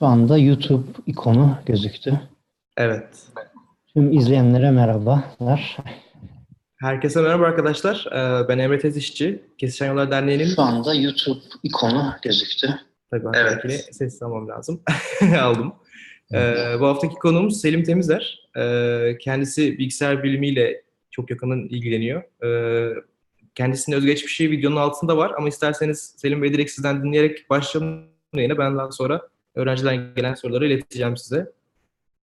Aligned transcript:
Şu 0.00 0.06
anda 0.06 0.38
YouTube 0.38 0.86
ikonu 1.06 1.58
gözüktü. 1.66 2.20
Evet. 2.76 3.08
Tüm 3.94 4.12
izleyenlere 4.12 4.70
merhabalar. 4.70 5.76
Herkese 6.76 7.20
merhaba 7.20 7.44
arkadaşlar. 7.44 8.06
Ee, 8.12 8.48
Ben 8.48 8.58
Emre 8.58 8.78
Tezişçi. 8.78 9.42
Kesişen 9.58 9.86
Yollar 9.86 10.10
Derneği'nin... 10.10 10.44
Şu 10.54 10.62
anda 10.62 10.94
YouTube 10.94 11.40
ikonu 11.62 12.12
gözüktü. 12.22 12.80
Tabii 13.10 13.24
ben 13.24 13.32
Evet. 13.40 13.58
evet. 13.64 13.88
sessiz 13.94 14.22
almam 14.22 14.48
lazım. 14.48 14.82
Aldım. 15.40 15.72
Ee, 16.34 16.54
bu 16.80 16.86
haftaki 16.86 17.14
konuğumuz 17.14 17.60
Selim 17.60 17.84
Temizer. 17.84 18.48
Ee, 18.56 19.18
kendisi 19.20 19.78
bilgisayar 19.78 20.22
bilimiyle 20.22 20.82
çok 21.10 21.30
yakından 21.30 21.58
ilgileniyor. 21.58 22.22
Ee, 22.44 22.94
kendisinin 23.54 23.96
özgeçmişi 23.96 24.50
videonun 24.50 24.76
altında 24.76 25.16
var 25.16 25.32
ama 25.38 25.48
isterseniz 25.48 26.14
Selim 26.16 26.42
Bey 26.42 26.52
direkt 26.52 26.70
sizden 26.70 27.04
dinleyerek 27.04 27.50
başlayalım 27.50 28.04
yine. 28.34 28.58
Ben 28.58 28.78
daha 28.78 28.92
sonra 28.92 29.22
öğrenciden 29.54 30.14
gelen 30.16 30.34
soruları 30.34 30.66
ileteceğim 30.66 31.16
size. 31.16 31.52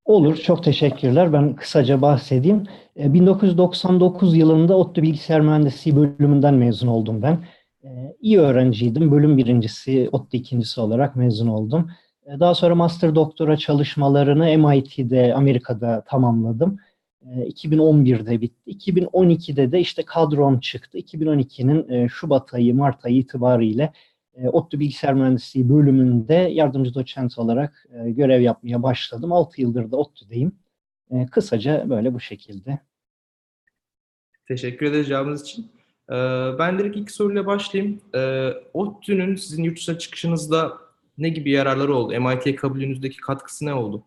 Olur, 0.06 0.36
çok 0.36 0.64
teşekkürler. 0.64 1.34
Ben 1.34 1.56
kısaca 1.56 2.02
bahsedeyim. 2.02 2.64
E, 3.00 3.14
1999 3.14 4.38
yılında 4.38 4.78
ODTÜ 4.78 5.02
Bilgisayar 5.02 5.42
Mühendisliği 5.42 5.96
bölümünden 5.98 6.54
mezun 6.54 6.88
oldum 6.88 7.22
ben. 7.22 7.40
E, 7.84 8.16
İyi 8.22 8.40
öğrenciydim. 8.40 9.12
Bölüm 9.12 9.38
birincisi, 9.38 10.10
ODTÜ 10.12 10.38
ikincisi 10.38 10.82
olarak 10.82 11.16
mezun 11.16 11.48
oldum. 11.48 11.92
E, 12.26 12.40
Daha 12.40 12.56
sonra 12.56 12.76
master 12.76 13.16
doktora 13.16 13.58
çalışmalarını 13.58 14.58
MIT'de, 14.68 15.34
Amerika'da 15.36 16.04
tamamladım. 16.08 16.78
E, 17.22 17.48
2011'de 17.50 18.42
bitti. 18.42 18.72
2012'de 18.72 19.72
de 19.72 19.80
işte 19.80 20.04
kadrom 20.06 20.60
çıktı. 20.60 20.98
2012'nin 20.98 21.90
e, 21.90 22.10
Şubat 22.10 22.54
ayı, 22.54 22.76
Mart 22.76 23.06
ayı 23.06 23.16
itibariyle 23.18 23.94
e, 24.44 24.50
ODTÜ 24.50 24.80
Bilgisayar 24.80 25.14
Mühendisliği 25.14 25.70
bölümünde 25.70 26.34
yardımcı 26.34 26.94
doçent 26.94 27.38
olarak 27.40 27.86
e, 27.94 28.12
görev 28.12 28.42
yapmaya 28.42 28.84
başladım. 28.84 29.32
6 29.34 29.62
yıldır 29.62 29.92
da 29.92 29.98
ODTÜ'deyim. 29.98 30.52
E, 31.12 31.26
Kısaca 31.26 31.90
böyle 31.90 32.14
bu 32.14 32.20
şekilde. 32.20 32.80
Teşekkür 34.48 34.86
ederiz 34.86 35.08
cevabınız 35.08 35.42
için. 35.42 35.72
Ee, 36.10 36.14
Ben 36.60 36.80
direkt 36.80 36.98
ilk 36.98 37.12
soruyla 37.12 37.46
başlayayım. 37.46 38.02
Ee, 38.16 38.50
ODTÜ'nün 38.74 39.36
sizin 39.36 39.64
yurt 39.64 39.78
dışına 39.78 39.98
çıkışınızda 39.98 40.74
ne 41.18 41.30
gibi 41.30 41.52
yararları 41.52 41.96
oldu? 41.96 42.22
MIT'ye 42.22 42.56
kabulünüzdeki 42.56 43.18
katkısı 43.18 43.66
ne 43.66 43.74
oldu? 43.74 44.04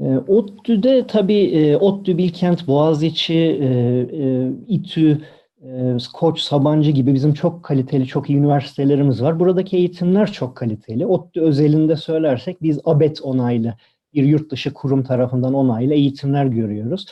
E, 0.00 0.04
ODTÜ'de 0.04 1.06
tabii 1.06 1.44
e, 1.44 1.76
ODTÜ, 1.76 2.18
Bilkent, 2.18 2.66
Boğaziçi, 2.66 3.34
e, 3.34 3.66
e, 3.66 4.50
İTÜ, 4.68 5.22
e, 5.64 5.96
Koç, 6.12 6.40
Sabancı 6.40 6.90
gibi 6.90 7.14
bizim 7.14 7.34
çok 7.34 7.62
kaliteli, 7.62 8.06
çok 8.06 8.30
iyi 8.30 8.38
üniversitelerimiz 8.38 9.22
var. 9.22 9.40
Buradaki 9.40 9.76
eğitimler 9.76 10.32
çok 10.32 10.56
kaliteli. 10.56 11.06
ODTÜ 11.06 11.40
özelinde 11.40 11.96
söylersek 11.96 12.62
biz 12.62 12.80
ABET 12.84 13.22
onaylı 13.22 13.74
bir 14.14 14.22
yurt 14.22 14.50
dışı 14.50 14.74
kurum 14.74 15.02
tarafından 15.02 15.54
onaylı 15.54 15.94
eğitimler 15.94 16.46
görüyoruz. 16.46 17.06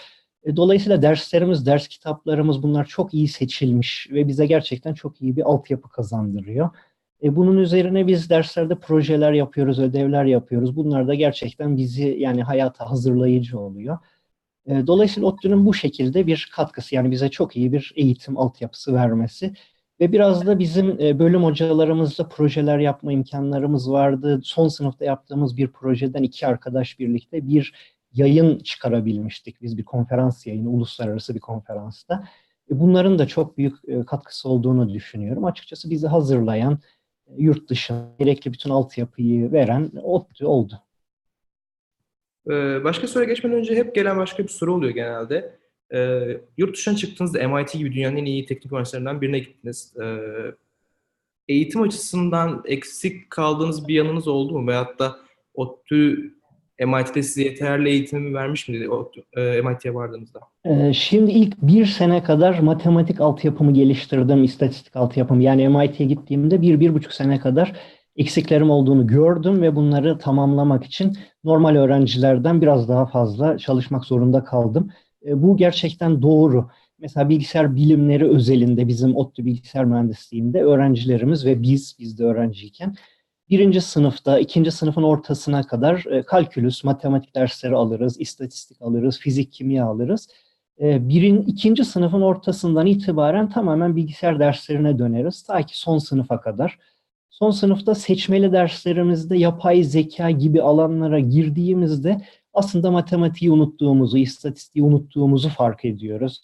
E, 0.44 0.56
Dolayısıyla 0.56 1.02
derslerimiz, 1.02 1.66
ders 1.66 1.88
kitaplarımız 1.88 2.62
bunlar 2.62 2.84
çok 2.84 3.14
iyi 3.14 3.28
seçilmiş 3.28 4.08
ve 4.10 4.28
bize 4.28 4.46
gerçekten 4.46 4.94
çok 4.94 5.22
iyi 5.22 5.36
bir 5.36 5.42
altyapı 5.42 5.88
kazandırıyor. 5.88 6.70
E, 7.22 7.36
bunun 7.36 7.56
üzerine 7.56 8.06
biz 8.06 8.30
derslerde 8.30 8.74
projeler 8.74 9.32
yapıyoruz, 9.32 9.78
ödevler 9.78 10.24
yapıyoruz. 10.24 10.76
Bunlar 10.76 11.08
da 11.08 11.14
gerçekten 11.14 11.76
bizi 11.76 12.16
yani 12.18 12.42
hayata 12.42 12.90
hazırlayıcı 12.90 13.60
oluyor. 13.60 13.98
Dolayısıyla 14.68 15.28
ODTÜ'nün 15.28 15.66
bu 15.66 15.74
şekilde 15.74 16.26
bir 16.26 16.50
katkısı 16.54 16.94
yani 16.94 17.10
bize 17.10 17.28
çok 17.28 17.56
iyi 17.56 17.72
bir 17.72 17.92
eğitim 17.96 18.38
altyapısı 18.38 18.94
vermesi 18.94 19.54
ve 20.00 20.12
biraz 20.12 20.46
da 20.46 20.58
bizim 20.58 20.98
bölüm 20.98 21.44
hocalarımızla 21.44 22.28
projeler 22.28 22.78
yapma 22.78 23.12
imkanlarımız 23.12 23.90
vardı. 23.90 24.40
Son 24.44 24.68
sınıfta 24.68 25.04
yaptığımız 25.04 25.56
bir 25.56 25.68
projeden 25.68 26.22
iki 26.22 26.46
arkadaş 26.46 26.98
birlikte 26.98 27.48
bir 27.48 27.74
yayın 28.12 28.58
çıkarabilmiştik. 28.58 29.62
Biz 29.62 29.78
bir 29.78 29.84
konferans 29.84 30.46
yayını, 30.46 30.70
uluslararası 30.70 31.34
bir 31.34 31.40
konferansta. 31.40 32.28
E, 32.70 32.80
Bunların 32.80 33.18
da 33.18 33.26
çok 33.26 33.58
büyük 33.58 33.76
katkısı 34.06 34.48
olduğunu 34.48 34.92
düşünüyorum. 34.92 35.44
Açıkçası 35.44 35.90
bizi 35.90 36.06
hazırlayan, 36.06 36.78
yurt 37.36 37.70
dışına 37.70 38.08
gerekli 38.18 38.52
bütün 38.52 38.70
altyapıyı 38.70 39.52
veren 39.52 39.92
ODTÜ 40.02 40.46
oldu. 40.46 40.80
Ee, 42.50 42.84
Başka 42.84 43.06
soruya 43.06 43.28
geçmeden 43.28 43.58
önce 43.58 43.76
hep 43.76 43.94
gelen 43.94 44.18
başka 44.18 44.42
bir 44.42 44.48
soru 44.48 44.74
oluyor 44.74 44.94
genelde. 44.94 45.58
Ee, 45.94 46.40
Yurt 46.56 46.76
dışına 46.76 46.96
çıktığınızda 46.96 47.48
MIT 47.48 47.72
gibi 47.72 47.92
dünyanın 47.92 48.16
en 48.16 48.24
iyi 48.24 48.46
teknik 48.46 48.72
üniversitelerinden 48.72 49.20
birine 49.20 49.38
gittiniz. 49.38 49.94
Ee, 50.02 50.18
Eğitim 51.48 51.82
açısından 51.82 52.62
eksik 52.66 53.30
kaldığınız 53.30 53.88
bir 53.88 53.94
yanınız 53.94 54.28
oldu 54.28 54.58
mu? 54.58 54.68
Veyahut 54.68 54.98
da 54.98 55.16
ODTÜ 55.54 56.32
MIT'de 56.86 57.22
size 57.22 57.42
yeterli 57.42 57.88
eğitimi 57.88 58.34
vermiş 58.34 58.68
miydi 58.68 58.88
e, 59.36 59.60
MIT'ye 59.62 59.94
vardığınızda? 59.94 60.40
Şimdi 60.92 61.30
ilk 61.30 61.62
bir 61.62 61.86
sene 61.86 62.22
kadar 62.22 62.58
matematik 62.58 63.20
altyapımı 63.20 63.74
geliştirdim, 63.74 64.44
istatistik 64.44 64.96
altyapımı. 64.96 65.42
Yani 65.42 65.68
MIT'ye 65.68 66.08
gittiğimde 66.08 66.62
bir, 66.62 66.80
bir 66.80 66.94
buçuk 66.94 67.12
sene 67.12 67.40
kadar 67.40 67.72
eksiklerim 68.16 68.70
olduğunu 68.70 69.06
gördüm 69.06 69.62
ve 69.62 69.76
bunları 69.76 70.18
tamamlamak 70.18 70.84
için 70.84 71.18
normal 71.44 71.76
öğrencilerden 71.76 72.62
biraz 72.62 72.88
daha 72.88 73.06
fazla 73.06 73.58
çalışmak 73.58 74.04
zorunda 74.04 74.44
kaldım. 74.44 74.90
E, 75.26 75.42
Bu 75.42 75.56
gerçekten 75.56 76.22
doğru. 76.22 76.70
Mesela 76.98 77.28
bilgisayar 77.28 77.76
bilimleri 77.76 78.28
özelinde 78.28 78.88
bizim 78.88 79.16
ODTÜ 79.16 79.44
bilgisayar 79.44 79.84
mühendisliğinde 79.84 80.62
öğrencilerimiz 80.62 81.46
ve 81.46 81.62
biz, 81.62 81.96
biz 81.98 82.18
de 82.18 82.24
öğrenciyken 82.24 82.94
birinci 83.50 83.80
sınıfta, 83.80 84.38
ikinci 84.38 84.70
sınıfın 84.70 85.02
ortasına 85.02 85.62
kadar 85.62 86.04
e, 86.10 86.22
kalkülüs, 86.22 86.84
matematik 86.84 87.34
dersleri 87.34 87.74
alırız, 87.74 88.20
istatistik 88.20 88.82
alırız, 88.82 89.18
fizik, 89.18 89.52
kimya 89.52 89.86
alırız. 89.86 90.28
E, 90.80 91.08
birin, 91.08 91.42
ikinci 91.42 91.84
sınıfın 91.84 92.20
ortasından 92.20 92.86
itibaren 92.86 93.48
tamamen 93.50 93.96
bilgisayar 93.96 94.40
derslerine 94.40 94.98
döneriz. 94.98 95.42
Ta 95.42 95.62
ki 95.62 95.78
son 95.78 95.98
sınıfa 95.98 96.40
kadar. 96.40 96.78
Son 97.32 97.50
sınıfta 97.50 97.94
seçmeli 97.94 98.52
derslerimizde 98.52 99.36
yapay 99.36 99.82
zeka 99.82 100.30
gibi 100.30 100.62
alanlara 100.62 101.20
girdiğimizde 101.20 102.20
aslında 102.54 102.90
matematiği 102.90 103.50
unuttuğumuzu, 103.50 104.18
istatistiği 104.18 104.84
unuttuğumuzu 104.84 105.48
fark 105.48 105.84
ediyoruz. 105.84 106.42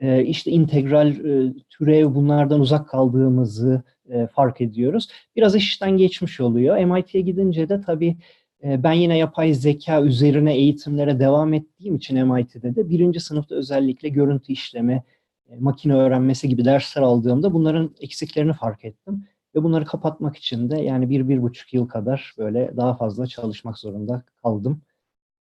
E, 0.00 0.24
işte 0.24 0.50
integral, 0.50 1.08
e, 1.08 1.52
türev 1.70 2.14
bunlardan 2.14 2.60
uzak 2.60 2.88
kaldığımızı 2.88 3.82
e, 4.08 4.26
fark 4.26 4.60
ediyoruz. 4.60 5.08
Biraz 5.36 5.54
işten 5.54 5.96
geçmiş 5.96 6.40
oluyor. 6.40 6.84
MIT'ye 6.84 7.22
gidince 7.22 7.68
de 7.68 7.80
tabii 7.80 8.16
e, 8.64 8.82
ben 8.82 8.92
yine 8.92 9.18
yapay 9.18 9.54
zeka 9.54 10.02
üzerine 10.02 10.54
eğitimlere 10.54 11.20
devam 11.20 11.54
ettiğim 11.54 11.96
için 11.96 12.26
MIT'de 12.26 12.76
de 12.76 12.90
birinci 12.90 13.20
sınıfta 13.20 13.54
özellikle 13.54 14.08
görüntü 14.08 14.52
işleme, 14.52 15.02
e, 15.50 15.56
makine 15.60 15.94
öğrenmesi 15.94 16.48
gibi 16.48 16.64
dersler 16.64 17.02
aldığımda 17.02 17.52
bunların 17.52 17.94
eksiklerini 18.00 18.52
fark 18.52 18.84
ettim. 18.84 19.24
Ve 19.56 19.62
bunları 19.62 19.84
kapatmak 19.84 20.36
için 20.36 20.70
de 20.70 20.80
yani 20.80 21.10
bir, 21.10 21.28
bir 21.28 21.42
buçuk 21.42 21.74
yıl 21.74 21.88
kadar 21.88 22.34
böyle 22.38 22.72
daha 22.76 22.96
fazla 22.96 23.26
çalışmak 23.26 23.78
zorunda 23.78 24.22
kaldım. 24.42 24.82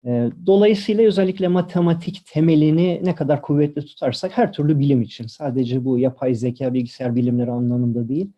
E, 0.06 0.30
Dolayısıyla 0.46 1.04
özellikle 1.04 1.48
matematik 1.48 2.26
temelini 2.26 3.00
ne 3.04 3.14
kadar 3.14 3.42
kuvvetli 3.42 3.86
tutarsak 3.86 4.38
her 4.38 4.52
türlü 4.52 4.78
bilim 4.78 5.02
için 5.02 5.26
sadece 5.26 5.84
bu 5.84 5.98
yapay 5.98 6.34
zeka, 6.34 6.74
bilgisayar 6.74 7.16
bilimleri 7.16 7.50
anlamında 7.50 8.08
değil, 8.08 8.30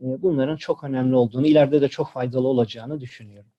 e, 0.00 0.06
bunların 0.22 0.56
çok 0.56 0.84
önemli 0.84 1.14
olduğunu, 1.14 1.46
ileride 1.46 1.80
de 1.80 1.88
çok 1.88 2.10
faydalı 2.10 2.48
olacağını 2.48 3.00
düşünüyorum. 3.00 3.50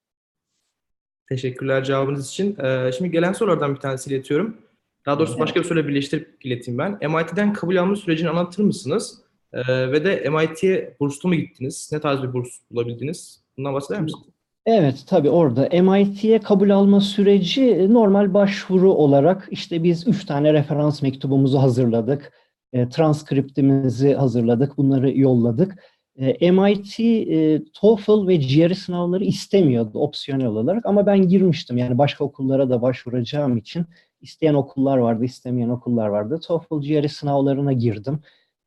Teşekkürler 1.29 1.83
cevabınız 1.83 2.29
için. 2.29 2.57
Ee, 2.59 2.91
Şimdi 2.97 3.11
gelen 3.11 3.33
sorulardan 3.33 3.75
bir 3.75 3.79
tanesi 3.79 4.09
iletiyorum. 4.09 4.57
Daha 5.05 5.19
doğrusu 5.19 5.39
başka 5.39 5.59
bir 5.59 5.65
soruyla 5.65 5.89
birleştirip 5.89 6.45
ileteyim 6.45 6.77
ben. 6.77 6.91
MIT'den 6.91 7.53
kabul 7.53 7.75
alma 7.75 7.95
sürecini 7.95 8.29
anlatır 8.29 8.63
mısınız? 8.63 9.21
Ee, 9.53 9.91
Ve 9.91 10.05
de 10.05 10.29
MIT'ye 10.29 10.95
burslu 10.99 11.29
mu 11.29 11.35
gittiniz? 11.35 11.89
Ne 11.93 11.99
tarz 11.99 12.23
bir 12.23 12.33
burs 12.33 12.49
bulabildiniz? 12.71 13.43
Bundan 13.57 13.73
bahseder 13.73 14.01
misiniz? 14.01 14.25
Evet, 14.65 15.03
tabii 15.07 15.29
orada 15.29 15.81
MIT'ye 15.81 16.39
kabul 16.39 16.69
alma 16.69 17.01
süreci 17.01 17.63
e, 17.63 17.93
normal 17.93 18.33
başvuru 18.33 18.93
olarak 18.93 19.47
işte 19.51 19.83
biz 19.83 20.07
üç 20.07 20.25
tane 20.25 20.53
referans 20.53 21.01
mektubumuzu 21.01 21.57
hazırladık, 21.57 22.33
e, 22.73 22.89
transkriptimizi 22.89 24.13
hazırladık, 24.13 24.77
bunları 24.77 25.17
yolladık. 25.17 25.83
E, 26.17 26.51
MIT 26.51 26.99
e, 26.99 27.61
TOEFL 27.73 28.27
ve 28.27 28.35
GRE 28.35 28.75
sınavları 28.75 29.23
istemiyordu 29.23 29.99
opsiyonel 29.99 30.47
olarak 30.47 30.85
ama 30.85 31.05
ben 31.05 31.27
girmiştim 31.27 31.77
yani 31.77 31.97
başka 31.97 32.23
okullara 32.23 32.69
da 32.69 32.81
başvuracağım 32.81 33.57
için 33.57 33.85
isteyen 34.21 34.53
okullar 34.53 34.97
vardı, 34.97 35.25
istemeyen 35.25 35.69
okullar 35.69 36.07
vardı. 36.07 36.39
TOEFL, 36.47 36.81
GRE 36.81 37.07
sınavlarına 37.07 37.73
girdim. 37.73 38.19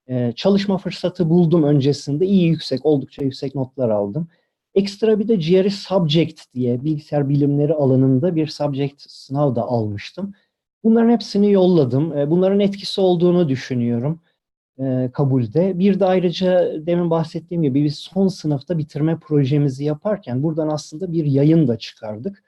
E, 0.09 0.33
çalışma 0.37 0.79
fırsatı 0.79 1.31
buldum 1.31 1.63
öncesinde, 1.63 2.27
iyi 2.27 2.49
yüksek, 2.49 2.87
oldukça 2.87 3.25
yüksek 3.25 3.55
notlar 3.55 3.91
aldım. 3.91 4.29
Ekstra 4.75 5.19
bir 5.19 5.29
de 5.29 5.37
GRE 5.37 5.71
Subject 5.71 6.55
diye 6.55 6.85
bilgisayar 6.85 7.29
bilimleri 7.29 7.75
alanında 7.75 8.37
bir 8.37 8.47
subject 8.47 9.01
sınav 9.11 9.57
da 9.57 9.63
almıştım. 9.63 10.35
Bunların 10.85 11.11
hepsini 11.11 11.53
yolladım. 11.53 12.19
E, 12.19 12.31
Bunların 12.31 12.61
etkisi 12.61 13.01
olduğunu 13.01 13.49
düşünüyorum. 13.49 14.21
e, 14.81 15.11
kabulde. 15.13 15.79
Bir 15.79 16.01
de 16.01 16.05
ayrıca 16.05 16.73
demin 16.87 17.11
bahsettiğim 17.11 17.63
gibi 17.63 17.85
biz 17.85 17.97
son 17.99 18.29
sınıfta 18.29 18.79
bitirme 18.79 19.19
projemizi 19.19 19.85
yaparken 19.85 20.43
buradan 20.43 20.69
aslında 20.69 21.13
bir 21.13 21.25
yayın 21.25 21.69
da 21.69 21.79
çıkardık. 21.79 22.45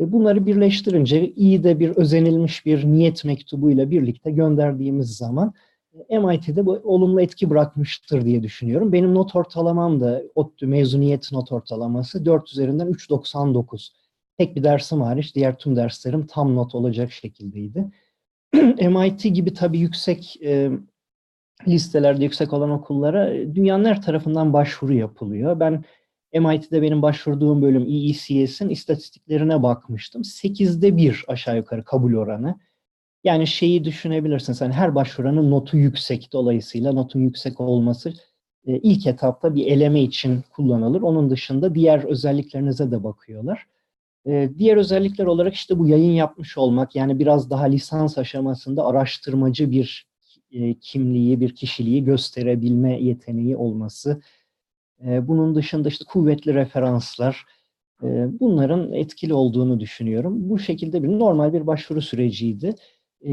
E, 0.00 0.12
bunları 0.12 0.46
birleştirince 0.46 1.30
iyi 1.32 1.64
de 1.64 1.78
bir 1.80 1.90
özenilmiş 1.90 2.66
bir 2.66 2.84
niyet 2.84 3.24
mektubuyla 3.24 3.90
birlikte 3.90 4.30
gönderdiğimiz 4.30 5.16
zaman 5.16 5.54
MIT'de 6.10 6.66
bu 6.66 6.80
olumlu 6.84 7.20
etki 7.20 7.50
bırakmıştır 7.50 8.24
diye 8.24 8.42
düşünüyorum. 8.42 8.92
Benim 8.92 9.14
not 9.14 9.36
ortalamam 9.36 10.00
da 10.00 10.22
ODTÜ 10.34 10.66
mezuniyet 10.66 11.32
not 11.32 11.52
ortalaması 11.52 12.24
4 12.24 12.52
üzerinden 12.52 12.88
3.99. 12.88 13.92
Tek 14.38 14.56
bir 14.56 14.64
dersim 14.64 15.00
hariç 15.00 15.34
diğer 15.34 15.58
tüm 15.58 15.76
derslerim 15.76 16.26
tam 16.26 16.54
not 16.54 16.74
olacak 16.74 17.12
şekildeydi. 17.12 17.90
MIT 18.90 19.22
gibi 19.22 19.54
tabii 19.54 19.78
yüksek 19.78 20.42
e, 20.42 20.70
listelerde 21.68 22.24
yüksek 22.24 22.52
olan 22.52 22.70
okullara 22.70 23.34
e, 23.34 23.54
dünyanın 23.54 23.84
her 23.84 24.02
tarafından 24.02 24.52
başvuru 24.52 24.92
yapılıyor. 24.92 25.60
Ben 25.60 25.84
MIT'de 26.34 26.82
benim 26.82 27.02
başvurduğum 27.02 27.62
bölüm 27.62 27.86
EECS'in 27.88 28.68
istatistiklerine 28.68 29.62
bakmıştım. 29.62 30.22
8'de 30.22 30.96
1 30.96 31.24
aşağı 31.28 31.56
yukarı 31.56 31.84
kabul 31.84 32.14
oranı. 32.14 32.58
Yani 33.26 33.46
şeyi 33.46 33.84
düşünebilirsiniz. 33.84 34.60
Yani 34.60 34.72
her 34.72 34.94
başvuranın 34.94 35.50
notu 35.50 35.76
yüksek. 35.76 36.28
Dolayısıyla 36.32 36.92
notun 36.92 37.20
yüksek 37.20 37.60
olması 37.60 38.12
e, 38.66 38.78
ilk 38.78 39.06
etapta 39.06 39.54
bir 39.54 39.66
eleme 39.66 40.02
için 40.02 40.44
kullanılır. 40.50 41.02
Onun 41.02 41.30
dışında 41.30 41.74
diğer 41.74 42.04
özelliklerinize 42.04 42.90
de 42.90 43.04
bakıyorlar. 43.04 43.66
E, 44.26 44.50
diğer 44.58 44.76
özellikler 44.76 45.26
olarak 45.26 45.54
işte 45.54 45.78
bu 45.78 45.88
yayın 45.88 46.12
yapmış 46.12 46.58
olmak, 46.58 46.96
yani 46.96 47.18
biraz 47.18 47.50
daha 47.50 47.64
lisans 47.64 48.18
aşamasında 48.18 48.86
araştırmacı 48.86 49.70
bir 49.70 50.06
e, 50.50 50.74
kimliği, 50.74 51.40
bir 51.40 51.54
kişiliği 51.54 52.04
gösterebilme 52.04 53.02
yeteneği 53.02 53.56
olması. 53.56 54.20
Bunun 55.00 55.54
dışında 55.54 55.88
işte 55.88 56.04
kuvvetli 56.08 56.54
referanslar, 56.54 57.44
bunların 58.40 58.92
etkili 58.92 59.34
olduğunu 59.34 59.80
düşünüyorum. 59.80 60.50
Bu 60.50 60.58
şekilde 60.58 61.02
bir 61.02 61.08
normal 61.08 61.52
bir 61.52 61.66
başvuru 61.66 62.02
süreciydi. 62.02 62.74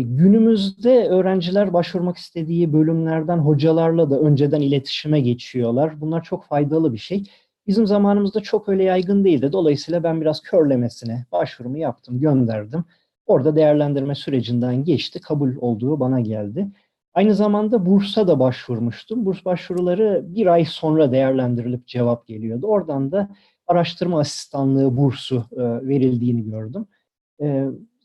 Günümüzde 0.01 1.07
öğrenciler 1.09 1.73
başvurmak 1.73 2.17
istediği 2.17 2.73
bölümlerden 2.73 3.37
hocalarla 3.37 4.09
da 4.09 4.19
önceden 4.19 4.61
iletişime 4.61 5.21
geçiyorlar. 5.21 6.01
Bunlar 6.01 6.23
çok 6.23 6.45
faydalı 6.45 6.93
bir 6.93 6.97
şey. 6.97 7.23
Bizim 7.67 7.87
zamanımızda 7.87 8.39
çok 8.39 8.69
öyle 8.69 8.83
yaygın 8.83 9.23
değildi. 9.23 9.51
Dolayısıyla 9.51 10.03
ben 10.03 10.21
biraz 10.21 10.41
körlemesine 10.41 11.25
başvurumu 11.31 11.77
yaptım, 11.77 12.19
gönderdim. 12.19 12.83
Orada 13.25 13.55
değerlendirme 13.55 14.15
sürecinden 14.15 14.83
geçti, 14.83 15.21
kabul 15.21 15.55
olduğu 15.61 15.99
bana 15.99 16.19
geldi. 16.19 16.67
Aynı 17.13 17.35
zamanda 17.35 17.85
bursa 17.85 18.27
da 18.27 18.39
başvurmuştum. 18.39 19.25
Burs 19.25 19.45
başvuruları 19.45 20.23
bir 20.27 20.47
ay 20.47 20.65
sonra 20.65 21.11
değerlendirilip 21.11 21.87
cevap 21.87 22.27
geliyordu. 22.27 22.67
Oradan 22.67 23.11
da 23.11 23.29
araştırma 23.67 24.19
asistanlığı 24.19 24.97
bursu 24.97 25.45
e, 25.51 25.87
verildiğini 25.87 26.43
gördüm. 26.43 26.85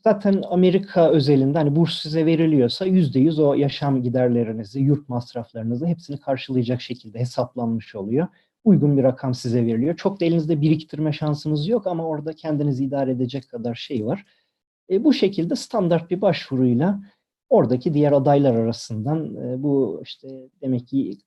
Zaten 0.03 0.43
Amerika 0.49 1.09
özelinde 1.09 1.57
hani 1.57 1.75
burs 1.75 2.01
size 2.01 2.25
veriliyorsa 2.25 2.85
yüzde 2.85 3.19
yüz 3.19 3.39
o 3.39 3.53
yaşam 3.53 4.03
giderlerinizi, 4.03 4.79
yurt 4.79 5.09
masraflarınızı 5.09 5.85
hepsini 5.85 6.19
karşılayacak 6.19 6.81
şekilde 6.81 7.19
hesaplanmış 7.19 7.95
oluyor. 7.95 8.27
Uygun 8.63 8.97
bir 8.97 9.03
rakam 9.03 9.33
size 9.33 9.65
veriliyor. 9.65 9.95
Çok 9.97 10.21
da 10.21 10.25
elinizde 10.25 10.61
biriktirme 10.61 11.13
şansınız 11.13 11.67
yok 11.67 11.87
ama 11.87 12.05
orada 12.05 12.33
kendinizi 12.33 12.83
idare 12.85 13.11
edecek 13.11 13.49
kadar 13.49 13.75
şey 13.75 14.05
var. 14.05 14.25
E, 14.89 15.03
bu 15.03 15.13
şekilde 15.13 15.55
standart 15.55 16.11
bir 16.11 16.21
başvuruyla 16.21 17.01
oradaki 17.49 17.93
diğer 17.93 18.11
adaylar 18.11 18.55
arasından 18.55 19.35
e, 19.35 19.63
bu 19.63 20.01
işte 20.03 20.27
demek 20.61 20.87
ki 20.87 21.17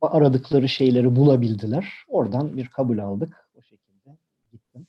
aradıkları 0.00 0.68
şeyleri 0.68 1.16
bulabildiler. 1.16 1.94
Oradan 2.08 2.56
bir 2.56 2.66
kabul 2.66 2.98
aldık. 2.98 3.48
O 3.58 3.62
şekilde 3.62 4.16
gittim. 4.52 4.86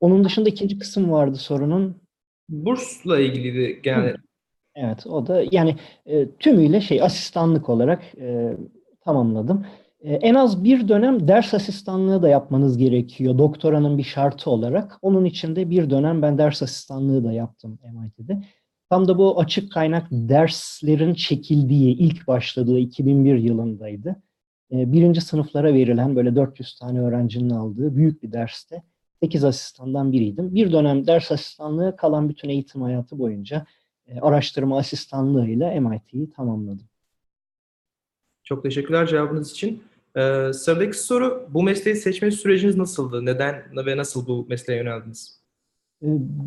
Onun 0.00 0.24
dışında 0.24 0.48
ikinci 0.48 0.78
kısım 0.78 1.10
vardı 1.12 1.36
sorunun. 1.36 2.03
Bursla 2.48 3.20
ilgiliydi 3.20 3.80
yani. 3.84 4.14
Evet 4.74 5.06
o 5.06 5.26
da 5.26 5.44
yani 5.52 5.76
e, 6.06 6.30
tümüyle 6.30 6.80
şey 6.80 7.02
asistanlık 7.02 7.68
olarak 7.68 8.02
e, 8.18 8.56
tamamladım. 9.00 9.66
E, 10.00 10.14
en 10.14 10.34
az 10.34 10.64
bir 10.64 10.88
dönem 10.88 11.28
ders 11.28 11.54
asistanlığı 11.54 12.22
da 12.22 12.28
yapmanız 12.28 12.78
gerekiyor 12.78 13.38
doktoranın 13.38 13.98
bir 13.98 14.02
şartı 14.02 14.50
olarak. 14.50 14.98
Onun 15.02 15.24
için 15.24 15.56
de 15.56 15.70
bir 15.70 15.90
dönem 15.90 16.22
ben 16.22 16.38
ders 16.38 16.62
asistanlığı 16.62 17.24
da 17.24 17.32
yaptım 17.32 17.78
MIT'de. 17.94 18.42
Tam 18.90 19.08
da 19.08 19.18
bu 19.18 19.40
açık 19.40 19.72
kaynak 19.72 20.06
derslerin 20.10 21.14
çekildiği, 21.14 21.96
ilk 21.96 22.26
başladığı 22.26 22.78
2001 22.78 23.34
yılındaydı. 23.34 24.16
Ee, 24.72 24.92
birinci 24.92 25.20
sınıflara 25.20 25.74
verilen 25.74 26.16
böyle 26.16 26.36
400 26.36 26.74
tane 26.78 27.00
öğrencinin 27.00 27.50
aldığı 27.50 27.96
büyük 27.96 28.22
bir 28.22 28.32
derste 28.32 28.82
8 29.24 29.44
asistandan 29.44 30.12
biriydim. 30.12 30.54
Bir 30.54 30.72
dönem 30.72 31.06
ders 31.06 31.32
asistanlığı 31.32 31.96
kalan 31.96 32.28
bütün 32.28 32.48
eğitim 32.48 32.82
hayatı 32.82 33.18
boyunca 33.18 33.66
e, 34.06 34.20
araştırma 34.20 34.78
asistanlığıyla 34.78 35.80
MIT'yi 35.80 36.30
tamamladım. 36.30 36.86
Çok 38.42 38.62
teşekkürler 38.62 39.06
cevabınız 39.06 39.50
için. 39.50 39.82
Ee, 40.16 40.52
sıradaki 40.52 40.98
soru, 40.98 41.48
bu 41.50 41.62
mesleği 41.62 41.96
seçme 41.96 42.30
süreciniz 42.30 42.76
nasıldı? 42.76 43.26
Neden 43.26 43.62
ve 43.86 43.96
nasıl 43.96 44.26
bu 44.26 44.46
mesleğe 44.48 44.78
yöneldiniz? 44.78 45.40
Ee, 46.02 46.06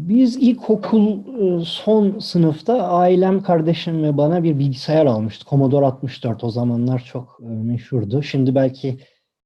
biz 0.09 0.38
ilkokul 0.38 1.19
e, 1.62 1.65
son 1.65 2.19
sınıfta 2.19 2.88
ailem, 2.88 3.41
kardeşim 3.41 4.03
ve 4.03 4.18
bana 4.18 4.44
bir 4.44 4.59
bilgisayar 4.59 5.06
almıştı. 5.06 5.45
Commodore 5.50 5.85
64 5.85 6.44
o 6.44 6.50
zamanlar 6.50 7.00
çok 7.00 7.39
e, 7.44 7.45
meşhurdu. 7.45 8.23
Şimdi 8.23 8.56
belki 8.56 9.00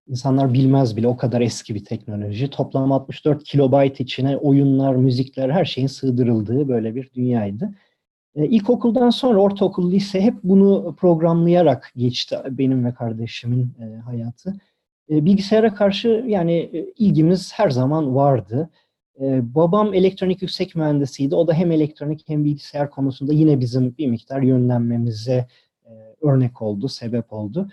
insanlar 0.07 0.53
bilmez 0.53 0.97
bile 0.97 1.07
o 1.07 1.17
kadar 1.17 1.41
eski 1.41 1.75
bir 1.75 1.85
teknoloji. 1.85 2.49
Toplam 2.49 2.91
64 2.91 3.43
kilobayt 3.43 3.99
içine 3.99 4.37
oyunlar, 4.37 4.95
müzikler 4.95 5.49
her 5.49 5.65
şeyin 5.65 5.87
sığdırıldığı 5.87 6.67
böyle 6.67 6.95
bir 6.95 7.11
dünyaydı. 7.13 7.73
E, 8.35 8.45
ilkokuldan 8.45 9.09
sonra 9.09 9.39
ortaokul, 9.39 9.91
lise 9.91 10.21
hep 10.21 10.35
bunu 10.43 10.95
programlayarak 10.97 11.91
geçti 11.95 12.37
benim 12.49 12.85
ve 12.85 12.93
kardeşimin 12.93 13.69
hayatı. 14.05 14.53
Bilgisayara 15.09 15.73
karşı 15.73 16.23
yani 16.27 16.85
ilgimiz 16.97 17.53
her 17.53 17.69
zaman 17.69 18.15
vardı. 18.15 18.69
Ee, 19.21 19.55
babam 19.55 19.93
elektronik 19.93 20.41
yüksek 20.41 20.75
mühendisiydi. 20.75 21.35
O 21.35 21.47
da 21.47 21.53
hem 21.53 21.71
elektronik 21.71 22.29
hem 22.29 22.43
bilgisayar 22.43 22.89
konusunda 22.89 23.33
yine 23.33 23.59
bizim 23.59 23.97
bir 23.97 24.07
miktar 24.07 24.41
yönlenmemize 24.41 25.47
e, 25.85 25.91
örnek 26.21 26.61
oldu, 26.61 26.89
sebep 26.89 27.33
oldu. 27.33 27.69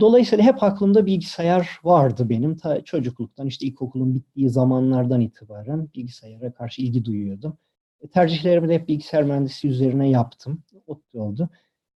Dolayısıyla 0.00 0.44
hep 0.44 0.62
aklımda 0.62 1.06
bilgisayar 1.06 1.78
vardı 1.84 2.28
benim. 2.28 2.56
Ta 2.56 2.84
çocukluktan 2.84 3.46
işte 3.46 3.66
ilkokulun 3.66 4.14
bittiği 4.14 4.50
zamanlardan 4.50 5.20
itibaren 5.20 5.88
bilgisayara 5.94 6.52
karşı 6.52 6.82
ilgi 6.82 7.04
duyuyordum. 7.04 7.58
E, 8.00 8.08
tercihlerimi 8.08 8.68
de 8.68 8.74
hep 8.74 8.88
bilgisayar 8.88 9.22
mühendisi 9.22 9.68
üzerine 9.68 10.10
yaptım. 10.10 10.62
ODTÜ 10.86 11.18
oldu. 11.18 11.48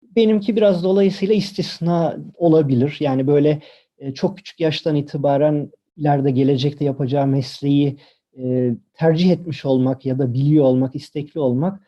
Benimki 0.01 0.55
biraz 0.55 0.83
dolayısıyla 0.83 1.35
istisna 1.35 2.17
olabilir. 2.35 2.97
Yani 2.99 3.27
böyle 3.27 3.61
e, 3.97 4.13
çok 4.13 4.37
küçük 4.37 4.59
yaştan 4.59 4.95
itibaren 4.95 5.71
ileride 5.97 6.31
gelecekte 6.31 6.85
yapacağı 6.85 7.27
mesleği 7.27 7.97
e, 8.37 8.75
tercih 8.93 9.31
etmiş 9.31 9.65
olmak 9.65 10.05
ya 10.05 10.19
da 10.19 10.33
biliyor 10.33 10.65
olmak, 10.65 10.95
istekli 10.95 11.39
olmak 11.39 11.79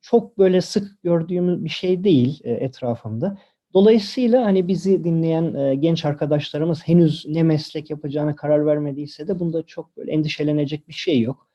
çok 0.00 0.38
böyle 0.38 0.60
sık 0.60 1.02
gördüğümüz 1.02 1.64
bir 1.64 1.68
şey 1.68 2.04
değil 2.04 2.40
etrafımda. 2.44 3.38
Dolayısıyla 3.74 4.44
hani 4.44 4.68
bizi 4.68 5.04
dinleyen 5.04 5.54
e, 5.54 5.74
genç 5.74 6.04
arkadaşlarımız 6.04 6.88
henüz 6.88 7.26
ne 7.28 7.42
meslek 7.42 7.90
yapacağına 7.90 8.36
karar 8.36 8.66
vermediyse 8.66 9.28
de 9.28 9.38
bunda 9.38 9.62
çok 9.62 9.96
böyle 9.96 10.12
endişelenecek 10.12 10.88
bir 10.88 10.92
şey 10.94 11.20
yok. 11.20 11.48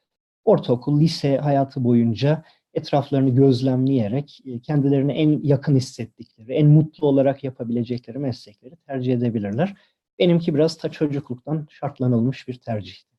Ortaokul, 0.45 0.99
lise 0.99 1.37
hayatı 1.37 1.83
boyunca 1.83 2.43
etraflarını 2.73 3.35
gözlemleyerek 3.35 4.41
e, 4.45 4.59
kendilerini 4.59 5.11
en 5.11 5.39
yakın 5.43 5.75
hissettikleri, 5.75 6.53
en 6.53 6.67
mutlu 6.67 7.07
olarak 7.07 7.43
yapabilecekleri 7.43 8.17
meslekleri 8.17 8.75
tercih 8.75 9.13
edebilirler. 9.13 9.75
Benimki 10.19 10.55
biraz 10.55 10.77
ta 10.77 10.91
çocukluktan 10.91 11.67
şartlanılmış 11.69 12.47
bir 12.47 12.53
tercihti. 12.53 13.15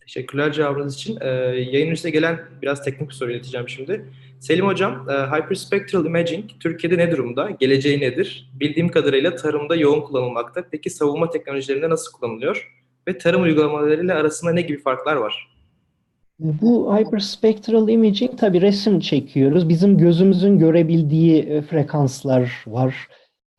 Teşekkürler 0.00 0.52
cevabınız 0.52 0.94
için. 0.94 1.18
Ee, 1.20 1.28
yayın 1.72 1.90
üstüne 1.90 2.12
gelen 2.12 2.40
biraz 2.62 2.84
teknik 2.84 3.08
bir 3.08 3.14
soru 3.14 3.32
ileteceğim 3.32 3.68
şimdi. 3.68 4.04
Selim 4.40 4.66
Hocam, 4.66 5.06
e, 5.10 5.12
Hyperspectral 5.12 6.06
Imaging 6.06 6.44
Türkiye'de 6.60 6.98
ne 6.98 7.10
durumda? 7.10 7.50
Geleceği 7.50 8.00
nedir? 8.00 8.50
Bildiğim 8.60 8.88
kadarıyla 8.88 9.36
tarımda 9.36 9.76
yoğun 9.76 10.00
kullanılmakta. 10.00 10.64
Peki 10.70 10.90
savunma 10.90 11.30
teknolojilerinde 11.30 11.90
nasıl 11.90 12.12
kullanılıyor? 12.12 12.72
Ve 13.08 13.18
tarım 13.18 13.42
uygulamalarıyla 13.42 14.16
arasında 14.16 14.52
ne 14.52 14.62
gibi 14.62 14.78
farklar 14.78 15.16
var? 15.16 15.50
Bu 16.38 16.96
hyperspectral 16.96 17.88
imaging 17.88 18.38
tabi 18.38 18.60
resim 18.60 19.00
çekiyoruz. 19.00 19.68
Bizim 19.68 19.98
gözümüzün 19.98 20.58
görebildiği 20.58 21.42
e, 21.42 21.62
frekanslar 21.62 22.64
var. 22.66 23.08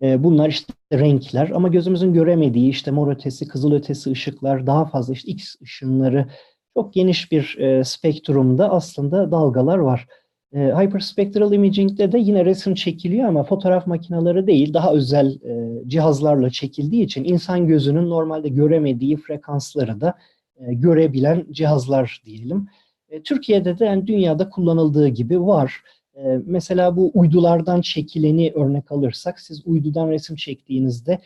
E, 0.02 0.24
bunlar 0.24 0.50
işte 0.50 0.74
renkler 0.94 1.50
ama 1.50 1.68
gözümüzün 1.68 2.14
göremediği 2.14 2.70
işte 2.70 2.92
mor 2.92 3.12
ötesi, 3.12 3.48
kızıl 3.48 3.72
ötesi 3.72 4.12
ışıklar, 4.12 4.68
daha 4.68 4.86
fazla 4.86 5.14
işte 5.14 5.32
X 5.32 5.56
ışınları 5.62 6.26
çok 6.78 6.94
geniş 6.94 7.32
bir 7.32 7.58
spektrumda 7.84 8.72
aslında 8.72 9.32
dalgalar 9.32 9.78
var. 9.78 10.08
E, 10.54 10.60
Hyperspectral 10.60 11.54
Imaging'de 11.54 12.12
de 12.12 12.20
yine 12.20 12.46
resim 12.46 12.76
çekiliyor 12.76 13.28
ama 13.28 13.44
fotoğraf 13.44 13.88
makineleri 13.88 14.48
değil, 14.48 14.74
daha 14.74 14.94
özel 14.94 15.28
e, 15.28 15.84
cihazlarla 15.88 16.50
çekildiği 16.50 17.04
için 17.04 17.24
insan 17.24 17.68
gözünün 17.68 18.10
normalde 18.10 18.50
göremediği 18.50 19.18
frekansları 19.18 20.02
da 20.02 20.14
e, 20.60 20.74
görebilen 20.74 21.46
cihazlar 21.52 22.22
diyelim. 22.26 22.68
E, 23.10 23.22
Türkiye'de 23.24 23.80
de 23.80 23.86
yani 23.86 24.08
dünyada 24.08 24.50
kullanıldığı 24.50 25.08
gibi 25.08 25.42
var. 25.42 25.82
E, 26.16 26.40
mesela 26.46 26.96
bu 26.98 27.12
uydulardan 27.14 27.82
çekileni 27.82 28.52
örnek 28.56 28.92
alırsak, 28.92 29.40
siz 29.40 29.68
uydudan 29.68 30.10
resim 30.10 30.36
çektiğinizde 30.36 31.20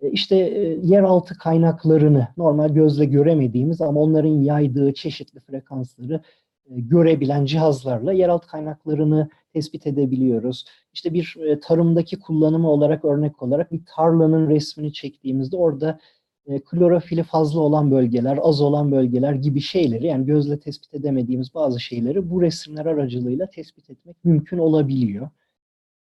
e, 0.00 0.10
işte 0.10 0.36
e, 0.36 0.78
yeraltı 0.82 1.38
kaynaklarını 1.38 2.28
normal 2.36 2.68
gözle 2.68 3.04
göremediğimiz 3.04 3.80
ama 3.80 4.00
onların 4.00 4.42
yaydığı 4.42 4.94
çeşitli 4.94 5.40
frekansları 5.40 6.20
görebilen 6.68 7.44
cihazlarla 7.44 8.12
yeraltı 8.12 8.46
kaynaklarını 8.46 9.28
tespit 9.52 9.86
edebiliyoruz. 9.86 10.64
İşte 10.92 11.14
bir 11.14 11.36
e, 11.46 11.60
tarımdaki 11.60 12.18
kullanımı 12.18 12.70
olarak 12.70 13.04
örnek 13.04 13.42
olarak 13.42 13.72
bir 13.72 13.80
tarlanın 13.96 14.50
resmini 14.50 14.92
çektiğimizde 14.92 15.56
orada 15.56 15.98
e, 16.46 16.60
klorofili 16.60 17.22
fazla 17.22 17.60
olan 17.60 17.90
bölgeler, 17.90 18.38
az 18.42 18.60
olan 18.60 18.92
bölgeler 18.92 19.32
gibi 19.32 19.60
şeyleri 19.60 20.06
yani 20.06 20.26
gözle 20.26 20.60
tespit 20.60 20.94
edemediğimiz 20.94 21.54
bazı 21.54 21.80
şeyleri 21.80 22.30
bu 22.30 22.42
resimler 22.42 22.86
aracılığıyla 22.86 23.46
tespit 23.50 23.90
etmek 23.90 24.24
mümkün 24.24 24.58
olabiliyor. 24.58 25.28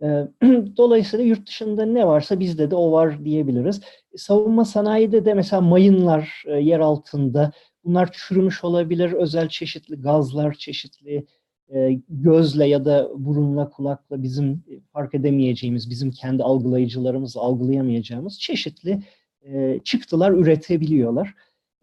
Dolayısıyla 0.77 1.25
yurt 1.25 1.47
dışında 1.47 1.87
ne 1.87 2.07
varsa 2.07 2.41
bizde 2.41 2.71
de 2.71 2.77
o 2.77 2.93
var 2.93 3.25
diyebiliriz. 3.25 3.81
Savunma 4.17 4.65
sanayide 4.65 5.25
de 5.25 5.35
mesela 5.35 5.61
mayınlar 5.61 6.45
yer 6.61 6.81
altında 6.81 7.53
Bunlar 7.85 8.13
çürümüş 8.13 8.65
olabilir, 8.65 9.13
özel 9.13 9.49
çeşitli 9.49 9.97
gazlar, 9.97 10.55
çeşitli 10.55 11.27
e, 11.75 12.01
gözle 12.09 12.67
ya 12.67 12.85
da 12.85 13.11
burunla, 13.17 13.71
kulakla 13.71 14.23
bizim 14.23 14.65
fark 14.93 15.15
edemeyeceğimiz, 15.15 15.91
bizim 15.91 16.11
kendi 16.11 16.43
algılayıcılarımızla 16.43 17.41
algılayamayacağımız 17.41 18.41
çeşitli 18.41 19.03
e, 19.43 19.81
çıktılar 19.85 20.33
üretebiliyorlar. 20.33 21.35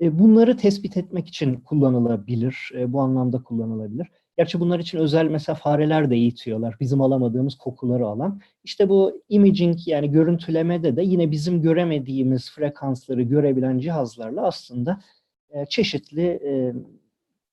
E, 0.02 0.20
bunları 0.20 0.58
tespit 0.58 0.98
etmek 0.98 1.28
için 1.28 1.56
kullanılabilir, 1.56 2.72
e, 2.76 2.94
bu 2.94 3.02
anlamda 3.02 3.44
kullanılabilir. 3.44 4.08
Gerçi 4.38 4.60
bunlar 4.60 4.80
için 4.80 4.98
özel 4.98 5.28
mesela 5.28 5.56
fareler 5.56 6.10
de 6.10 6.16
eğitiyorlar. 6.16 6.76
Bizim 6.80 7.02
alamadığımız 7.02 7.56
kokuları 7.56 8.08
alan. 8.08 8.42
İşte 8.64 8.90
bu 8.90 9.22
imaging 9.30 9.88
yani 9.88 10.12
görüntülemede 10.12 10.96
de 10.96 11.04
yine 11.04 11.32
bizim 11.32 11.62
göremediğimiz 11.62 12.52
frekansları 12.52 13.22
görebilen 13.22 13.80
cihazlarla 13.80 14.48
aslında 14.48 15.00
e, 15.52 15.66
çeşitli 15.66 16.22
e, 16.22 16.74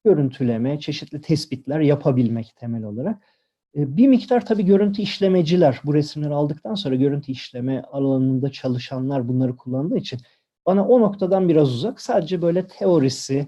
görüntüleme, 0.05 0.81
çeşitli 0.81 1.21
tespitler 1.21 1.81
yapabilmek 1.81 2.57
temel 2.57 2.85
olarak. 2.85 3.23
E, 3.77 3.97
bir 3.97 4.09
miktar 4.09 4.47
tabii 4.47 4.65
görüntü 4.65 5.03
işlemeciler 5.03 5.81
bu 5.85 5.95
resimleri 5.95 6.35
aldıktan 6.35 6.75
sonra 6.75 6.95
görüntü 6.95 7.33
işleme 7.33 7.83
alanında 7.83 8.53
çalışanlar 8.53 9.29
bunları 9.29 9.57
kullandığı 9.57 9.97
için 9.97 10.21
bana 10.67 10.89
o 10.89 11.01
noktadan 11.01 11.49
biraz 11.49 11.75
uzak. 11.75 12.01
Sadece 12.01 12.43
böyle 12.43 12.67
teorisi 12.67 13.47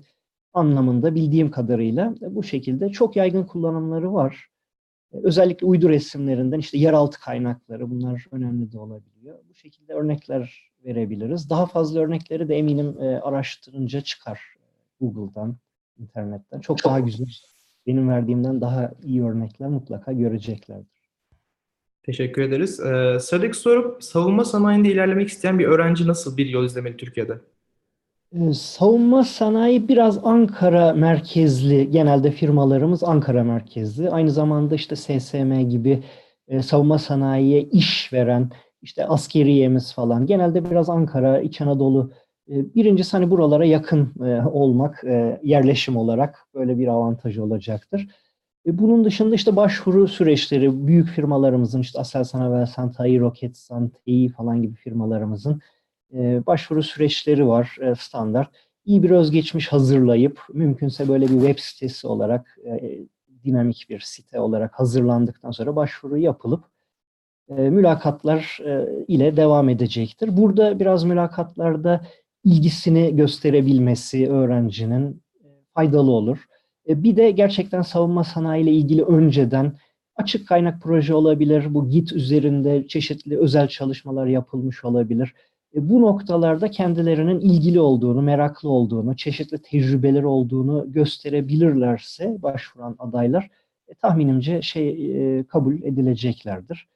anlamında 0.52 1.14
bildiğim 1.14 1.50
kadarıyla 1.50 2.14
bu 2.20 2.42
şekilde 2.42 2.88
çok 2.88 3.16
yaygın 3.16 3.44
kullanımları 3.44 4.12
var. 4.14 4.46
Özellikle 5.12 5.66
uydu 5.66 5.88
resimlerinden 5.88 6.58
işte 6.58 6.78
yeraltı 6.78 7.20
kaynakları 7.20 7.90
bunlar 7.90 8.26
önemli 8.30 8.72
de 8.72 8.78
olabiliyor. 8.78 9.38
Bu 9.48 9.54
şekilde 9.54 9.94
örnekler 9.94 10.70
verebiliriz. 10.84 11.50
Daha 11.50 11.66
fazla 11.66 12.00
örnekleri 12.00 12.48
de 12.48 12.56
eminim 12.56 12.96
e, 13.00 13.04
araştırınca 13.04 14.00
çıkar 14.00 14.40
Google'dan, 15.00 15.56
internetten. 15.98 16.60
Çok 16.60 16.84
daha 16.84 17.00
güzel, 17.00 17.28
benim 17.86 18.08
verdiğimden 18.08 18.60
daha 18.60 18.92
iyi 19.04 19.24
örnekler 19.24 19.68
mutlaka 19.68 20.12
göreceklerdir. 20.12 21.00
Teşekkür 22.02 22.42
ederiz. 22.42 22.80
Ee, 22.80 23.18
sıradaki 23.20 23.58
soru, 23.58 23.98
savunma 24.00 24.44
sanayinde 24.44 24.88
ilerlemek 24.88 25.28
isteyen 25.28 25.58
bir 25.58 25.66
öğrenci 25.66 26.06
nasıl 26.06 26.36
bir 26.36 26.46
yol 26.46 26.64
izlemeli 26.64 26.96
Türkiye'de? 26.96 27.38
Ee, 28.32 28.52
savunma 28.54 29.24
sanayi 29.24 29.88
biraz 29.88 30.26
Ankara 30.26 30.92
merkezli, 30.92 31.90
genelde 31.90 32.30
firmalarımız 32.30 33.04
Ankara 33.04 33.44
merkezli. 33.44 34.10
Aynı 34.10 34.30
zamanda 34.30 34.74
işte 34.74 34.96
SSM 34.96 35.60
gibi 35.60 36.02
e, 36.48 36.62
savunma 36.62 36.98
sanayiye 36.98 37.62
iş 37.62 38.12
veren 38.12 38.50
işte 38.82 39.06
askeriyemiz 39.06 39.94
falan. 39.94 40.26
Genelde 40.26 40.70
biraz 40.70 40.90
Ankara, 40.90 41.40
İç 41.40 41.60
Anadolu. 41.60 42.12
E, 42.48 42.74
birincisi 42.74 43.12
hani 43.16 43.30
buralara 43.30 43.64
yakın 43.64 44.24
e, 44.24 44.42
olmak 44.52 45.04
e, 45.04 45.40
yerleşim 45.42 45.96
olarak 45.96 46.46
böyle 46.54 46.78
bir 46.78 46.86
avantaj 46.86 47.38
olacaktır. 47.38 48.08
Bunun 48.66 49.04
dışında 49.04 49.34
işte 49.34 49.56
başvuru 49.56 50.08
süreçleri 50.08 50.86
büyük 50.86 51.08
firmalarımızın 51.08 51.80
işte 51.80 52.00
Aselsan, 52.00 52.40
Avelsan, 52.40 52.92
TAI, 52.92 53.20
Roketsan, 53.20 53.88
TEİ 53.88 54.28
falan 54.28 54.62
gibi 54.62 54.74
firmalarımızın 54.74 55.60
başvuru 56.46 56.82
süreçleri 56.82 57.46
var 57.48 57.78
standart. 57.98 58.48
İyi 58.84 59.02
bir 59.02 59.10
özgeçmiş 59.10 59.68
hazırlayıp 59.68 60.40
mümkünse 60.52 61.08
böyle 61.08 61.24
bir 61.24 61.40
web 61.40 61.58
sitesi 61.58 62.06
olarak 62.06 62.58
dinamik 63.44 63.86
bir 63.88 64.00
site 64.00 64.40
olarak 64.40 64.80
hazırlandıktan 64.80 65.50
sonra 65.50 65.76
başvuru 65.76 66.18
yapılıp 66.18 66.64
e, 67.48 67.54
mülakatlar 67.54 68.58
e, 68.66 69.04
ile 69.08 69.36
devam 69.36 69.68
edecektir. 69.68 70.36
Burada 70.36 70.80
biraz 70.80 71.04
mülakatlarda 71.04 72.00
ilgisini 72.44 73.16
gösterebilmesi 73.16 74.30
öğrencinin 74.30 75.22
e, 75.44 75.46
faydalı 75.74 76.10
olur. 76.10 76.44
Bir 76.88 77.16
de 77.16 77.30
gerçekten 77.30 77.82
savunma 77.82 78.24
sanayi 78.24 78.64
ile 78.64 78.72
ilgili 78.72 79.02
önceden 79.02 79.72
açık 80.16 80.48
kaynak 80.48 80.82
proje 80.82 81.14
olabilir. 81.14 81.74
Bu 81.74 81.88
Git 81.88 82.12
üzerinde 82.12 82.86
çeşitli 82.88 83.38
özel 83.38 83.68
çalışmalar 83.68 84.26
yapılmış 84.26 84.84
olabilir. 84.84 85.34
Bu 85.74 86.02
noktalarda 86.02 86.70
kendilerinin 86.70 87.40
ilgili 87.40 87.80
olduğunu, 87.80 88.22
meraklı 88.22 88.68
olduğunu, 88.68 89.16
çeşitli 89.16 89.58
tecrübeleri 89.58 90.26
olduğunu 90.26 90.92
gösterebilirlerse 90.92 92.42
başvuran 92.42 92.96
adaylar 92.98 93.50
tahminimce 94.00 94.62
şey 94.62 95.44
kabul 95.44 95.82
edileceklerdir. 95.82 96.88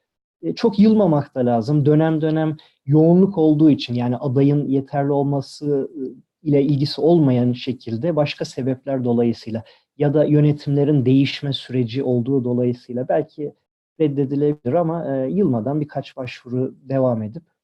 E, 0.45 0.55
çok 0.55 0.79
yılmamak 0.79 1.35
da 1.35 1.45
lazım. 1.45 1.85
Dönem 1.85 2.21
dönem 2.21 2.57
yoğunluk 2.85 3.37
olduğu 3.37 3.69
için 3.69 3.93
yani 3.93 4.17
adayın 4.17 4.67
yeterli 4.67 5.11
olması 5.11 5.89
e, 5.95 6.03
ile 6.49 6.63
ilgisi 6.63 7.01
olmayan 7.01 7.53
şekilde 7.53 8.15
başka 8.15 8.45
sebepler 8.45 9.03
dolayısıyla 9.03 9.63
ya 9.97 10.13
da 10.13 10.25
yönetimlerin 10.25 11.05
değişme 11.05 11.53
süreci 11.53 12.03
olduğu 12.03 12.43
dolayısıyla 12.43 13.07
belki 13.09 13.53
reddedilebilir 13.99 14.73
ama 14.73 15.15
e, 15.15 15.29
yılmadan 15.29 15.81
birkaç 15.81 16.17
başvuru 16.17 16.75
devam 16.83 17.23
edip 17.23 17.43
e, 17.43 17.54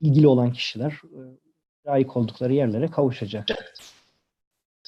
ilgili 0.00 0.26
olan 0.26 0.52
kişiler 0.52 0.90
e, 0.90 1.20
layık 1.86 2.16
oldukları 2.16 2.52
yerlere 2.54 2.86
kavuşacak. 2.86 3.46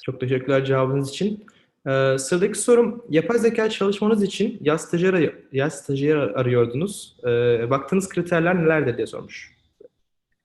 Çok 0.03 0.19
teşekkürler 0.19 0.65
cevabınız 0.65 1.09
için. 1.09 1.45
Ee, 1.87 2.17
sıradaki 2.19 2.59
sorum, 2.59 3.05
yapay 3.09 3.39
zeka 3.39 3.69
çalışmanız 3.69 4.23
için 4.23 4.57
yaz 4.61 4.81
stajyer, 4.81 5.33
yaz 5.51 5.73
stajyer 5.73 6.15
arıyordunuz. 6.15 7.17
Ee, 7.23 7.69
baktığınız 7.69 8.09
kriterler 8.09 8.63
nelerdir 8.63 8.97
diye 8.97 9.07
sormuş. 9.07 9.57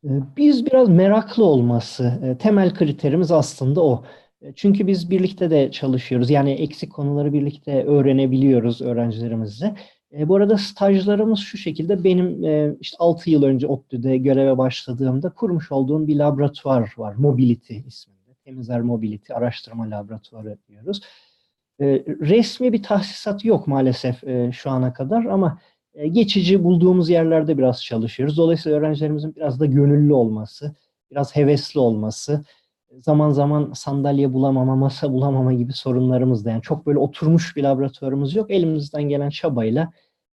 Ee, 0.05 0.09
biz 0.37 0.67
biraz 0.67 0.89
meraklı 0.89 1.45
olması, 1.45 2.21
e, 2.25 2.39
temel 2.39 2.75
kriterimiz 2.75 3.33
aslında 3.33 3.85
o. 3.85 4.05
E, 4.43 4.53
çünkü 4.57 4.87
biz 4.87 5.11
birlikte 5.11 5.51
de 5.51 5.71
çalışıyoruz. 5.71 6.31
Yani 6.31 6.53
eksik 6.53 6.93
konuları 6.93 7.33
birlikte 7.33 7.85
öğrenebiliyoruz 7.85 8.83
öğrencilerimizle. 8.83 9.75
E, 10.19 10.29
bu 10.29 10.37
arada 10.37 10.59
stajlarımız 10.59 11.39
şu 11.39 11.59
şekilde 11.59 12.05
benim 12.05 12.45
e, 12.45 12.77
işte 12.81 12.97
6 13.01 13.31
yıl 13.31 13.43
önce 13.43 13.67
ODTÜ'de 13.67 14.17
göreve 14.17 14.59
başladığımda 14.59 15.31
kurmuş 15.31 15.73
olduğum 15.73 16.07
bir 16.07 16.17
laboratuvar 16.17 16.95
var. 16.97 17.15
Mobility 17.15 17.77
isminde. 17.87 18.17
Temizler 18.45 18.81
Mobility 18.81 19.33
Araştırma 19.33 19.91
Laboratuvarı 19.91 20.59
diyoruz. 20.69 21.01
E, 21.81 21.85
resmi 22.07 22.73
bir 22.73 22.83
tahsisat 22.83 23.45
yok 23.45 23.67
maalesef 23.67 24.25
e, 24.25 24.53
şu 24.53 24.71
ana 24.71 24.93
kadar 24.93 25.25
ama 25.25 25.59
e, 25.95 26.09
geçici 26.09 26.65
bulduğumuz 26.65 27.11
yerlerde 27.11 27.59
biraz 27.59 27.85
çalışıyoruz. 27.85 28.39
Dolayısıyla 28.39 28.79
öğrencilerimizin 28.79 29.37
biraz 29.37 29.61
da 29.61 29.67
gönüllü 29.67 30.13
olması, 30.13 30.75
biraz 31.11 31.37
hevesli 31.37 31.81
olması, 31.81 32.45
zaman 32.99 33.31
zaman 33.31 33.73
sandalye 33.75 34.33
bulamama, 34.33 34.77
masa 34.77 35.13
bulamama 35.13 35.53
gibi 35.53 35.73
sorunlarımız 35.73 36.45
da 36.45 36.51
yani 36.51 36.63
çok 36.63 36.87
böyle 36.87 36.99
oturmuş 36.99 37.57
bir 37.57 37.63
laboratuvarımız 37.63 38.35
yok. 38.35 38.51
Elimizden 38.51 39.03
gelen 39.03 39.31
çabayla, 39.31 39.93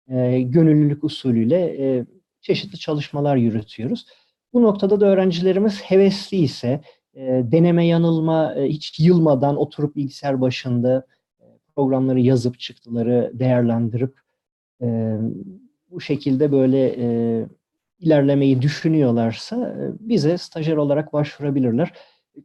e, 0.10 0.42
gönüllülük 0.42 1.04
usulüyle 1.04 1.58
e, 1.58 2.06
çeşitli 2.42 2.80
çalışmalar 2.80 3.36
yürütüyoruz. 3.36 4.06
Bu 4.54 4.63
noktada 4.63 5.01
da 5.01 5.06
öğrencilerimiz 5.06 5.82
hevesli 5.82 6.38
ise, 6.38 6.82
e, 7.13 7.22
deneme 7.44 7.86
yanılma, 7.86 8.56
hiç 8.56 9.00
yılmadan 9.00 9.58
oturup 9.58 9.96
bilgisayar 9.96 10.42
başında 10.42 11.06
programları 11.75 12.20
yazıp 12.20 12.60
çıktıları 12.60 13.32
değerlendirip 13.34 14.20
bu 15.89 16.01
şekilde 16.01 16.51
böyle 16.51 16.96
ilerlemeyi 18.00 18.62
düşünüyorlarsa 18.62 19.75
bize 20.00 20.38
stajyer 20.38 20.78
olarak 20.78 21.13
başvurabilirler. 21.13 21.94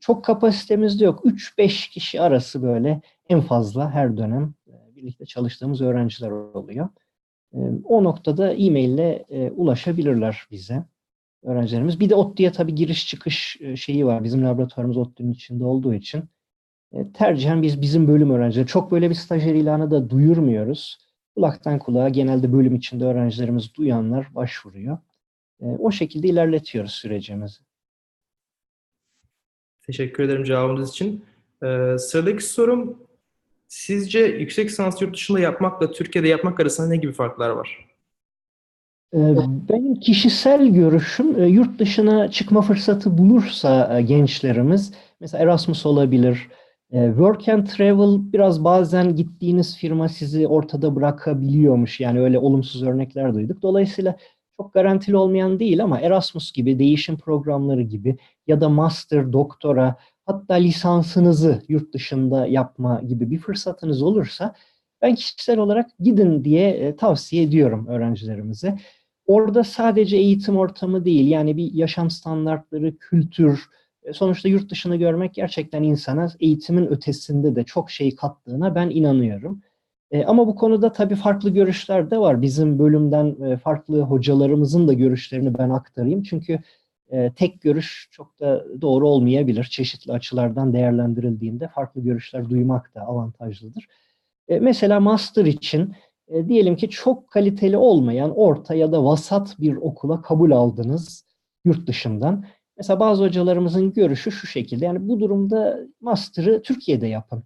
Çok 0.00 0.24
kapasitemiz 0.24 1.00
de 1.00 1.04
yok. 1.04 1.24
3-5 1.24 1.90
kişi 1.90 2.20
arası 2.20 2.62
böyle 2.62 3.00
en 3.28 3.40
fazla 3.40 3.90
her 3.90 4.16
dönem 4.16 4.54
bir 4.66 5.02
birlikte 5.02 5.26
çalıştığımız 5.26 5.80
öğrenciler 5.80 6.30
oluyor. 6.30 6.88
E, 7.54 7.58
o 7.84 8.04
noktada 8.04 8.52
e-mail 8.52 8.88
ile 8.88 9.24
e, 9.30 9.50
ulaşabilirler 9.50 10.46
bize 10.50 10.84
öğrencilerimiz. 11.42 12.00
Bir 12.00 12.10
de 12.10 12.14
ODTÜ'ye 12.14 12.52
tabii 12.52 12.74
giriş 12.74 13.06
çıkış 13.08 13.56
e, 13.60 13.76
şeyi 13.76 14.06
var. 14.06 14.24
Bizim 14.24 14.44
laboratuvarımız 14.44 14.96
ODTÜ'nün 14.96 15.32
içinde 15.32 15.64
olduğu 15.64 15.94
için 15.94 16.24
e, 16.92 17.12
tercihen 17.12 17.62
biz 17.62 17.80
bizim 17.80 18.08
bölüm 18.08 18.30
öğrencileri. 18.30 18.66
Çok 18.66 18.90
böyle 18.90 19.10
bir 19.10 19.14
stajyer 19.14 19.54
ilanı 19.54 19.90
da 19.90 20.10
duyurmuyoruz. 20.10 20.98
Kulaktan 21.36 21.78
kulağa 21.78 22.08
genelde 22.08 22.52
bölüm 22.52 22.74
içinde 22.74 23.04
öğrencilerimiz 23.04 23.74
duyanlar 23.74 24.34
başvuruyor. 24.34 24.98
O 25.60 25.90
şekilde 25.90 26.28
ilerletiyoruz 26.28 26.92
sürecimizi. 26.92 27.60
Teşekkür 29.86 30.22
ederim 30.24 30.44
cevabınız 30.44 30.90
için. 30.90 31.24
Ee, 31.62 31.96
sıradaki 31.98 32.44
sorum, 32.44 32.98
sizce 33.74 34.20
yüksek 34.20 34.68
lisans 34.68 35.02
yurt 35.02 35.14
dışında 35.14 35.40
yapmakla 35.40 35.90
Türkiye'de 35.90 36.28
yapmak 36.28 36.60
arasında 36.60 36.88
ne 36.88 36.96
gibi 36.96 37.12
farklar 37.12 37.50
var? 37.50 37.86
Ee, 39.14 39.36
benim 39.68 39.94
kişisel 39.94 40.68
görüşüm 40.68 41.42
e, 41.42 41.46
yurt 41.46 41.78
dışına 41.78 42.30
çıkma 42.30 42.62
fırsatı 42.62 43.18
bulursa 43.18 43.98
e, 43.98 44.02
gençlerimiz 44.02 44.92
mesela 45.20 45.44
Erasmus 45.44 45.86
olabilir. 45.86 46.48
E, 46.92 47.06
work 47.06 47.48
and 47.48 47.66
travel 47.66 48.32
biraz 48.32 48.64
bazen 48.64 49.16
gittiğiniz 49.16 49.76
firma 49.76 50.08
sizi 50.08 50.46
ortada 50.46 50.96
bırakabiliyormuş. 50.96 52.00
Yani 52.00 52.20
öyle 52.20 52.38
olumsuz 52.38 52.82
örnekler 52.82 53.34
duyduk. 53.34 53.62
Dolayısıyla 53.62 54.16
çok 54.56 54.74
garantili 54.74 55.16
olmayan 55.16 55.60
değil 55.60 55.82
ama 55.82 56.00
Erasmus 56.00 56.52
gibi 56.52 56.78
değişim 56.78 57.18
programları 57.18 57.82
gibi 57.82 58.16
ya 58.46 58.60
da 58.60 58.68
master, 58.68 59.32
doktora 59.32 59.96
hatta 60.26 60.54
lisansınızı 60.54 61.62
yurt 61.68 61.94
dışında 61.94 62.46
yapma 62.46 63.00
gibi 63.08 63.30
bir 63.30 63.38
fırsatınız 63.38 64.02
olursa 64.02 64.54
ben 65.02 65.14
kişisel 65.14 65.58
olarak 65.58 65.90
gidin 66.00 66.44
diye 66.44 66.96
tavsiye 66.96 67.42
ediyorum 67.42 67.86
öğrencilerimize. 67.86 68.78
Orada 69.26 69.64
sadece 69.64 70.16
eğitim 70.16 70.56
ortamı 70.56 71.04
değil, 71.04 71.28
yani 71.28 71.56
bir 71.56 71.72
yaşam 71.72 72.10
standartları, 72.10 72.96
kültür, 72.96 73.64
e, 74.02 74.12
sonuçta 74.12 74.48
yurt 74.48 74.70
dışını 74.70 74.96
görmek 74.96 75.34
gerçekten 75.34 75.82
insana 75.82 76.28
eğitimin 76.40 76.86
ötesinde 76.86 77.56
de 77.56 77.64
çok 77.64 77.90
şey 77.90 78.16
kattığına 78.16 78.74
ben 78.74 78.90
inanıyorum. 78.90 79.62
E, 80.10 80.24
ama 80.24 80.46
bu 80.46 80.54
konuda 80.54 80.92
tabii 80.92 81.14
farklı 81.14 81.50
görüşler 81.50 82.10
de 82.10 82.18
var. 82.18 82.42
Bizim 82.42 82.78
bölümden 82.78 83.36
e, 83.42 83.56
farklı 83.56 84.00
hocalarımızın 84.00 84.88
da 84.88 84.92
görüşlerini 84.92 85.58
ben 85.58 85.70
aktarayım. 85.70 86.22
Çünkü 86.22 86.58
tek 87.36 87.60
görüş 87.60 88.08
çok 88.10 88.40
da 88.40 88.64
doğru 88.80 89.08
olmayabilir. 89.08 89.64
Çeşitli 89.64 90.12
açılardan 90.12 90.72
değerlendirildiğinde 90.72 91.68
farklı 91.68 92.00
görüşler 92.00 92.50
duymak 92.50 92.94
da 92.94 93.00
avantajlıdır. 93.00 93.86
Mesela 94.48 95.00
master 95.00 95.44
için 95.44 95.94
e, 96.28 96.48
diyelim 96.48 96.76
ki 96.76 96.90
çok 96.90 97.30
kaliteli 97.30 97.76
olmayan 97.76 98.36
orta 98.36 98.74
ya 98.74 98.92
da 98.92 99.04
vasat 99.04 99.56
bir 99.58 99.76
okula 99.76 100.22
kabul 100.22 100.50
aldınız 100.50 101.26
yurt 101.64 101.86
dışından. 101.86 102.44
Mesela 102.76 103.00
bazı 103.00 103.24
hocalarımızın 103.24 103.92
görüşü 103.92 104.32
şu 104.32 104.46
şekilde. 104.46 104.84
Yani 104.84 105.08
bu 105.08 105.20
durumda 105.20 105.78
master'ı 106.00 106.62
Türkiye'de 106.62 107.06
yapın. 107.06 107.44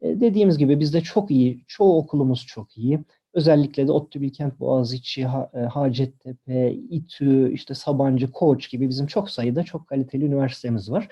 E, 0.00 0.20
dediğimiz 0.20 0.58
gibi 0.58 0.80
bizde 0.80 1.00
çok 1.00 1.30
iyi, 1.30 1.64
çoğu 1.68 1.98
okulumuz 1.98 2.46
çok 2.46 2.78
iyi. 2.78 3.00
Özellikle 3.34 3.88
de 3.88 3.92
ODTÜ 3.92 4.20
Bilkent 4.20 4.60
Boğaziçi, 4.60 5.22
e, 5.54 5.58
Hacettepe, 5.58 6.72
İTÜ, 6.72 7.52
işte 7.52 7.74
Sabancı, 7.74 8.32
Koç 8.32 8.70
gibi 8.70 8.88
bizim 8.88 9.06
çok 9.06 9.30
sayıda 9.30 9.62
çok 9.62 9.86
kaliteli 9.86 10.24
üniversitemiz 10.24 10.90
var. 10.90 11.08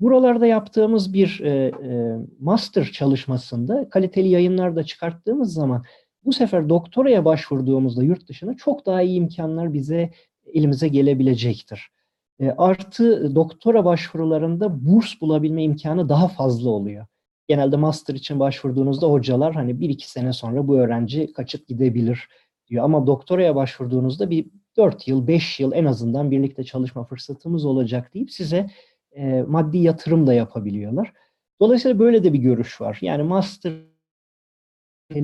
Buralarda 0.00 0.46
yaptığımız 0.46 1.12
bir 1.12 1.40
e, 1.40 1.50
e, 1.50 2.16
master 2.40 2.84
çalışmasında 2.84 3.88
kaliteli 3.88 4.28
yayınlar 4.28 4.76
da 4.76 4.84
çıkarttığımız 4.84 5.52
zaman 5.52 5.84
bu 6.24 6.32
sefer 6.32 6.68
doktoraya 6.68 7.24
başvurduğumuzda 7.24 8.02
yurt 8.02 8.28
dışına 8.28 8.54
çok 8.54 8.86
daha 8.86 9.02
iyi 9.02 9.18
imkanlar 9.18 9.72
bize 9.72 10.10
elimize 10.52 10.88
gelebilecektir. 10.88 11.88
Artı 12.56 13.34
doktora 13.34 13.84
başvurularında 13.84 14.86
burs 14.86 15.20
bulabilme 15.20 15.64
imkanı 15.64 16.08
daha 16.08 16.28
fazla 16.28 16.70
oluyor. 16.70 17.06
Genelde 17.48 17.76
master 17.76 18.14
için 18.14 18.40
başvurduğunuzda 18.40 19.06
hocalar 19.06 19.54
hani 19.54 19.80
bir 19.80 19.88
iki 19.88 20.10
sene 20.10 20.32
sonra 20.32 20.68
bu 20.68 20.78
öğrenci 20.78 21.32
kaçıp 21.32 21.68
gidebilir 21.68 22.28
diyor. 22.68 22.84
Ama 22.84 23.06
doktoraya 23.06 23.54
başvurduğunuzda 23.56 24.30
bir 24.30 24.46
4 24.76 25.08
yıl, 25.08 25.26
5 25.26 25.60
yıl 25.60 25.72
en 25.72 25.84
azından 25.84 26.30
birlikte 26.30 26.64
çalışma 26.64 27.04
fırsatımız 27.04 27.64
olacak 27.64 28.14
deyip 28.14 28.30
size 28.30 28.70
e, 29.12 29.42
maddi 29.42 29.78
yatırım 29.78 30.26
da 30.26 30.34
yapabiliyorlar. 30.34 31.12
Dolayısıyla 31.60 31.98
böyle 31.98 32.24
de 32.24 32.32
bir 32.32 32.38
görüş 32.38 32.80
var. 32.80 32.98
Yani 33.00 33.22
master 33.22 33.72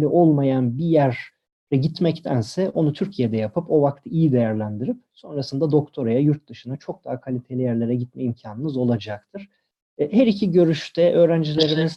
olmayan 0.02 0.78
bir 0.78 0.84
yere 0.84 1.16
gitmektense 1.70 2.70
onu 2.70 2.92
Türkiye'de 2.92 3.36
yapıp 3.36 3.70
o 3.70 3.82
vakti 3.82 4.10
iyi 4.10 4.32
değerlendirip 4.32 4.96
sonrasında 5.12 5.70
doktoraya 5.70 6.20
yurt 6.20 6.48
dışına 6.48 6.76
çok 6.76 7.04
daha 7.04 7.20
kaliteli 7.20 7.62
yerlere 7.62 7.94
gitme 7.94 8.22
imkanınız 8.22 8.76
olacaktır. 8.76 9.48
E, 10.00 10.12
her 10.12 10.26
iki 10.26 10.50
görüşte 10.50 11.12
öğrencilerimiz 11.12 11.96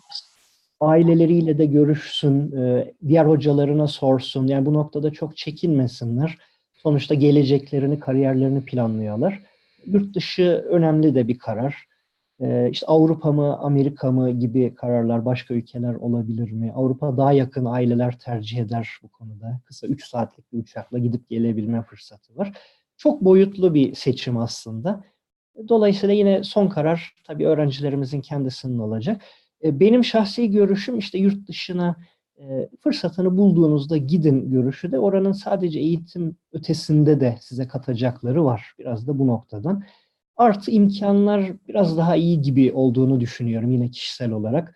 aileleriyle 0.80 1.58
de 1.58 1.66
görüşsün, 1.66 2.52
e, 2.58 2.94
diğer 3.08 3.26
hocalarına 3.26 3.88
sorsun. 3.88 4.48
Yani 4.48 4.66
bu 4.66 4.74
noktada 4.74 5.12
çok 5.12 5.38
çekinmesinler. 5.38 6.38
Sonuçta 6.74 7.16
geleceklerini, 7.16 8.00
kariyerlerini 8.00 8.66
planlıyorlar. 8.66 9.42
Yurt 9.86 10.16
dışı 10.16 10.66
önemli 10.70 11.16
de 11.16 11.28
bir 11.28 11.40
karar. 11.40 11.88
Ee, 12.42 12.70
işte 12.72 12.86
Avrupa 12.86 13.32
mı, 13.32 13.58
Amerika 13.58 14.12
mı 14.12 14.32
gibi 14.32 14.76
kararlar 14.76 15.26
başka 15.26 15.54
ülkeler 15.54 15.94
olabilir 15.94 16.52
mi? 16.52 16.72
Avrupa 16.76 17.18
daha 17.18 17.34
yakın 17.34 17.66
aileler 17.66 18.20
tercih 18.20 18.58
eder 18.58 18.90
bu 19.04 19.08
konuda. 19.08 19.60
Kısa 19.66 19.88
3 19.88 20.06
saatlik 20.06 20.54
bir 20.54 20.58
uçakla 20.58 21.00
gidip 21.00 21.30
gelebilme 21.30 21.84
fırsatı 21.84 22.38
var. 22.38 22.54
Çok 22.98 23.22
boyutlu 23.22 23.74
bir 23.74 23.96
seçim 23.96 24.38
aslında. 24.38 25.04
Dolayısıyla 25.70 26.16
yine 26.16 26.44
son 26.44 26.68
karar 26.68 27.16
tabii 27.24 27.48
öğrencilerimizin 27.48 28.22
kendisinin 28.22 28.80
olacak. 28.80 29.22
Ee, 29.64 29.80
benim 29.80 30.04
şahsi 30.04 30.52
görüşüm 30.52 31.00
işte 31.00 31.18
yurt 31.18 31.48
dışına 31.48 31.96
e, 32.40 32.70
fırsatını 32.80 33.38
bulduğunuzda 33.38 33.98
gidin 33.98 34.52
görüşü 34.52 34.92
de 34.92 35.00
oranın 35.00 35.32
sadece 35.32 35.80
eğitim 35.80 36.38
ötesinde 36.54 37.20
de 37.20 37.38
size 37.42 37.68
katacakları 37.68 38.46
var. 38.46 38.74
Biraz 38.80 39.08
da 39.08 39.20
bu 39.20 39.28
noktadan. 39.28 39.84
Artı 40.38 40.72
imkanlar 40.72 41.52
biraz 41.68 41.98
daha 41.98 42.16
iyi 42.16 42.42
gibi 42.42 42.72
olduğunu 42.74 43.20
düşünüyorum 43.20 43.72
yine 43.72 43.90
kişisel 43.92 44.32
olarak. 44.32 44.76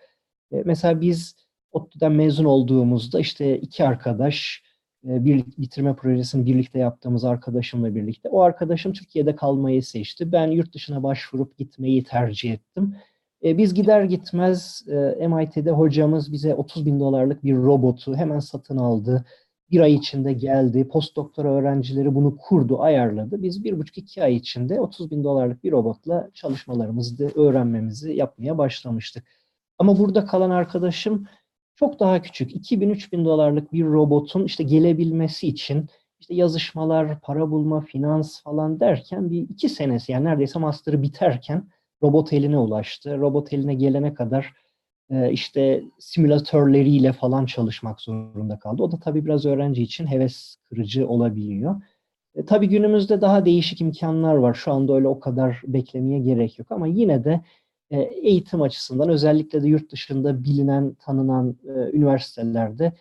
E, 0.52 0.62
mesela 0.66 1.02
biz 1.02 1.36
ODTÜ'den 1.72 2.12
mezun 2.12 2.46
olduğumuzda 2.46 3.20
işte 3.20 3.60
iki 3.60 3.84
arkadaş 3.88 4.64
e, 4.64 4.67
bir 5.04 5.44
bitirme 5.58 5.96
projesini 5.96 6.46
birlikte 6.46 6.80
yaptığımız 6.80 7.24
arkadaşımla 7.24 7.96
birlikte. 7.96 8.30
O 8.30 8.42
arkadaşım 8.42 8.94
Türkiye'de 8.94 9.36
kalmayı 9.36 9.84
seçti. 9.84 10.32
Ben 10.32 10.48
yurt 10.48 10.74
dışına 10.74 11.04
başvurup 11.04 11.58
gitmeyi 11.58 12.04
tercih 12.04 12.54
ettim. 12.54 12.96
E, 13.44 13.58
biz 13.58 13.74
gider 13.74 14.04
gitmez 14.04 14.86
e, 15.20 15.28
MIT'de 15.28 15.72
hocamız 15.72 16.32
bize 16.32 16.56
30 16.56 16.86
bin 16.86 17.00
dolarlık 17.00 17.44
bir 17.44 17.56
robotu 17.56 18.16
hemen 18.16 18.40
satın 18.40 18.78
aldı 18.78 19.26
bir 19.72 19.80
ay 19.80 19.94
içinde 19.94 20.34
geldi. 20.34 20.88
Postdoktora 20.88 21.54
öğrencileri 21.54 22.16
bunu 22.16 22.38
kurdu, 22.38 22.82
ayarladı. 22.82 23.44
Biz 23.44 23.64
bir 23.64 23.80
buçuk 23.80 23.98
iki 23.98 24.24
ay 24.24 24.36
içinde 24.36 24.80
30 24.82 25.12
bin 25.12 25.24
dolarlık 25.24 25.64
bir 25.64 25.72
robotla 25.72 26.30
çalışmalarımızı, 26.34 27.32
öğrenmemizi 27.36 28.14
yapmaya 28.14 28.58
başlamıştık. 28.58 29.24
Ama 29.78 30.00
burada 30.00 30.26
kalan 30.26 30.50
arkadaşım 30.50 31.28
çok 31.78 32.00
daha 32.00 32.22
küçük. 32.22 32.56
2000-3000 32.56 33.12
bin 33.12 33.26
dolarlık 33.26 33.74
bir 33.74 33.86
robotun 33.86 34.46
işte 34.46 34.64
gelebilmesi 34.64 35.48
için 35.48 35.86
işte 36.20 36.36
yazışmalar, 36.36 37.20
para 37.20 37.52
bulma, 37.52 37.82
finans 37.82 38.42
falan 38.44 38.80
derken 38.80 39.30
bir 39.30 39.42
iki 39.42 39.70
senesi 39.70 40.12
yani 40.12 40.26
neredeyse 40.26 40.60
master'ı 40.60 41.02
biterken 41.02 41.68
robot 42.04 42.34
eline 42.34 42.58
ulaştı. 42.58 43.18
Robot 43.18 43.54
eline 43.54 43.74
gelene 43.74 44.14
kadar 44.14 44.54
e, 45.10 45.32
işte 45.32 45.84
simülatörleriyle 46.00 47.14
falan 47.14 47.46
çalışmak 47.46 48.02
zorunda 48.02 48.60
kaldı. 48.60 48.84
O 48.84 48.92
da 48.92 49.00
tabii 49.00 49.26
biraz 49.26 49.46
öğrenci 49.46 49.84
için 49.84 50.08
heves 50.08 50.56
kırıcı 50.70 51.08
olabiliyor. 51.08 51.82
E, 52.36 52.46
tabii 52.46 52.70
günümüzde 52.70 53.22
daha 53.22 53.46
değişik 53.46 53.82
imkanlar 53.82 54.36
var. 54.36 54.54
Şu 54.54 54.72
anda 54.72 54.94
öyle 54.94 55.08
o 55.08 55.20
kadar 55.20 55.62
beklemeye 55.68 56.20
gerek 56.20 56.60
yok 56.60 56.72
ama 56.72 56.88
yine 56.88 57.24
de 57.24 57.42
e, 57.92 58.00
eğitim 58.02 58.62
açısından 58.62 59.10
özellikle 59.10 59.64
de 59.64 59.68
yurt 59.68 59.92
dışında 59.92 60.44
bilinen, 60.44 60.94
tanınan 60.94 61.58
e, 61.64 61.98
üniversitelerde 61.98 62.94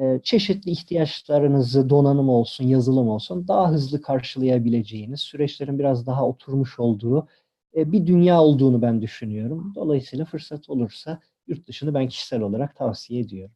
e, 0.00 0.20
çeşitli 0.22 0.70
ihtiyaçlarınızı 0.70 1.90
donanım 1.90 2.28
olsun, 2.28 2.64
yazılım 2.64 3.08
olsun 3.08 3.48
daha 3.48 3.70
hızlı 3.70 4.02
karşılayabileceğiniz, 4.02 5.20
süreçlerin 5.20 5.78
biraz 5.78 6.06
daha 6.06 6.26
oturmuş 6.28 6.78
olduğu 6.78 7.28
e, 7.76 7.92
bir 7.92 8.06
dünya 8.06 8.40
olduğunu 8.40 8.82
ben 8.82 9.02
düşünüyorum. 9.02 9.72
Dolayısıyla 9.74 10.24
fırsat 10.24 10.70
olursa 10.70 11.20
yurt 11.46 11.68
dışını 11.68 11.94
ben 11.94 12.08
kişisel 12.08 12.40
olarak 12.40 12.76
tavsiye 12.76 13.20
ediyorum. 13.20 13.54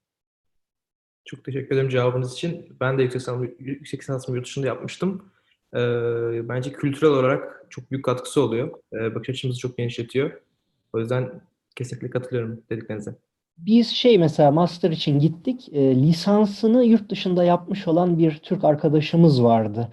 Çok 1.24 1.44
teşekkür 1.44 1.74
ederim 1.74 1.88
cevabınız 1.88 2.32
için. 2.32 2.76
Ben 2.80 2.98
de 2.98 3.02
yüksek 3.02 3.20
lisans, 3.20 3.48
yüksek 3.58 4.00
lisansımı 4.00 4.36
yurt 4.36 4.46
dışında 4.46 4.66
yapmıştım. 4.66 5.30
Ee, 5.74 6.48
bence 6.48 6.72
kültürel 6.72 7.12
olarak 7.12 7.66
çok 7.70 7.90
büyük 7.90 8.04
katkısı 8.04 8.42
oluyor. 8.42 8.78
Ee, 8.92 9.14
bakış 9.14 9.28
açımızı 9.28 9.58
çok 9.58 9.76
genişletiyor. 9.76 10.40
O 10.92 10.98
yüzden 10.98 11.40
kesinlikle 11.76 12.10
katılıyorum 12.10 12.62
dediklerinize. 12.70 13.14
Biz 13.58 13.88
şey 13.88 14.18
mesela 14.18 14.50
master 14.50 14.90
için 14.90 15.18
gittik. 15.18 15.68
E, 15.72 16.02
lisansını 16.02 16.84
yurt 16.84 17.10
dışında 17.10 17.44
yapmış 17.44 17.88
olan 17.88 18.18
bir 18.18 18.38
Türk 18.38 18.64
arkadaşımız 18.64 19.42
vardı. 19.42 19.88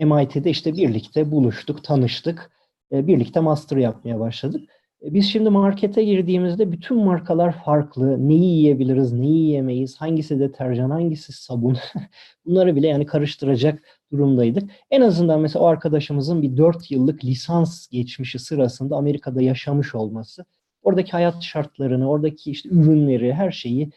MIT'de 0.00 0.50
işte 0.50 0.74
birlikte 0.74 1.30
buluştuk, 1.30 1.84
tanıştık. 1.84 2.50
E, 2.92 3.06
birlikte 3.06 3.40
master 3.40 3.76
yapmaya 3.76 4.20
başladık. 4.20 4.70
E, 5.04 5.14
biz 5.14 5.26
şimdi 5.26 5.50
markete 5.50 6.04
girdiğimizde 6.04 6.72
bütün 6.72 7.04
markalar 7.04 7.64
farklı. 7.64 8.28
Neyi 8.28 8.44
yiyebiliriz, 8.44 9.12
neyi 9.12 9.36
yiyemeyiz, 9.36 9.96
hangisi 9.96 10.40
deterjan, 10.40 10.90
hangisi 10.90 11.32
sabun. 11.32 11.76
Bunları 12.46 12.76
bile 12.76 12.86
yani 12.88 13.06
karıştıracak 13.06 13.82
durumdaydık. 14.12 14.70
En 14.90 15.00
azından 15.00 15.40
mesela 15.40 15.64
o 15.64 15.66
arkadaşımızın 15.66 16.42
bir 16.42 16.56
4 16.56 16.90
yıllık 16.90 17.24
lisans 17.24 17.88
geçmişi 17.88 18.38
sırasında 18.38 18.96
Amerika'da 18.96 19.42
yaşamış 19.42 19.94
olması, 19.94 20.44
oradaki 20.82 21.12
hayat 21.12 21.42
şartlarını, 21.42 22.10
oradaki 22.10 22.50
işte 22.50 22.68
ürünleri, 22.68 23.34
her 23.34 23.50
şeyi 23.50 23.90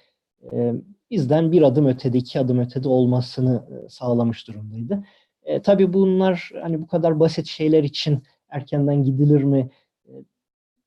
e, 0.54 0.74
bizden 1.12 1.52
bir 1.52 1.62
adım 1.62 1.86
ötede, 1.86 2.18
iki 2.18 2.40
adım 2.40 2.60
ötede 2.60 2.90
olmasını 2.90 3.66
e, 3.86 3.90
sağlamış 3.90 4.48
durumdaydı. 4.48 5.04
E, 5.44 5.62
tabii 5.62 5.94
bunlar 5.94 6.52
hani 6.62 6.82
bu 6.82 6.88
kadar 6.88 7.20
basit 7.20 7.48
şeyler 7.48 7.84
için 7.84 8.24
erkenden 8.50 9.04
gidilir 9.04 9.44
mi 9.44 9.70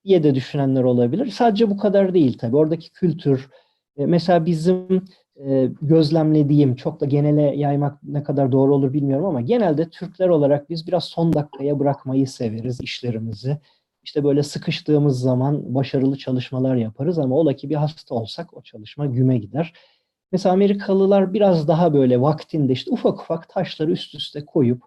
diye 0.05 0.23
de 0.23 0.35
düşünenler 0.35 0.83
olabilir. 0.83 1.27
Sadece 1.31 1.69
bu 1.69 1.77
kadar 1.77 2.13
değil 2.13 2.37
tabii. 2.37 2.55
Oradaki 2.55 2.91
kültür, 2.91 3.49
e, 3.97 4.05
mesela 4.05 4.45
bizim 4.45 5.05
e, 5.45 5.69
gözlemlediğim, 5.81 6.75
çok 6.75 7.01
da 7.01 7.05
genele 7.05 7.41
yaymak 7.41 8.03
ne 8.03 8.23
kadar 8.23 8.51
doğru 8.51 8.75
olur 8.75 8.93
bilmiyorum 8.93 9.25
ama 9.25 9.41
genelde 9.41 9.89
Türkler 9.89 10.29
olarak 10.29 10.69
biz 10.69 10.87
biraz 10.87 11.03
son 11.03 11.33
dakikaya 11.33 11.79
bırakmayı 11.79 12.27
severiz 12.27 12.81
işlerimizi. 12.81 13.57
İşte 14.03 14.23
böyle 14.23 14.43
sıkıştığımız 14.43 15.19
zaman 15.19 15.75
başarılı 15.75 16.17
çalışmalar 16.17 16.75
yaparız 16.75 17.19
ama 17.19 17.35
ola 17.35 17.53
ki 17.53 17.69
bir 17.69 17.75
hasta 17.75 18.15
olsak 18.15 18.57
o 18.57 18.61
çalışma 18.61 19.05
güme 19.05 19.37
gider. 19.37 19.73
Mesela 20.31 20.53
Amerikalılar 20.53 21.33
biraz 21.33 21.67
daha 21.67 21.93
böyle 21.93 22.21
vaktinde 22.21 22.73
işte 22.73 22.91
ufak 22.91 23.21
ufak 23.21 23.49
taşları 23.49 23.91
üst 23.91 24.15
üste 24.15 24.45
koyup 24.45 24.83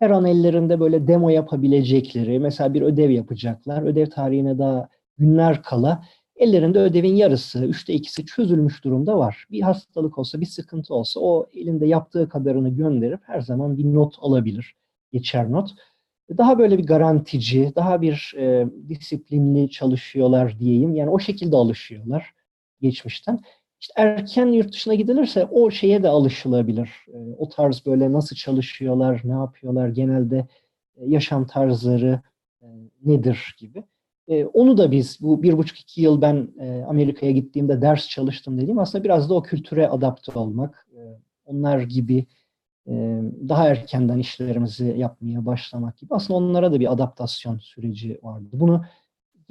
her 0.00 0.10
an 0.10 0.24
ellerinde 0.24 0.80
böyle 0.80 1.06
demo 1.06 1.28
yapabilecekleri, 1.28 2.38
mesela 2.38 2.74
bir 2.74 2.82
ödev 2.82 3.10
yapacaklar. 3.10 3.82
Ödev 3.82 4.06
tarihine 4.06 4.58
daha 4.58 4.88
günler 5.18 5.62
kala 5.62 6.04
ellerinde 6.36 6.78
ödevin 6.78 7.14
yarısı, 7.16 7.64
üçte 7.66 7.92
ikisi 7.94 8.26
çözülmüş 8.26 8.84
durumda 8.84 9.18
var. 9.18 9.46
Bir 9.50 9.60
hastalık 9.60 10.18
olsa, 10.18 10.40
bir 10.40 10.46
sıkıntı 10.46 10.94
olsa 10.94 11.20
o 11.20 11.46
elinde 11.54 11.86
yaptığı 11.86 12.28
kadarını 12.28 12.68
gönderip 12.68 13.20
her 13.22 13.40
zaman 13.40 13.78
bir 13.78 13.84
not 13.84 14.14
alabilir, 14.20 14.74
geçer 15.12 15.52
not. 15.52 15.70
Daha 16.38 16.58
böyle 16.58 16.78
bir 16.78 16.86
garantici, 16.86 17.72
daha 17.76 18.00
bir 18.02 18.34
e, 18.36 18.66
disiplinli 18.88 19.70
çalışıyorlar 19.70 20.58
diyeyim. 20.58 20.94
Yani 20.94 21.10
o 21.10 21.18
şekilde 21.18 21.56
alışıyorlar 21.56 22.34
geçmişten. 22.80 23.40
İşte 23.80 23.92
erken 23.96 24.46
yurt 24.46 24.72
dışına 24.72 24.94
gidilirse 24.94 25.44
o 25.44 25.70
şeye 25.70 26.02
de 26.02 26.08
alışılabilir. 26.08 26.90
E, 27.08 27.18
o 27.38 27.48
tarz 27.48 27.82
böyle 27.86 28.12
nasıl 28.12 28.36
çalışıyorlar, 28.36 29.20
ne 29.24 29.32
yapıyorlar, 29.32 29.88
genelde 29.88 30.46
e, 30.96 31.06
yaşam 31.06 31.46
tarzları 31.46 32.20
e, 32.62 32.66
nedir 33.04 33.56
gibi. 33.58 33.84
E, 34.28 34.44
onu 34.44 34.78
da 34.78 34.90
biz 34.90 35.18
bu 35.20 35.42
bir 35.42 35.58
buçuk 35.58 35.80
iki 35.80 36.02
yıl 36.02 36.22
ben 36.22 36.48
Amerika'ya 36.88 37.32
gittiğimde 37.32 37.82
ders 37.82 38.08
çalıştım 38.08 38.58
dediğim 38.58 38.78
aslında 38.78 39.04
biraz 39.04 39.30
da 39.30 39.34
o 39.34 39.42
kültüre 39.42 39.88
adapte 39.88 40.32
olmak. 40.38 40.86
Onlar 41.44 41.80
gibi 41.80 42.26
daha 43.48 43.68
erkenden 43.68 44.18
işlerimizi 44.18 44.94
yapmaya 44.98 45.46
başlamak 45.46 45.98
gibi. 45.98 46.14
Aslında 46.14 46.38
onlara 46.38 46.72
da 46.72 46.80
bir 46.80 46.92
adaptasyon 46.92 47.58
süreci 47.58 48.18
vardı. 48.22 48.48
Bunu 48.52 48.84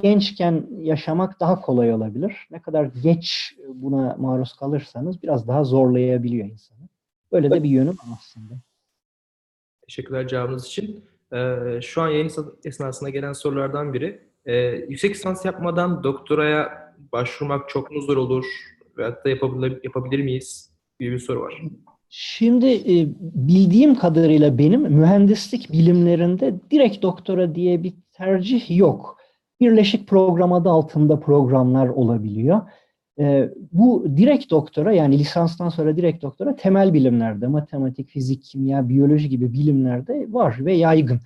gençken 0.02 0.68
yaşamak 0.82 1.40
daha 1.40 1.62
kolay 1.62 1.94
olabilir. 1.94 2.48
Ne 2.52 2.62
kadar 2.62 2.90
geç 3.04 3.56
buna 3.68 4.16
maruz 4.20 4.54
kalırsanız 4.54 5.24
biraz 5.24 5.48
daha 5.48 5.64
zorlayabiliyor 5.64 6.48
insanı. 6.48 6.90
Böyle 7.32 7.52
de 7.52 7.64
bir 7.64 7.70
yönü 7.70 7.90
var 7.90 8.08
aslında. 8.20 8.54
Teşekkürler 9.88 10.28
cevabınız 10.28 10.66
için. 10.66 11.04
Ee, 11.34 11.80
şu 11.82 12.02
an 12.02 12.10
yayın 12.10 12.32
esnasında 12.66 13.10
gelen 13.10 13.34
sorulardan 13.34 13.94
biri. 13.94 14.22
Ee, 14.46 14.56
yüksek 14.66 15.16
lisans 15.16 15.46
yapmadan 15.46 16.04
doktoraya 16.04 16.94
başvurmak 17.12 17.70
çok 17.70 17.92
mu 17.92 18.02
zor 18.02 18.18
olur? 18.18 18.46
Veyahut 18.98 19.26
da 19.26 19.30
yapabilir, 19.30 19.80
yapabilir 19.84 20.24
miyiz? 20.24 20.70
gibi 21.00 21.12
bir 21.12 21.20
soru 21.20 21.42
var. 21.42 21.62
Şimdi 22.10 22.66
e, 22.66 23.08
bildiğim 23.20 23.96
kadarıyla 23.96 24.58
benim 24.58 24.82
mühendislik 24.82 25.72
bilimlerinde 25.72 26.54
direkt 26.72 27.02
doktora 27.02 27.56
diye 27.56 27.84
bir 27.84 27.94
tercih 28.12 28.78
yok. 28.78 29.19
Birleşik 29.60 30.08
program 30.08 30.54
adı 30.54 30.70
altında 30.70 31.20
programlar 31.20 31.88
olabiliyor. 31.88 32.62
E, 33.20 33.50
bu 33.72 34.06
direkt 34.18 34.52
doktora 34.52 34.94
yani 34.94 35.20
lisanstan 35.20 35.70
sonra 35.70 35.98
direkt 35.98 36.24
doktora 36.24 36.56
temel 36.56 36.94
bilimlerde, 36.94 37.48
matematik, 37.48 38.10
fizik, 38.10 38.44
kimya, 38.44 38.90
biyoloji 38.90 39.30
gibi 39.30 39.54
bilimlerde 39.54 40.28
var 40.30 40.56
ve 40.60 40.74
yaygın. 40.74 41.22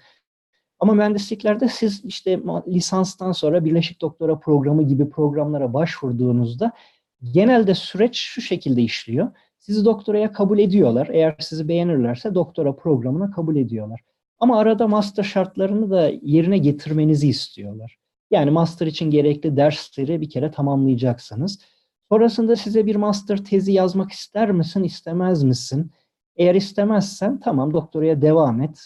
Ama 0.80 0.93
mühendisliklerde 0.93 1.67
siz 1.67 2.06
işte 2.06 2.39
lisanstan 2.67 3.32
sonra 3.32 3.65
Birleşik 3.65 4.02
Doktora 4.02 4.39
Programı 4.39 4.84
gibi 4.84 5.10
programlara 5.10 5.74
başvurduğunuzda 5.74 6.72
genelde 7.32 7.76
süreç 7.76 8.17
şu 8.17 8.41
şekilde 8.41 8.82
işliyor. 8.82 9.32
Sizi 9.60 9.86
doktoraya 9.86 10.32
kabul 10.32 10.60
ediyorlar. 10.60 11.08
Eğer 11.12 11.36
sizi 11.39 11.67
beğenirlerse 11.67 12.36
doktora 12.36 12.76
programına 12.76 13.32
kabul 13.32 13.56
ediyorlar. 13.56 14.00
Ama 14.39 14.60
arada 14.60 14.88
master 14.88 15.24
şartlarını 15.24 15.91
da 15.91 16.12
yerine 16.22 16.58
getirmenizi 16.58 17.28
istiyorlar. 17.28 18.03
Yani 18.34 18.52
master 18.52 18.88
için 18.88 19.12
gerekli 19.12 19.58
dersleri 19.58 20.22
bir 20.22 20.30
kere 20.30 20.52
tamamlayacaksınız. 20.52 21.60
Sonrasında 22.12 22.56
size 22.56 22.86
bir 22.86 22.96
master 22.96 23.46
tezi 23.46 23.72
yazmak 23.74 24.12
ister 24.12 24.52
misin, 24.52 24.84
istemez 24.84 25.43
misin? 25.43 25.91
Eğer 26.36 26.56
istemezsen 26.56 27.39
tamam 27.39 27.74
doktoraya 27.74 28.22
devam 28.22 28.62
et 28.62 28.80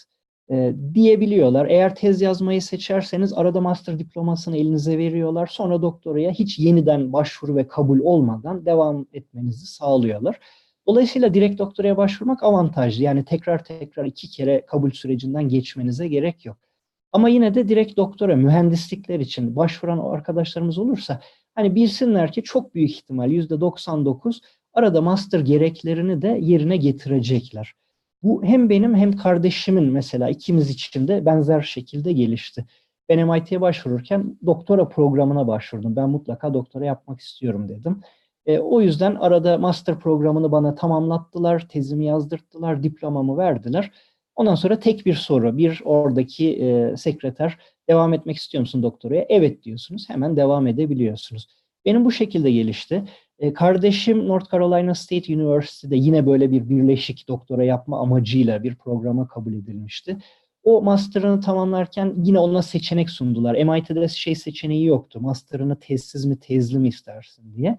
e, 0.50 0.74
diyebiliyorlar. 0.94 1.66
Eğer 1.66 1.94
tez 1.94 2.20
yazmayı 2.20 2.62
seçerseniz 2.62 3.32
arada 3.32 3.60
master 3.60 3.98
diplomasını 3.98 4.56
elinize 4.56 4.98
veriyorlar. 4.98 5.46
Sonra 5.46 5.82
doktoraya 5.82 6.30
hiç 6.30 6.58
yeniden 6.58 7.12
başvuru 7.12 7.56
ve 7.56 7.68
kabul 7.68 8.00
olmadan 8.00 8.66
devam 8.66 9.06
etmenizi 9.12 9.66
sağlıyorlar. 9.66 10.40
Dolayısıyla 10.86 11.34
direkt 11.34 11.58
doktoraya 11.58 11.96
başvurmak 11.96 12.42
avantajlı. 12.42 13.02
Yani 13.02 13.24
tekrar 13.24 13.64
tekrar 13.64 14.04
iki 14.04 14.30
kere 14.30 14.66
kabul 14.66 14.90
sürecinden 14.90 15.48
geçmenize 15.48 16.08
gerek 16.08 16.44
yok. 16.44 16.67
Ama 17.12 17.28
yine 17.28 17.54
de 17.54 17.68
direkt 17.68 17.96
doktora 17.96 18.36
mühendislikler 18.36 19.20
için 19.20 19.56
başvuran 19.56 19.98
arkadaşlarımız 19.98 20.78
olursa 20.78 21.20
hani 21.54 21.74
bilsinler 21.74 22.32
ki 22.32 22.42
çok 22.42 22.74
büyük 22.74 22.90
ihtimal 22.90 23.30
yüzde 23.30 23.60
99 23.60 24.40
arada 24.74 25.00
master 25.00 25.40
gereklerini 25.40 26.22
de 26.22 26.38
yerine 26.42 26.76
getirecekler. 26.76 27.72
Bu 28.22 28.44
hem 28.44 28.70
benim 28.70 28.94
hem 28.94 29.12
kardeşimin 29.12 29.92
mesela 29.92 30.28
ikimiz 30.28 30.70
için 30.70 31.08
de 31.08 31.26
benzer 31.26 31.62
şekilde 31.62 32.12
gelişti. 32.12 32.66
Ben 33.08 33.28
MIT'ye 33.28 33.60
başvururken 33.60 34.38
doktora 34.46 34.88
programına 34.88 35.46
başvurdum. 35.46 35.96
Ben 35.96 36.10
mutlaka 36.10 36.54
doktora 36.54 36.84
yapmak 36.84 37.20
istiyorum 37.20 37.68
dedim. 37.68 38.00
E, 38.46 38.58
o 38.58 38.80
yüzden 38.80 39.14
arada 39.14 39.58
master 39.58 39.98
programını 39.98 40.52
bana 40.52 40.74
tamamlattılar, 40.74 41.68
tezimi 41.68 42.04
yazdırttılar, 42.04 42.82
diplomamı 42.82 43.36
verdiler. 43.36 43.92
Ondan 44.38 44.54
sonra 44.54 44.78
tek 44.78 45.06
bir 45.06 45.14
soru, 45.14 45.56
bir 45.58 45.80
oradaki 45.84 46.56
e, 46.56 46.96
sekreter 46.96 47.58
devam 47.88 48.14
etmek 48.14 48.36
istiyor 48.36 48.60
musun 48.60 48.82
doktoraya? 48.82 49.26
Evet 49.28 49.62
diyorsunuz, 49.62 50.08
hemen 50.08 50.36
devam 50.36 50.66
edebiliyorsunuz. 50.66 51.48
Benim 51.84 52.04
bu 52.04 52.12
şekilde 52.12 52.50
gelişti. 52.50 53.04
E, 53.38 53.52
kardeşim 53.52 54.28
North 54.28 54.52
Carolina 54.52 54.94
State 54.94 55.34
University'de 55.34 55.96
yine 55.96 56.26
böyle 56.26 56.50
bir 56.50 56.68
birleşik 56.68 57.28
doktora 57.28 57.64
yapma 57.64 58.00
amacıyla 58.00 58.62
bir 58.62 58.74
programa 58.74 59.28
kabul 59.28 59.52
edilmişti. 59.52 60.16
O 60.64 60.82
master'ını 60.82 61.40
tamamlarken 61.40 62.14
yine 62.24 62.38
ona 62.38 62.62
seçenek 62.62 63.10
sundular. 63.10 63.64
MIT'de 63.64 64.08
şey 64.08 64.34
seçeneği 64.34 64.84
yoktu. 64.84 65.20
Master'ını 65.20 65.78
tezsiz 65.80 66.24
mi 66.24 66.40
tezli 66.40 66.78
mi 66.78 66.88
istersin 66.88 67.54
diye. 67.54 67.78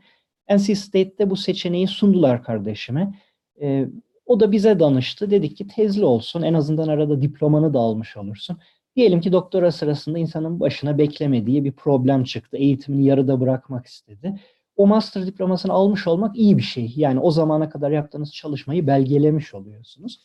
NC 0.55 0.75
State'de 0.75 1.29
bu 1.29 1.35
seçeneği 1.35 1.87
sundular 1.87 2.43
kardeşime. 2.43 3.13
E, 3.61 3.87
o 4.29 4.39
da 4.39 4.51
bize 4.51 4.79
danıştı. 4.79 5.31
Dedik 5.31 5.57
ki 5.57 5.67
tezli 5.67 6.05
olsun. 6.05 6.41
En 6.41 6.53
azından 6.53 6.87
arada 6.87 7.21
diplomanı 7.21 7.73
da 7.73 7.79
almış 7.79 8.17
olursun. 8.17 8.57
Diyelim 8.95 9.21
ki 9.21 9.31
doktora 9.31 9.71
sırasında 9.71 10.19
insanın 10.19 10.59
başına 10.59 10.97
beklemediği 10.97 11.63
bir 11.63 11.71
problem 11.71 12.23
çıktı. 12.23 12.57
Eğitimini 12.57 13.05
yarıda 13.05 13.41
bırakmak 13.41 13.85
istedi. 13.85 14.39
O 14.75 14.87
master 14.87 15.25
diplomasını 15.25 15.73
almış 15.73 16.07
olmak 16.07 16.37
iyi 16.37 16.57
bir 16.57 16.63
şey. 16.63 16.93
Yani 16.95 17.19
o 17.19 17.31
zamana 17.31 17.69
kadar 17.69 17.91
yaptığınız 17.91 18.33
çalışmayı 18.33 18.87
belgelemiş 18.87 19.53
oluyorsunuz. 19.53 20.19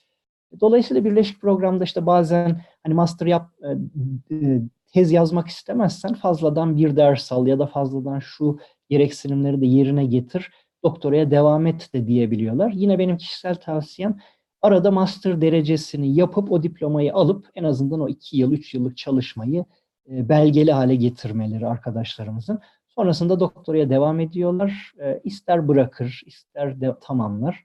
Dolayısıyla 0.60 1.04
birleşik 1.04 1.40
programda 1.40 1.84
işte 1.84 2.06
bazen 2.06 2.60
hani 2.82 2.94
master 2.94 3.26
yap 3.26 3.50
e, 3.62 4.36
e, 4.36 4.60
tez 4.92 5.12
yazmak 5.12 5.48
istemezsen 5.48 6.14
fazladan 6.14 6.76
bir 6.76 6.96
ders 6.96 7.32
al 7.32 7.46
ya 7.46 7.58
da 7.58 7.66
fazladan 7.66 8.18
şu 8.18 8.58
gereksinimleri 8.88 9.60
de 9.60 9.66
yerine 9.66 10.04
getir, 10.06 10.50
doktoraya 10.84 11.30
devam 11.30 11.66
et 11.66 11.90
de 11.94 12.06
diyebiliyorlar. 12.06 12.72
Yine 12.74 12.98
benim 12.98 13.16
kişisel 13.16 13.54
tavsiyem 13.54 14.18
arada 14.64 14.90
master 14.90 15.40
derecesini 15.40 16.14
yapıp 16.14 16.52
o 16.52 16.62
diplomayı 16.62 17.14
alıp 17.14 17.48
en 17.54 17.64
azından 17.64 18.00
o 18.00 18.08
iki 18.08 18.36
yıl, 18.36 18.52
üç 18.52 18.74
yıllık 18.74 18.96
çalışmayı 18.96 19.64
e, 20.10 20.28
belgeli 20.28 20.72
hale 20.72 20.94
getirmeleri 20.94 21.66
arkadaşlarımızın. 21.66 22.60
Sonrasında 22.88 23.40
doktoraya 23.40 23.90
devam 23.90 24.20
ediyorlar. 24.20 24.92
E, 25.02 25.20
ister 25.24 25.68
bırakır, 25.68 26.22
ister 26.26 26.80
de 26.80 26.94
tamamlar. 27.00 27.64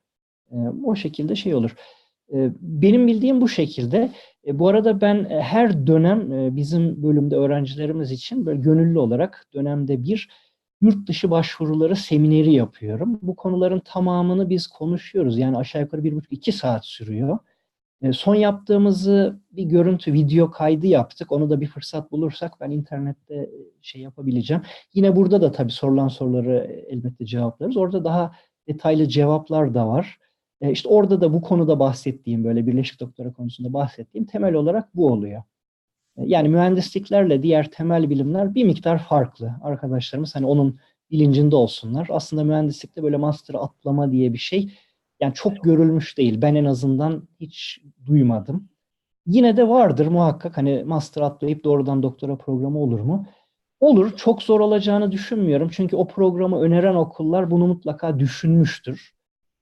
E, 0.52 0.56
o 0.84 0.96
şekilde 0.96 1.36
şey 1.36 1.56
olur. 1.56 1.76
Benim 2.62 3.08
bildiğim 3.08 3.42
bu 3.42 3.50
şekilde. 3.50 4.12
Bu 4.48 4.68
arada 4.68 5.02
ben 5.02 5.26
her 5.30 5.88
dönem 5.88 6.56
bizim 6.56 7.04
bölümde 7.04 7.36
öğrencilerimiz 7.36 8.12
için 8.12 8.46
böyle 8.46 8.62
gönüllü 8.62 9.00
olarak 9.00 9.46
dönemde 9.54 10.04
bir 10.04 10.30
yurt 10.82 11.08
dışı 11.08 11.32
başvuruları 11.32 11.96
semineri 11.96 12.54
yapıyorum. 12.54 13.20
Bu 13.22 13.36
konuların 13.36 13.80
tamamını 13.80 14.50
biz 14.50 14.68
konuşuyoruz. 14.68 15.38
Yani 15.38 15.58
aşağı 15.58 15.82
yukarı 15.82 16.04
bir 16.04 16.16
buçuk 16.16 16.34
iki 16.34 16.52
saat 16.52 16.86
sürüyor. 16.86 17.40
E, 18.02 18.14
son 18.14 18.36
yaptığımızı 18.36 19.40
bir 19.52 19.64
görüntü, 19.64 20.14
video 20.14 20.52
kaydı 20.52 20.88
yaptık. 20.88 21.32
Onu 21.32 21.50
da 21.50 21.62
bir 21.62 21.68
fırsat 21.68 22.12
bulursak 22.12 22.54
ben 22.62 22.72
internette 22.72 23.36
e, 23.36 23.50
şey 23.82 24.02
yapabileceğim. 24.02 24.64
Yine 24.94 25.16
burada 25.16 25.42
da 25.42 25.52
tabii 25.52 25.72
sorulan 25.72 26.08
soruları 26.08 26.58
e, 26.70 26.94
elbette 26.94 27.26
cevaplarız. 27.26 27.78
Orada 27.78 28.04
daha 28.04 28.32
detaylı 28.68 29.08
cevaplar 29.08 29.74
da 29.74 29.88
var. 29.88 30.20
E, 30.62 30.72
işte 30.72 30.90
orada 30.90 31.22
da 31.22 31.34
bu 31.34 31.42
konuda 31.42 31.80
bahsettiğim, 31.80 32.44
böyle 32.44 32.68
birleşik 32.68 33.00
doktora 33.00 33.34
konusunda 33.34 33.74
bahsettiğim 33.74 34.26
temel 34.26 34.54
olarak 34.54 34.96
bu 34.96 35.08
oluyor. 35.12 35.44
Yani 36.26 36.50
mühendisliklerle 36.50 37.44
diğer 37.44 37.72
temel 37.72 38.10
bilimler 38.10 38.56
bir 38.56 38.64
miktar 38.64 39.04
farklı. 39.04 39.56
Arkadaşlarımız 39.64 40.36
hani 40.36 40.46
onun 40.46 40.80
bilincinde 41.12 41.56
olsunlar. 41.56 42.08
Aslında 42.12 42.44
mühendislikte 42.44 43.04
böyle 43.04 43.18
master 43.18 43.56
atlama 43.56 44.12
diye 44.12 44.34
bir 44.34 44.38
şey 44.38 44.74
yani 45.20 45.34
çok 45.34 45.64
görülmüş 45.64 46.18
değil. 46.18 46.42
Ben 46.42 46.56
en 46.56 46.66
azından 46.66 47.28
hiç 47.40 47.80
duymadım. 48.06 48.70
Yine 49.26 49.58
de 49.58 49.70
vardır 49.70 50.08
muhakkak 50.08 50.58
hani 50.58 50.84
master 50.84 51.22
atlayıp 51.22 51.64
doğrudan 51.64 52.04
doktora 52.04 52.36
programı 52.36 52.80
olur 52.80 53.00
mu? 53.00 53.26
Olur. 53.80 54.18
Çok 54.18 54.44
zor 54.44 54.60
olacağını 54.60 55.12
düşünmüyorum. 55.12 55.70
Çünkü 55.72 55.96
o 55.96 56.08
programı 56.08 56.62
öneren 56.62 56.96
okullar 56.96 57.52
bunu 57.52 57.68
mutlaka 57.68 58.20
düşünmüştür. 58.20 59.14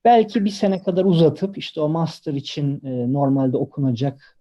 Belki 0.05 0.45
bir 0.45 0.49
sene 0.49 0.83
kadar 0.83 1.05
uzatıp 1.05 1.57
işte 1.57 1.81
o 1.81 1.89
master 1.89 2.33
için 2.33 2.85
e, 2.85 3.13
normalde 3.13 3.57
okunacak 3.57 4.37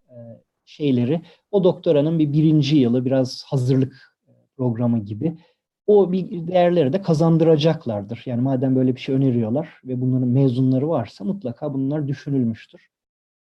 şeyleri 0.66 1.22
o 1.50 1.64
doktoranın 1.64 2.18
bir 2.18 2.32
birinci 2.32 2.76
yılı 2.76 3.04
biraz 3.04 3.44
hazırlık 3.44 4.16
e, 4.28 4.32
programı 4.56 4.98
gibi 4.98 5.38
o 5.86 6.12
bir 6.12 6.46
değerleri 6.46 6.92
de 6.92 7.02
kazandıracaklardır. 7.02 8.22
Yani 8.26 8.42
madem 8.42 8.76
böyle 8.76 8.96
bir 8.96 9.00
şey 9.00 9.14
öneriyorlar 9.14 9.80
ve 9.84 10.00
bunların 10.00 10.28
mezunları 10.28 10.88
varsa 10.88 11.24
mutlaka 11.24 11.74
bunlar 11.74 12.08
düşünülmüştür. 12.08 12.88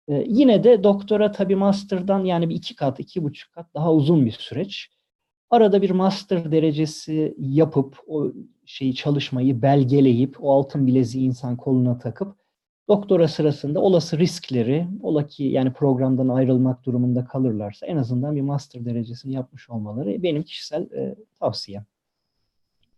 Ee, 0.07 0.25
yine 0.27 0.63
de 0.63 0.83
doktora 0.83 1.31
tabii 1.31 1.55
master'dan 1.55 2.23
yani 2.25 2.49
bir 2.49 2.55
iki 2.55 2.75
kat, 2.75 2.99
iki 2.99 3.23
buçuk 3.23 3.53
kat 3.53 3.73
daha 3.75 3.93
uzun 3.93 4.25
bir 4.25 4.31
süreç. 4.31 4.89
Arada 5.49 5.81
bir 5.81 5.89
master 5.89 6.51
derecesi 6.51 7.35
yapıp 7.39 7.97
o 8.07 8.31
şeyi 8.65 8.95
çalışmayı 8.95 9.61
belgeleyip 9.61 10.43
o 10.43 10.51
altın 10.51 10.87
bileziği 10.87 11.27
insan 11.27 11.57
koluna 11.57 11.97
takıp 11.97 12.35
doktora 12.87 13.27
sırasında 13.27 13.79
olası 13.79 14.19
riskleri, 14.19 14.87
ola 15.01 15.27
ki 15.27 15.43
yani 15.43 15.73
programdan 15.73 16.27
ayrılmak 16.27 16.85
durumunda 16.85 17.25
kalırlarsa 17.25 17.85
en 17.85 17.97
azından 17.97 18.35
bir 18.35 18.41
master 18.41 18.85
derecesini 18.85 19.33
yapmış 19.33 19.69
olmaları 19.69 20.23
benim 20.23 20.43
kişisel 20.43 20.81
e, 20.81 21.15
tavsiyem. 21.39 21.85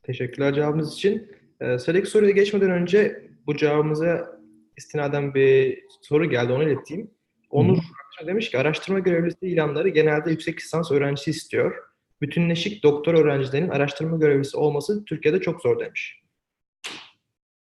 Teşekkürler 0.03 0.53
cevabınız 0.53 0.93
için. 0.93 1.27
Ee, 1.61 1.79
sıradaki 1.79 2.09
soruya 2.09 2.31
geçmeden 2.31 2.71
önce 2.71 3.27
bu 3.47 3.57
cevabımıza 3.57 4.39
istinaden 4.77 5.33
bir 5.33 5.83
soru 6.01 6.29
geldi, 6.29 6.53
onu 6.53 6.63
ileteyim. 6.63 7.11
Onur 7.49 7.77
Hı. 8.21 8.27
demiş 8.27 8.51
ki, 8.51 8.57
araştırma 8.57 8.99
görevlisi 8.99 9.47
ilanları 9.47 9.89
genelde 9.89 10.31
yüksek 10.31 10.57
lisans 10.57 10.91
öğrencisi 10.91 11.31
istiyor. 11.31 11.75
Bütünleşik 12.21 12.83
doktor 12.83 13.13
öğrencilerinin 13.13 13.69
araştırma 13.69 14.17
görevlisi 14.17 14.57
olması 14.57 15.05
Türkiye'de 15.05 15.41
çok 15.41 15.61
zor 15.61 15.79
demiş. 15.79 16.22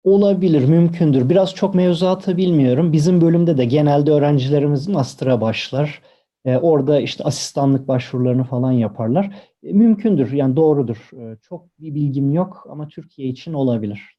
Olabilir, 0.05 0.69
mümkündür. 0.69 1.29
Biraz 1.29 1.55
çok 1.55 1.75
mevzuatı 1.75 2.37
bilmiyorum. 2.37 2.93
Bizim 2.93 3.21
bölümde 3.21 3.59
de 3.59 3.65
genelde 3.65 4.11
öğrencilerimiz 4.11 4.89
master'a 4.89 5.41
başlar. 5.41 6.03
E, 6.45 6.57
orada 6.57 7.01
işte 7.01 7.25
asistanlık 7.25 7.89
başvurularını 7.89 8.45
falan 8.45 8.73
yaparlar. 8.73 9.35
E, 9.63 9.73
mümkündür, 9.73 10.33
yani 10.33 10.57
doğrudur. 10.57 11.11
E, 11.13 11.37
çok 11.43 11.81
bir 11.81 11.95
bilgim 11.95 12.33
yok 12.33 12.67
ama 12.71 12.89
Türkiye 12.89 13.29
için 13.29 13.53
olabilir. 13.53 14.17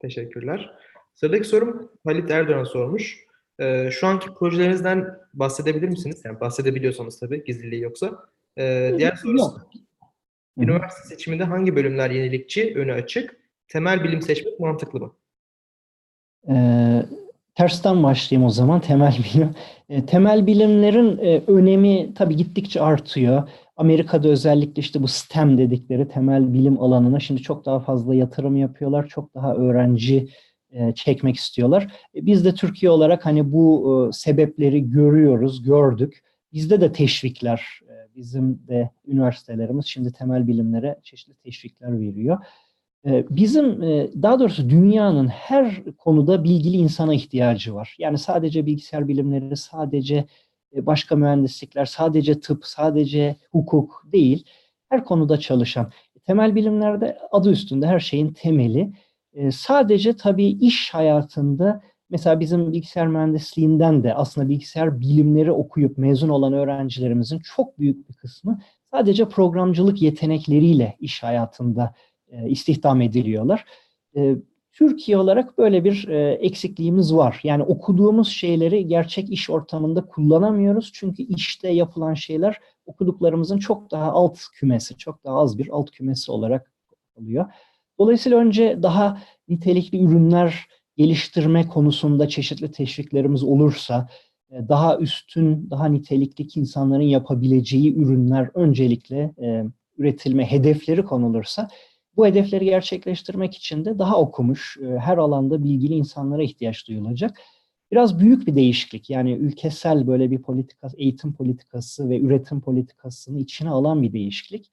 Teşekkürler. 0.00 0.70
Sıradaki 1.14 1.48
sorum 1.48 1.90
Halit 2.06 2.30
Erdoğan 2.30 2.64
sormuş. 2.64 3.24
E, 3.58 3.90
şu 3.90 4.06
anki 4.06 4.26
projelerinizden 4.38 5.18
bahsedebilir 5.34 5.88
misiniz? 5.88 6.22
Yani 6.24 6.40
bahsedebiliyorsanız 6.40 7.20
tabii, 7.20 7.44
gizliliği 7.44 7.82
yoksa. 7.82 8.10
E, 8.58 8.94
diğer 8.98 9.14
sorusu, 9.14 9.60
üniversite 10.58 11.08
seçiminde 11.08 11.44
hangi 11.44 11.76
bölümler 11.76 12.10
yenilikçi, 12.10 12.74
önü 12.76 12.92
açık? 12.92 13.43
Temel 13.68 14.04
bilim 14.04 14.22
seçmek 14.22 14.60
mantıklı 14.60 15.00
mı? 15.00 15.12
Ee, 16.48 17.02
tersten 17.54 18.02
başlayayım 18.02 18.46
o 18.46 18.50
zaman 18.50 18.80
temel 18.80 19.16
bilim. 19.34 19.50
E, 19.88 20.06
temel 20.06 20.46
bilimlerin 20.46 21.18
e, 21.18 21.42
önemi 21.46 22.14
tabii 22.14 22.36
gittikçe 22.36 22.80
artıyor. 22.80 23.48
Amerika'da 23.76 24.28
özellikle 24.28 24.80
işte 24.80 25.02
bu 25.02 25.08
STEM 25.08 25.58
dedikleri 25.58 26.08
temel 26.08 26.52
bilim 26.52 26.80
alanına 26.80 27.20
şimdi 27.20 27.42
çok 27.42 27.66
daha 27.66 27.80
fazla 27.80 28.14
yatırım 28.14 28.56
yapıyorlar. 28.56 29.08
Çok 29.08 29.34
daha 29.34 29.54
öğrenci 29.54 30.28
e, 30.70 30.94
çekmek 30.94 31.36
istiyorlar. 31.36 31.94
E, 32.14 32.26
biz 32.26 32.44
de 32.44 32.54
Türkiye 32.54 32.90
olarak 32.90 33.26
hani 33.26 33.52
bu 33.52 34.08
e, 34.08 34.12
sebepleri 34.12 34.90
görüyoruz, 34.90 35.62
gördük. 35.62 36.22
Bizde 36.52 36.80
de 36.80 36.92
teşvikler, 36.92 37.80
e, 37.88 38.16
bizim 38.16 38.68
de 38.68 38.90
üniversitelerimiz 39.06 39.86
şimdi 39.86 40.12
temel 40.12 40.46
bilimlere 40.46 41.00
çeşitli 41.02 41.34
teşvikler 41.34 42.00
veriyor. 42.00 42.38
Ee, 43.06 43.24
bizim 43.30 43.82
e, 43.82 44.10
daha 44.22 44.40
doğrusu 44.40 44.70
dünyanın 44.70 45.28
her 45.28 45.84
konuda 45.98 46.44
bilgili 46.44 46.76
insana 46.76 47.14
ihtiyacı 47.14 47.74
var. 47.74 47.96
Yani 47.98 48.18
sadece 48.18 48.66
bilgisayar 48.66 49.08
bilimleri, 49.08 49.56
sadece 49.56 50.24
e, 50.76 50.86
başka 50.86 51.16
mühendislikler, 51.16 51.84
sadece 51.84 52.40
tıp, 52.40 52.66
sadece 52.66 53.36
hukuk 53.52 54.02
değil. 54.12 54.44
Her 54.88 55.04
konuda 55.04 55.40
çalışan. 55.40 55.92
Temel 56.26 56.54
bilimlerde 56.54 57.18
adı 57.30 57.50
üstünde 57.50 57.86
her 57.86 58.00
şeyin 58.00 58.32
temeli. 58.32 58.92
E, 59.34 59.50
sadece 59.50 60.16
tabii 60.16 60.46
iş 60.46 60.94
hayatında 60.94 61.82
mesela 62.10 62.40
bizim 62.40 62.72
bilgisayar 62.72 63.06
mühendisliğinden 63.06 64.02
de 64.04 64.14
aslında 64.14 64.48
bilgisayar 64.48 65.00
bilimleri 65.00 65.52
okuyup 65.52 65.98
mezun 65.98 66.28
olan 66.28 66.52
öğrencilerimizin 66.52 67.38
çok 67.38 67.78
büyük 67.78 68.08
bir 68.08 68.14
kısmı 68.14 68.60
sadece 68.90 69.28
programcılık 69.28 70.02
yetenekleriyle 70.02 70.96
iş 71.00 71.22
hayatında 71.22 71.94
e, 72.34 72.50
istihdam 72.50 73.00
ediliyorlar. 73.00 73.64
E, 74.16 74.36
Türkiye 74.72 75.18
olarak 75.18 75.58
böyle 75.58 75.84
bir 75.84 76.08
e, 76.08 76.32
eksikliğimiz 76.32 77.14
var. 77.14 77.40
Yani 77.42 77.62
okuduğumuz 77.62 78.28
şeyleri 78.28 78.86
gerçek 78.86 79.30
iş 79.30 79.50
ortamında 79.50 80.06
kullanamıyoruz. 80.06 80.90
Çünkü 80.94 81.22
işte 81.22 81.68
yapılan 81.68 82.14
şeyler 82.14 82.58
okuduklarımızın 82.86 83.58
çok 83.58 83.90
daha 83.90 84.12
alt 84.12 84.38
kümesi, 84.54 84.96
çok 84.96 85.24
daha 85.24 85.38
az 85.38 85.58
bir 85.58 85.68
alt 85.72 85.90
kümesi 85.90 86.32
olarak 86.32 86.72
oluyor. 87.16 87.46
Dolayısıyla 87.98 88.38
önce 88.38 88.78
daha 88.82 89.22
nitelikli 89.48 90.04
ürünler 90.04 90.66
geliştirme 90.96 91.68
konusunda 91.68 92.28
çeşitli 92.28 92.72
teşviklerimiz 92.72 93.42
olursa, 93.44 94.08
daha 94.50 94.98
üstün, 94.98 95.70
daha 95.70 95.86
nitelikli 95.86 96.60
insanların 96.60 97.02
yapabileceği 97.02 97.96
ürünler 97.96 98.50
öncelikle 98.54 99.34
üretilme 99.98 100.50
hedefleri 100.50 101.04
konulursa 101.04 101.68
bu 102.16 102.26
hedefleri 102.26 102.64
gerçekleştirmek 102.64 103.54
için 103.54 103.84
de 103.84 103.98
daha 103.98 104.20
okumuş, 104.20 104.78
e, 104.82 104.98
her 104.98 105.18
alanda 105.18 105.64
bilgili 105.64 105.94
insanlara 105.94 106.42
ihtiyaç 106.42 106.88
duyulacak. 106.88 107.40
Biraz 107.92 108.18
büyük 108.18 108.46
bir 108.46 108.54
değişiklik 108.54 109.10
yani 109.10 109.32
ülkesel 109.32 110.06
böyle 110.06 110.30
bir 110.30 110.42
politika, 110.42 110.88
eğitim 110.96 111.32
politikası 111.32 112.08
ve 112.08 112.20
üretim 112.20 112.60
politikasını 112.60 113.38
içine 113.38 113.70
alan 113.70 114.02
bir 114.02 114.12
değişiklik. 114.12 114.70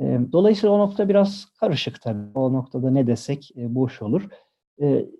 E, 0.00 0.18
dolayısıyla 0.32 0.74
o 0.74 0.78
nokta 0.78 1.08
biraz 1.08 1.46
karışık 1.60 2.02
tabii. 2.02 2.38
O 2.38 2.52
noktada 2.52 2.90
ne 2.90 3.06
desek 3.06 3.50
e, 3.56 3.74
boş 3.74 4.02
olur. 4.02 4.28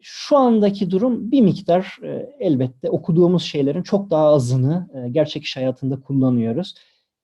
Şu 0.01 0.37
andaki 0.37 0.91
durum 0.91 1.33
bir 1.33 1.41
miktar 1.41 1.99
elbette 2.41 2.91
okuduğumuz 2.91 3.43
şeylerin 3.43 3.83
çok 3.83 4.11
daha 4.11 4.27
azını 4.27 4.89
gerçek 5.11 5.43
iş 5.43 5.57
hayatında 5.57 6.01
kullanıyoruz. 6.01 6.75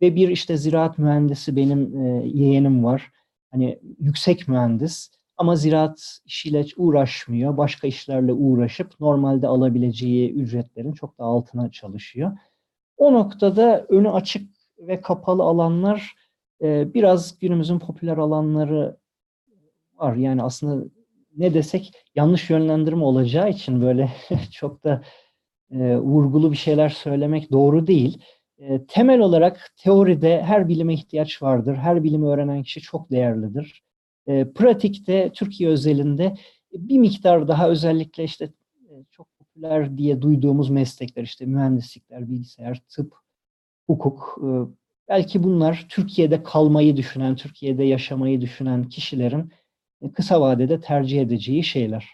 Ve 0.02 0.16
bir 0.16 0.28
işte 0.28 0.56
ziraat 0.56 0.98
mühendisi 0.98 1.56
benim 1.56 2.04
yeğenim 2.26 2.84
var 2.84 3.12
hani 3.52 3.78
yüksek 3.98 4.48
mühendis 4.48 5.10
ama 5.36 5.56
ziraat 5.56 6.18
işiyle 6.24 6.64
uğraşmıyor. 6.76 7.56
Başka 7.56 7.86
işlerle 7.86 8.32
uğraşıp 8.32 9.00
normalde 9.00 9.46
alabileceği 9.46 10.32
ücretlerin 10.32 10.92
çok 10.92 11.18
daha 11.18 11.28
altına 11.28 11.70
çalışıyor. 11.70 12.32
O 12.96 13.12
noktada 13.12 13.86
önü 13.88 14.10
açık 14.10 14.50
ve 14.78 15.00
kapalı 15.00 15.42
alanlar 15.42 16.14
e, 16.62 16.94
biraz 16.94 17.38
günümüzün 17.38 17.78
popüler 17.78 18.16
alanları 18.16 18.96
var. 19.94 20.16
Yani 20.16 20.42
aslında 20.42 20.84
ne 21.36 21.54
desek 21.54 21.92
yanlış 22.14 22.50
yönlendirme 22.50 23.04
olacağı 23.04 23.50
için 23.50 23.82
böyle 23.82 24.12
çok 24.52 24.84
da 24.84 25.02
e, 25.70 25.96
vurgulu 25.96 26.52
bir 26.52 26.56
şeyler 26.56 26.88
söylemek 26.88 27.52
doğru 27.52 27.86
değil. 27.86 28.22
E, 28.62 28.86
temel 28.86 29.20
olarak 29.20 29.72
teoride 29.76 30.42
her 30.42 30.68
bilime 30.68 30.94
ihtiyaç 30.94 31.42
vardır. 31.42 31.76
Her 31.76 32.04
bilimi 32.04 32.26
öğrenen 32.26 32.62
kişi 32.62 32.80
çok 32.80 33.10
değerlidir. 33.10 33.82
E, 34.26 34.52
pratikte 34.52 35.30
Türkiye 35.34 35.70
özelinde 35.70 36.34
bir 36.72 36.98
miktar 36.98 37.48
daha 37.48 37.68
özellikle 37.68 38.24
işte 38.24 38.44
e, 38.90 39.04
çok 39.10 39.28
popüler 39.38 39.98
diye 39.98 40.22
duyduğumuz 40.22 40.70
meslekler 40.70 41.22
işte 41.22 41.46
mühendislikler, 41.46 42.28
bilgisayar, 42.30 42.82
tıp, 42.88 43.14
hukuk 43.86 44.38
e, 44.42 44.48
belki 45.08 45.42
bunlar 45.42 45.86
Türkiye'de 45.88 46.42
kalmayı 46.42 46.96
düşünen, 46.96 47.36
Türkiye'de 47.36 47.84
yaşamayı 47.84 48.40
düşünen 48.40 48.88
kişilerin 48.88 49.52
e, 50.02 50.12
kısa 50.12 50.40
vadede 50.40 50.80
tercih 50.80 51.20
edeceği 51.20 51.64
şeyler. 51.64 52.08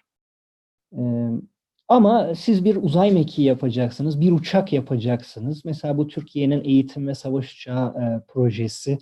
Ama 1.88 2.34
siz 2.34 2.64
bir 2.64 2.76
uzay 2.76 3.10
mekiği 3.10 3.46
yapacaksınız, 3.48 4.20
bir 4.20 4.32
uçak 4.32 4.72
yapacaksınız. 4.72 5.64
Mesela 5.64 5.98
bu 5.98 6.08
Türkiye'nin 6.08 6.64
eğitim 6.64 7.08
ve 7.08 7.14
savaş 7.14 7.54
uçağı 7.54 7.88
e, 7.88 8.24
projesi. 8.28 8.98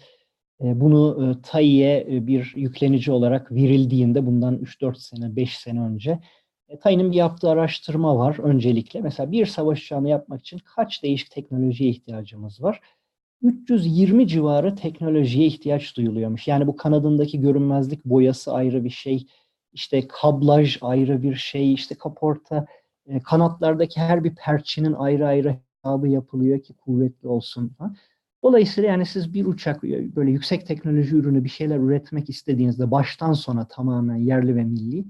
E, 0.65 0.81
bunu 0.81 1.31
e, 1.31 1.43
TAİ'ye 1.43 2.07
e, 2.11 2.27
bir 2.27 2.53
yüklenici 2.57 3.13
olarak 3.13 3.53
verildiğinde 3.53 4.27
bundan 4.27 4.59
3-4 4.59 4.99
sene, 4.99 5.37
5 5.37 5.59
sene 5.59 5.81
önce 5.81 6.19
e, 6.69 6.79
TAİ'nin 6.79 7.11
bir 7.13 7.17
yaptığı 7.17 7.51
araştırma 7.51 8.19
var 8.19 8.39
öncelikle. 8.43 9.01
Mesela 9.01 9.33
bir 9.33 9.47
savaş 9.47 9.83
uçağını 9.83 10.09
yapmak 10.09 10.41
için 10.41 10.59
kaç 10.77 11.03
değişik 11.03 11.31
teknolojiye 11.31 11.91
ihtiyacımız 11.91 12.63
var? 12.63 12.81
320 13.43 14.29
civarı 14.29 14.77
teknolojiye 14.77 15.47
ihtiyaç 15.47 15.97
duyuluyormuş. 15.97 16.49
Yani 16.49 16.67
bu 16.67 16.77
kanadındaki 16.77 17.41
görünmezlik 17.41 18.05
boyası 18.05 18.53
ayrı 18.53 18.85
bir 18.85 18.91
şey, 18.91 19.27
işte 19.77 20.09
kablaj 20.09 20.79
ayrı 20.81 21.23
bir 21.23 21.35
şey, 21.35 21.75
işte 21.75 21.95
kaporta, 21.95 22.67
e, 23.07 23.21
kanatlardaki 23.21 24.01
her 24.01 24.25
bir 24.25 24.35
perçinin 24.35 24.93
ayrı 24.93 25.27
ayrı 25.27 25.57
hesabı 25.85 26.09
yapılıyor 26.09 26.61
ki 26.61 26.75
kuvvetli 26.75 27.29
olsun. 27.29 27.77
Dolayısıyla 28.43 28.91
yani 28.91 29.07
siz 29.07 29.35
bir 29.35 29.47
uçak 29.47 29.85
e, 29.85 30.17
böyle 30.17 30.31
yüksek 30.31 30.67
teknoloji 30.67 31.17
ürünü 31.17 31.45
bir 31.45 31.49
şeyler 31.49 31.77
üretmek 31.77 32.31
istediğinizde 32.31 32.91
baştan 32.91 33.33
sona 33.33 33.69
tamamen 33.69 34.17
yerli 34.17 34.57
ve 34.57 34.65
milli 34.65 35.05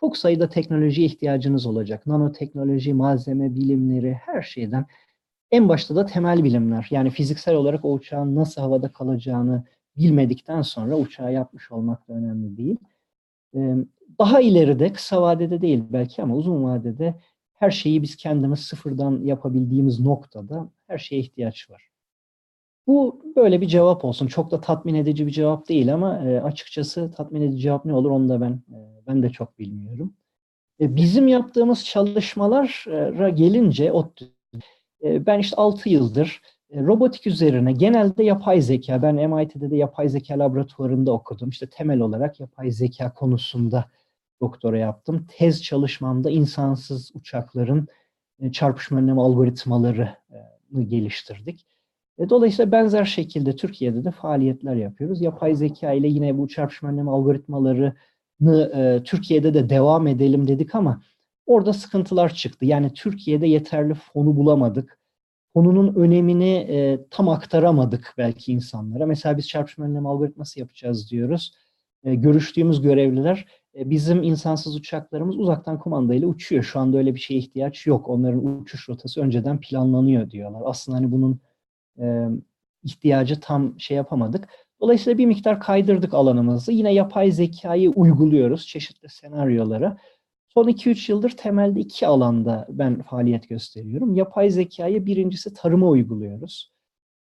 çok 0.00 0.16
sayıda 0.16 0.48
teknolojiye 0.48 1.06
ihtiyacınız 1.06 1.66
olacak. 1.66 2.06
Nanoteknoloji, 2.06 2.94
malzeme 2.94 3.54
bilimleri, 3.54 4.12
her 4.12 4.42
şeyden. 4.42 4.86
En 5.50 5.68
başta 5.68 5.96
da 5.96 6.06
temel 6.06 6.44
bilimler. 6.44 6.86
Yani 6.90 7.10
fiziksel 7.10 7.54
olarak 7.54 7.84
o 7.84 7.92
uçağın 7.92 8.36
nasıl 8.36 8.60
havada 8.60 8.92
kalacağını 8.92 9.64
bilmedikten 9.96 10.62
sonra 10.62 10.96
uçağı 10.96 11.32
yapmış 11.32 11.72
olmak 11.72 12.08
da 12.08 12.12
önemli 12.12 12.56
değil. 12.56 12.76
Daha 14.18 14.40
ileride, 14.40 14.92
kısa 14.92 15.22
vadede 15.22 15.60
değil 15.60 15.84
belki 15.90 16.22
ama 16.22 16.36
uzun 16.36 16.64
vadede 16.64 17.14
her 17.54 17.70
şeyi 17.70 18.02
biz 18.02 18.16
kendimiz 18.16 18.60
sıfırdan 18.60 19.20
yapabildiğimiz 19.24 20.00
noktada 20.00 20.70
her 20.86 20.98
şeye 20.98 21.20
ihtiyaç 21.20 21.70
var. 21.70 21.88
Bu 22.86 23.22
böyle 23.36 23.60
bir 23.60 23.66
cevap 23.66 24.04
olsun. 24.04 24.26
Çok 24.26 24.50
da 24.50 24.60
tatmin 24.60 24.94
edici 24.94 25.26
bir 25.26 25.32
cevap 25.32 25.68
değil 25.68 25.94
ama 25.94 26.18
e, 26.24 26.40
açıkçası 26.40 27.12
tatmin 27.16 27.42
edici 27.42 27.62
cevap 27.62 27.84
ne 27.84 27.94
olur 27.94 28.10
onu 28.10 28.28
da 28.28 28.40
ben 28.40 28.50
e, 28.50 28.78
ben 29.06 29.22
de 29.22 29.30
çok 29.30 29.58
bilmiyorum. 29.58 30.14
E, 30.80 30.96
bizim 30.96 31.28
yaptığımız 31.28 31.84
çalışmalara 31.84 33.28
gelince 33.28 33.92
e, 35.02 35.26
ben 35.26 35.38
işte 35.38 35.56
6 35.56 35.88
yıldır 35.88 36.42
robotik 36.74 37.26
üzerine 37.26 37.72
genelde 37.72 38.24
yapay 38.24 38.60
zeka 38.60 39.02
ben 39.02 39.30
MIT'de 39.30 39.70
de 39.70 39.76
yapay 39.76 40.08
zeka 40.08 40.38
laboratuvarında 40.38 41.12
okudum. 41.12 41.48
İşte 41.48 41.66
temel 41.66 42.00
olarak 42.00 42.40
yapay 42.40 42.70
zeka 42.70 43.14
konusunda 43.14 43.84
doktora 44.40 44.78
yaptım. 44.78 45.26
Tez 45.38 45.62
çalışmamda 45.62 46.30
insansız 46.30 47.10
uçakların 47.14 47.88
e, 48.40 48.52
çarpışma 48.52 48.98
önleme 48.98 49.20
algoritmalarını 49.20 50.82
geliştirdik. 50.88 51.66
E, 52.18 52.28
dolayısıyla 52.28 52.72
benzer 52.72 53.04
şekilde 53.04 53.56
Türkiye'de 53.56 54.04
de 54.04 54.10
faaliyetler 54.10 54.74
yapıyoruz. 54.74 55.20
Yapay 55.20 55.54
zeka 55.54 55.92
ile 55.92 56.08
yine 56.08 56.38
bu 56.38 56.48
çarpışma 56.48 56.88
önleme 56.88 57.10
algoritmalarını 57.10 57.94
e, 58.74 59.02
Türkiye'de 59.04 59.54
de 59.54 59.70
devam 59.70 60.06
edelim 60.06 60.48
dedik 60.48 60.74
ama 60.74 61.02
orada 61.46 61.72
sıkıntılar 61.72 62.34
çıktı. 62.34 62.64
Yani 62.64 62.94
Türkiye'de 62.94 63.46
yeterli 63.46 63.94
fonu 63.94 64.36
bulamadık. 64.36 64.98
Fonunun 65.54 65.94
önemini 65.94 66.54
e, 66.54 67.06
tam 67.10 67.28
aktaramadık 67.28 68.14
belki 68.18 68.52
insanlara. 68.52 69.06
Mesela 69.06 69.36
biz 69.36 69.48
çarpışma 69.48 69.84
önleme 69.84 70.08
algoritması 70.08 70.60
yapacağız 70.60 71.10
diyoruz. 71.10 71.52
E, 72.04 72.14
görüştüğümüz 72.14 72.82
görevliler 72.82 73.46
e, 73.67 73.67
bizim 73.84 74.22
insansız 74.22 74.76
uçaklarımız 74.76 75.36
uzaktan 75.38 75.78
kumandayla 75.78 76.28
uçuyor. 76.28 76.62
Şu 76.62 76.80
anda 76.80 76.98
öyle 76.98 77.14
bir 77.14 77.20
şeye 77.20 77.38
ihtiyaç 77.38 77.86
yok. 77.86 78.08
Onların 78.08 78.60
uçuş 78.60 78.88
rotası 78.88 79.20
önceden 79.20 79.60
planlanıyor 79.60 80.30
diyorlar. 80.30 80.62
Aslında 80.64 80.98
hani 80.98 81.12
bunun 81.12 81.40
e, 82.00 82.26
ihtiyacı 82.84 83.40
tam 83.40 83.80
şey 83.80 83.96
yapamadık. 83.96 84.48
Dolayısıyla 84.80 85.18
bir 85.18 85.26
miktar 85.26 85.60
kaydırdık 85.60 86.14
alanımızı. 86.14 86.72
Yine 86.72 86.94
yapay 86.94 87.30
zekayı 87.30 87.90
uyguluyoruz 87.90 88.66
çeşitli 88.66 89.08
senaryolara. 89.08 89.96
Son 90.48 90.68
2-3 90.68 91.12
yıldır 91.12 91.30
temelde 91.30 91.80
iki 91.80 92.06
alanda 92.06 92.66
ben 92.68 93.02
faaliyet 93.02 93.48
gösteriyorum. 93.48 94.14
Yapay 94.14 94.50
zekayı 94.50 95.06
birincisi 95.06 95.54
tarıma 95.54 95.88
uyguluyoruz. 95.88 96.72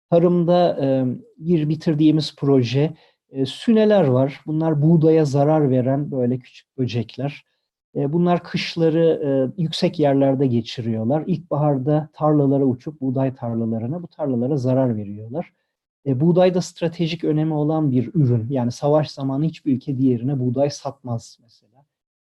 Tarımda 0.10 0.78
e, 0.82 1.06
bir 1.38 1.70
bitirdiğimiz 1.70 2.36
proje 2.36 2.94
e, 3.34 3.46
süneler 3.46 4.04
var. 4.08 4.42
Bunlar 4.48 4.82
buğdaya 4.82 5.26
zarar 5.26 5.70
veren 5.70 6.12
böyle 6.12 6.40
küçük 6.40 6.78
böcekler. 6.78 7.46
E, 7.96 8.14
bunlar 8.14 8.44
kışları 8.44 9.22
e, 9.58 9.62
yüksek 9.62 10.00
yerlerde 10.00 10.48
geçiriyorlar. 10.48 11.24
İlkbaharda 11.28 12.10
tarlalara 12.14 12.66
uçup 12.66 13.02
buğday 13.02 13.36
tarlalarına 13.36 14.04
bu 14.04 14.08
tarlalara 14.08 14.58
zarar 14.58 14.96
veriyorlar. 14.96 15.54
E, 16.06 16.20
buğday 16.20 16.54
da 16.54 16.62
stratejik 16.62 17.24
önemi 17.24 17.54
olan 17.54 17.92
bir 17.92 18.10
ürün. 18.14 18.48
Yani 18.50 18.72
savaş 18.72 19.12
zamanı 19.12 19.46
hiçbir 19.46 19.76
ülke 19.76 19.98
diğerine 19.98 20.40
buğday 20.40 20.70
satmaz 20.70 21.38
mesela. 21.42 21.86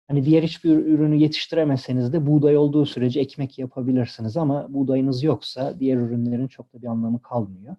Hani 0.08 0.26
diğer 0.26 0.44
hiçbir 0.44 0.70
ürünü 0.70 1.16
yetiştiremeseniz 1.16 2.14
de 2.14 2.28
buğday 2.28 2.58
olduğu 2.58 2.86
sürece 2.86 3.20
ekmek 3.20 3.60
yapabilirsiniz 3.60 4.38
ama 4.38 4.74
buğdayınız 4.74 5.24
yoksa 5.24 5.80
diğer 5.80 5.98
ürünlerin 5.98 6.48
çok 6.48 6.74
da 6.74 6.82
bir 6.82 6.88
anlamı 6.88 7.22
kalmıyor. 7.22 7.76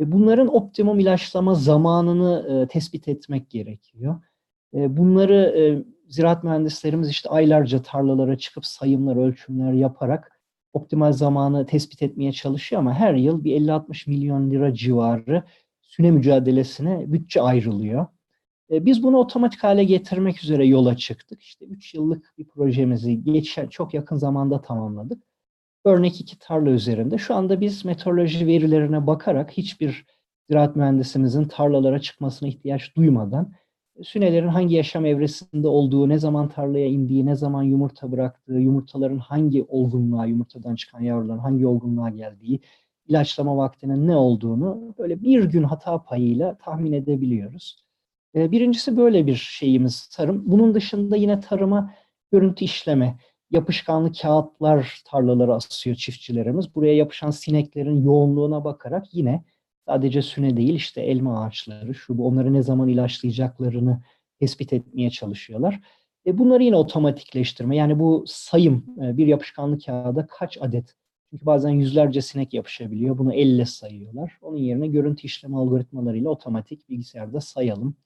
E, 0.00 0.12
bunların 0.12 0.54
optimum 0.54 0.98
ilaçlama 0.98 1.54
zamanını 1.54 2.62
e, 2.64 2.68
tespit 2.68 3.08
etmek 3.08 3.50
gerekiyor. 3.50 4.22
E, 4.74 4.96
bunları 4.96 5.84
ziraat 6.08 6.44
mühendislerimiz 6.44 7.08
işte 7.10 7.28
aylarca 7.28 7.82
tarlalara 7.82 8.38
çıkıp 8.38 8.66
sayımlar, 8.66 9.16
ölçümler 9.16 9.72
yaparak 9.72 10.40
optimal 10.72 11.12
zamanı 11.12 11.66
tespit 11.66 12.02
etmeye 12.02 12.32
çalışıyor 12.32 12.80
ama 12.80 12.94
her 12.94 13.14
yıl 13.14 13.44
bir 13.44 13.60
50-60 13.60 14.10
milyon 14.10 14.50
lira 14.50 14.74
civarı 14.74 15.42
süne 15.80 16.10
mücadelesine 16.10 17.12
bütçe 17.12 17.40
ayrılıyor. 17.40 18.06
Biz 18.70 19.02
bunu 19.02 19.16
otomatik 19.16 19.64
hale 19.64 19.84
getirmek 19.84 20.44
üzere 20.44 20.66
yola 20.66 20.96
çıktık. 20.96 21.42
İşte 21.42 21.64
3 21.64 21.94
yıllık 21.94 22.34
bir 22.38 22.44
projemizi 22.44 23.24
geçen, 23.24 23.66
çok 23.66 23.94
yakın 23.94 24.16
zamanda 24.16 24.60
tamamladık. 24.60 25.22
Örnek 25.86 26.20
iki 26.20 26.38
tarla 26.38 26.70
üzerinde. 26.70 27.18
Şu 27.18 27.34
anda 27.34 27.60
biz 27.60 27.84
meteoroloji 27.84 28.46
verilerine 28.46 29.06
bakarak 29.06 29.50
hiçbir 29.50 30.06
ziraat 30.50 30.76
mühendisimizin 30.76 31.44
tarlalara 31.44 31.98
çıkmasına 31.98 32.48
ihtiyaç 32.48 32.96
duymadan 32.96 33.52
sünelerin 34.02 34.48
hangi 34.48 34.74
yaşam 34.74 35.06
evresinde 35.06 35.68
olduğu, 35.68 36.08
ne 36.08 36.18
zaman 36.18 36.48
tarlaya 36.48 36.86
indiği, 36.86 37.26
ne 37.26 37.34
zaman 37.34 37.62
yumurta 37.62 38.12
bıraktığı, 38.12 38.52
yumurtaların 38.52 39.18
hangi 39.18 39.64
olgunluğa, 39.68 40.26
yumurtadan 40.26 40.74
çıkan 40.74 41.00
yavruların 41.00 41.38
hangi 41.38 41.66
olgunluğa 41.66 42.08
geldiği, 42.08 42.60
ilaçlama 43.08 43.56
vaktinin 43.56 44.06
ne 44.06 44.16
olduğunu 44.16 44.94
böyle 44.98 45.22
bir 45.22 45.44
gün 45.44 45.62
hata 45.62 46.04
payıyla 46.04 46.58
tahmin 46.58 46.92
edebiliyoruz. 46.92 47.84
Ee, 48.34 48.50
birincisi 48.50 48.96
böyle 48.96 49.26
bir 49.26 49.34
şeyimiz 49.34 50.06
tarım. 50.06 50.42
Bunun 50.46 50.74
dışında 50.74 51.16
yine 51.16 51.40
tarıma 51.40 51.94
görüntü 52.32 52.64
işleme, 52.64 53.18
yapışkanlı 53.50 54.12
kağıtlar 54.12 55.02
tarlalara 55.04 55.54
asıyor 55.54 55.96
çiftçilerimiz. 55.96 56.74
Buraya 56.74 56.94
yapışan 56.94 57.30
sineklerin 57.30 58.04
yoğunluğuna 58.04 58.64
bakarak 58.64 59.14
yine 59.14 59.44
Sadece 59.86 60.22
süne 60.22 60.56
değil 60.56 60.74
işte 60.74 61.02
elma 61.02 61.44
ağaçları, 61.44 61.94
şu 61.94 62.18
bu 62.18 62.26
onları 62.26 62.52
ne 62.52 62.62
zaman 62.62 62.88
ilaçlayacaklarını 62.88 64.02
tespit 64.40 64.72
etmeye 64.72 65.10
çalışıyorlar. 65.10 65.80
E 66.26 66.38
bunları 66.38 66.62
yine 66.62 66.76
otomatikleştirme 66.76 67.76
yani 67.76 67.98
bu 67.98 68.24
sayım 68.26 68.84
e, 69.02 69.16
bir 69.16 69.26
yapışkanlı 69.26 69.78
kağıda 69.78 70.26
kaç 70.26 70.58
adet 70.60 70.94
çünkü 71.30 71.46
bazen 71.46 71.70
yüzlerce 71.70 72.22
sinek 72.22 72.54
yapışabiliyor. 72.54 73.18
Bunu 73.18 73.34
elle 73.34 73.64
sayıyorlar. 73.64 74.38
Onun 74.42 74.56
yerine 74.56 74.86
görüntü 74.86 75.26
işleme 75.26 75.56
algoritmalarıyla 75.56 76.30
otomatik 76.30 76.88
bilgisayarda 76.88 77.40
sayalım 77.40 77.96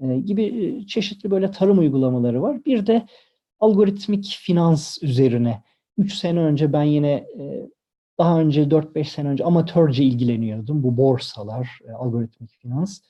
e, 0.00 0.18
gibi 0.18 0.42
e, 0.44 0.86
çeşitli 0.86 1.30
böyle 1.30 1.50
tarım 1.50 1.78
uygulamaları 1.78 2.42
var. 2.42 2.64
Bir 2.64 2.86
de 2.86 3.06
algoritmik 3.60 4.38
finans 4.40 5.02
üzerine 5.02 5.62
3 5.98 6.14
sene 6.14 6.40
önce 6.40 6.72
ben 6.72 6.82
yine 6.82 7.26
daha 8.18 8.40
önce 8.40 8.70
4-5 8.70 9.04
sene 9.04 9.28
önce 9.28 9.44
amatörce 9.44 10.04
ilgileniyordum. 10.04 10.82
Bu 10.82 10.96
borsalar, 10.96 11.78
e, 11.88 11.92
algoritmik 11.92 12.50
finans. 12.50 13.00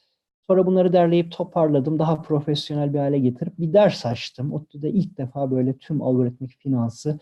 Sonra 0.47 0.67
bunları 0.67 0.93
derleyip 0.93 1.33
toparladım. 1.33 1.99
Daha 1.99 2.23
profesyonel 2.23 2.95
bir 2.95 2.99
hale 2.99 3.19
getirip 3.19 3.59
bir 3.59 3.73
ders 3.73 4.07
açtım. 4.07 4.53
ODTÜ'de 4.53 4.91
ilk 4.91 5.19
defa 5.19 5.51
böyle 5.51 5.79
tüm 5.79 6.03
algoritmik 6.03 6.57
finansı 6.57 7.19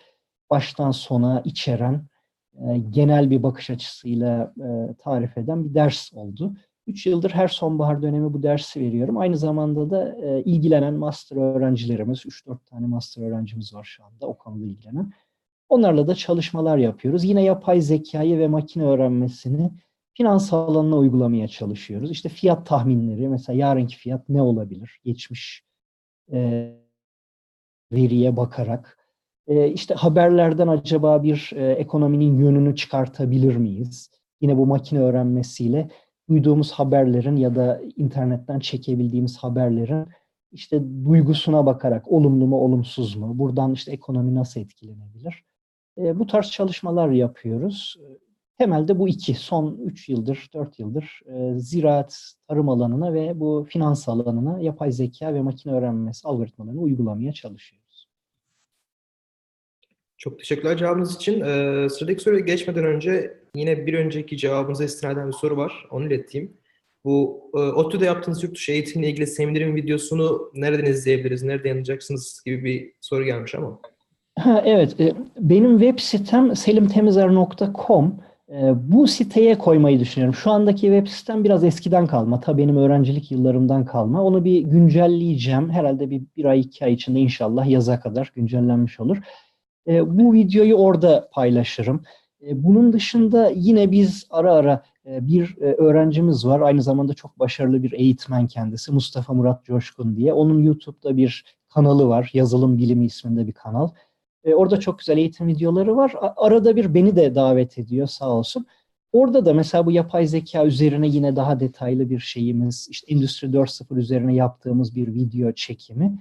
baştan 0.51 0.91
sona 0.91 1.43
içeren 1.45 2.07
e, 2.55 2.79
genel 2.79 3.31
bir 3.31 3.43
bakış 3.43 3.71
açısıyla 3.71 4.55
e, 4.61 4.95
tarif 4.99 5.39
eden 5.39 5.65
bir 5.65 5.75
ders 5.75 6.13
oldu. 6.15 6.55
Üç 6.87 7.07
yıldır 7.07 7.31
her 7.31 7.49
sonbahar 7.49 8.03
dönemi 8.03 8.33
bu 8.33 8.43
dersi 8.43 8.81
veriyorum. 8.81 9.19
Aynı 9.19 9.37
zamanda 9.37 9.91
da 9.91 10.17
e, 10.23 10.43
ilgilenen 10.43 10.95
master 10.95 11.37
öğrencilerimiz, 11.37 12.19
3-4 12.19 12.59
tane 12.67 12.87
master 12.87 13.23
öğrencimiz 13.23 13.75
var 13.75 13.85
şu 13.85 14.05
anda 14.05 14.27
o 14.27 14.39
konuda 14.39 14.65
ilgilenen. 14.65 15.13
Onlarla 15.69 16.09
da 16.09 16.15
çalışmalar 16.15 16.79
yapıyoruz. 16.79 17.25
Yine 17.25 17.43
yapay 17.43 17.81
zekayı 17.81 18.39
ve 18.39 18.49
makine 18.49 18.85
öğrenmesini 18.85 19.71
finans 20.15 20.53
alanına 20.53 20.97
uygulamaya 20.97 21.49
çalışıyoruz. 21.49 22.11
İşte 22.11 22.29
fiyat 22.29 22.67
tahminleri, 22.67 23.29
mesela 23.29 23.59
yarınki 23.59 23.97
fiyat 23.97 24.29
ne 24.29 24.43
olabilir? 24.43 25.01
Geçmiş 25.05 25.65
e, 26.33 26.73
veriye 27.93 28.37
bakarak. 28.37 28.99
E, 29.47 29.69
işte 29.69 29.95
haberlerden 29.95 30.69
acaba 30.69 31.23
bir 31.23 31.51
e, 31.57 31.73
ekonominin 31.73 32.39
yönünü 32.39 32.77
çıkartabilir 32.77 33.57
miyiz? 33.57 34.11
Yine 34.41 34.57
bu 34.57 34.67
makine 34.67 35.01
öğrenmesiyle 35.01 35.91
duyduğumuz 36.29 36.73
haberlerin 36.73 37.37
ya 37.37 37.55
da 37.55 37.81
internetten 37.97 38.59
çekebildiğimiz 38.59 39.37
haberlerin 39.37 40.07
işte 40.53 40.83
duygusuna 41.05 41.67
bakarak 41.67 42.13
olumlu 42.13 42.47
mu 42.47 42.57
olumsuz 42.57 43.17
mu? 43.17 43.39
Buradan 43.39 43.73
işte 43.73 43.93
ekonomi 43.93 44.35
nasıl 44.35 44.61
etkilenebilir? 44.61 45.45
E, 45.99 46.19
bu 46.19 46.27
tarz 46.27 46.51
çalışmalar 46.51 47.11
yapıyoruz. 47.11 47.97
Temelde 48.59 48.99
bu 48.99 49.09
iki, 49.09 49.35
son 49.35 49.79
3 49.85 50.09
yıldır, 50.09 50.51
4 50.55 50.79
yıldır 50.79 51.21
e, 51.27 51.59
ziraat, 51.59 52.33
tarım 52.49 52.69
alanına 52.69 53.13
ve 53.13 53.41
bu 53.41 53.67
finans 53.69 54.09
alanına 54.09 54.61
yapay 54.61 54.93
zeka 54.93 55.35
ve 55.35 55.43
makine 55.43 55.73
öğrenmesi 55.73 56.29
algoritmalarını 56.29 56.81
uygulamaya 56.81 57.33
çalışıyoruz. 57.33 57.86
Çok 60.27 60.39
teşekkürler 60.39 60.77
cevabınız 60.77 61.17
için. 61.17 61.41
Ee, 61.41 61.89
sıradaki 61.89 62.23
soruya 62.23 62.41
geçmeden 62.41 62.85
önce 62.85 63.39
yine 63.55 63.87
bir 63.87 63.95
önceki 63.95 64.37
cevabınıza 64.37 64.85
istinaden 64.85 65.29
bir 65.29 65.33
soru 65.33 65.57
var. 65.57 65.87
Onu 65.91 66.07
ileteyim. 66.07 66.57
Bu 67.05 67.51
e, 67.55 67.59
ODTÜ'de 67.59 68.05
yaptığınız 68.05 68.43
yurt 68.43 68.55
dışı 68.55 68.73
eğitimle 68.73 69.09
ilgili 69.09 69.27
seminerin 69.27 69.77
videosunu 69.77 70.51
nereden 70.55 70.85
izleyebiliriz, 70.85 71.43
nerede 71.43 71.69
yayınlayacaksınız 71.69 72.43
gibi 72.47 72.65
bir 72.65 72.93
soru 73.01 73.25
gelmiş 73.25 73.55
ama. 73.55 73.79
Ha, 74.39 74.63
evet, 74.67 75.01
e, 75.01 75.13
benim 75.39 75.79
web 75.79 75.99
sitem 75.99 76.57
selimtemizer.com. 76.57 78.21
E, 78.49 78.73
bu 78.77 79.07
siteye 79.07 79.59
koymayı 79.59 80.01
düşünüyorum. 80.01 80.35
Şu 80.35 80.51
andaki 80.51 80.81
web 80.81 81.07
sitem 81.07 81.45
biraz 81.45 81.65
eskiden 81.65 82.07
kalma. 82.07 82.41
Ta 82.41 82.59
benim 82.59 82.77
öğrencilik 82.77 83.31
yıllarımdan 83.31 83.85
kalma. 83.85 84.23
Onu 84.23 84.45
bir 84.45 84.61
güncelleyeceğim. 84.61 85.71
Herhalde 85.71 86.11
bir, 86.11 86.23
bir 86.37 86.45
ay, 86.45 86.61
iki 86.61 86.85
ay 86.85 86.93
içinde 86.93 87.21
inşallah 87.21 87.67
yaza 87.67 88.01
kadar 88.01 88.33
güncellenmiş 88.35 89.01
olur. 89.01 89.19
E, 89.89 90.19
bu 90.19 90.33
videoyu 90.33 90.75
orada 90.75 91.29
paylaşırım. 91.33 92.03
E, 92.47 92.65
bunun 92.65 92.93
dışında 92.93 93.51
yine 93.55 93.91
biz 93.91 94.27
ara 94.31 94.53
ara 94.53 94.83
e, 95.07 95.27
bir 95.27 95.57
öğrencimiz 95.59 96.47
var. 96.47 96.61
Aynı 96.61 96.83
zamanda 96.83 97.15
çok 97.15 97.39
başarılı 97.39 97.83
bir 97.83 97.93
eğitmen 97.93 98.47
kendisi. 98.47 98.93
Mustafa 98.93 99.35
Murat 99.35 99.65
Coşkun 99.65 100.17
diye. 100.17 100.33
Onun 100.33 100.63
YouTube'da 100.63 101.17
bir 101.17 101.45
kanalı 101.69 102.09
var. 102.09 102.31
Yazılım 102.35 102.79
Bilimi 102.79 103.05
isminde 103.05 103.47
bir 103.47 103.53
kanal. 103.53 103.89
Orada 104.55 104.81
çok 104.81 104.99
güzel 104.99 105.19
eğitim 105.19 105.47
videoları 105.47 105.97
var. 105.97 106.15
Arada 106.37 106.77
bir 106.77 106.95
beni 106.95 107.17
de 107.17 107.35
davet 107.35 107.79
ediyor 107.79 108.07
sağ 108.07 108.31
olsun. 108.31 108.67
Orada 109.13 109.47
da 109.47 109.55
mesela 109.55 109.87
bu 109.87 109.93
yapay 109.93 110.27
zeka 110.27 110.67
üzerine 110.67 111.09
yine 111.09 111.37
daha 111.37 111.61
detaylı 111.61 112.11
bir 112.11 112.19
şeyimiz, 112.19 112.89
işte 112.91 113.13
Endüstri 113.15 113.49
4.0 113.49 113.99
üzerine 113.99 114.35
yaptığımız 114.35 114.95
bir 114.95 115.15
video 115.15 115.53
çekimi. 115.53 116.19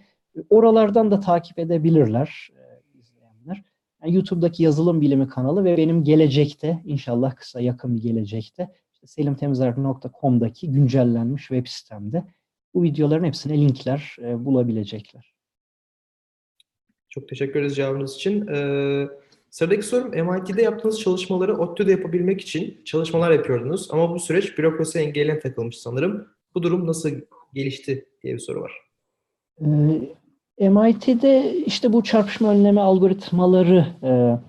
Oralardan 0.50 1.12
da 1.12 1.20
takip 1.20 1.60
edebilirler. 1.60 2.50
Yani 4.06 4.16
YouTube'daki 4.16 4.64
yazılım 4.64 5.02
bilimi 5.02 5.28
kanalı 5.28 5.66
ve 5.66 5.78
benim 5.78 6.04
gelecekte, 6.04 6.82
inşallah 6.86 7.36
kısa 7.36 7.62
yakın 7.62 7.96
bir 7.96 8.02
gelecekte, 8.02 8.70
işte 8.94 9.08
selimtemizler.com'daki 9.08 10.72
güncellenmiş 10.72 11.42
web 11.42 11.68
sitemde 11.68 12.24
bu 12.74 12.84
videoların 12.84 13.24
hepsine 13.24 13.58
linkler 13.58 14.16
e, 14.22 14.46
bulabilecekler. 14.46 15.34
Çok 17.10 17.30
teşekkür 17.30 17.60
ederiz 17.60 17.76
cevabınız 17.76 18.16
için. 18.16 18.48
Ee, 18.48 19.08
sıradaki 19.50 19.84
sorum 19.84 20.12
MIT'de 20.12 20.62
yaptığınız 20.62 21.00
çalışmaları 21.00 21.58
ODTÜ'de 21.58 21.92
yapabilmek 21.92 22.42
için 22.42 22.82
çalışmalar 22.86 23.32
yapıyordunuz 23.32 23.88
ama 23.92 24.14
bu 24.14 24.20
süreç 24.20 24.58
bürokrasi 24.58 25.00
engeline 25.00 25.40
takılmış 25.40 25.78
sanırım. 25.78 26.28
Bu 26.56 26.64
durum 26.64 26.88
nasıl 26.88 27.10
gelişti 27.54 28.06
diye 28.24 28.34
bir 28.34 28.40
soru 28.40 28.62
var. 28.62 28.72
Ee, 29.62 29.66
MIT'de 30.60 31.56
işte 31.66 31.94
bu 31.94 32.04
çarpışma 32.04 32.50
önleme 32.50 32.82
algoritmaları 32.82 33.88
e, 34.04 34.40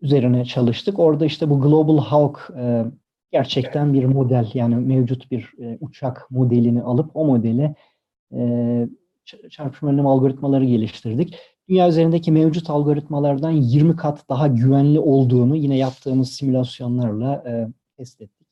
üzerine 0.00 0.44
çalıştık. 0.44 0.98
Orada 0.98 1.26
işte 1.26 1.50
bu 1.50 1.60
Global 1.60 1.98
Hawk 1.98 2.50
e, 2.56 2.84
gerçekten 3.32 3.94
bir 3.94 4.04
model 4.04 4.50
yani 4.54 4.76
mevcut 4.76 5.30
bir 5.30 5.52
e, 5.58 5.78
uçak 5.80 6.30
modelini 6.30 6.82
alıp 6.82 7.10
o 7.14 7.24
modeli 7.24 7.74
e, 8.32 8.88
çarpışma 9.50 9.90
önleme 9.90 10.08
algoritmaları 10.08 10.64
geliştirdik 10.64 11.38
dünya 11.68 11.88
üzerindeki 11.88 12.32
mevcut 12.32 12.70
algoritmalardan 12.70 13.50
20 13.50 13.96
kat 13.96 14.28
daha 14.28 14.46
güvenli 14.46 15.00
olduğunu 15.00 15.56
yine 15.56 15.76
yaptığımız 15.76 16.32
simülasyonlarla 16.32 17.44
e, 17.46 17.68
test 17.96 18.20
ettik. 18.20 18.46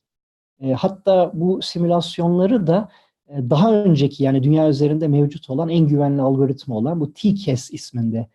E, 0.61 0.73
hatta 0.73 1.31
bu 1.35 1.63
simülasyonları 1.63 2.67
da 2.67 2.89
daha 3.29 3.75
önceki 3.75 4.25
yani 4.25 4.43
dünya 4.43 4.69
üzerinde 4.69 5.09
mevcut 5.09 5.51
olan 5.51 5.69
en 5.69 5.87
güvenli 5.89 6.23
algoritma 6.23 6.77
olan 6.77 7.01
bu 7.01 7.13
TCAS 7.13 7.71
isminde 7.71 8.27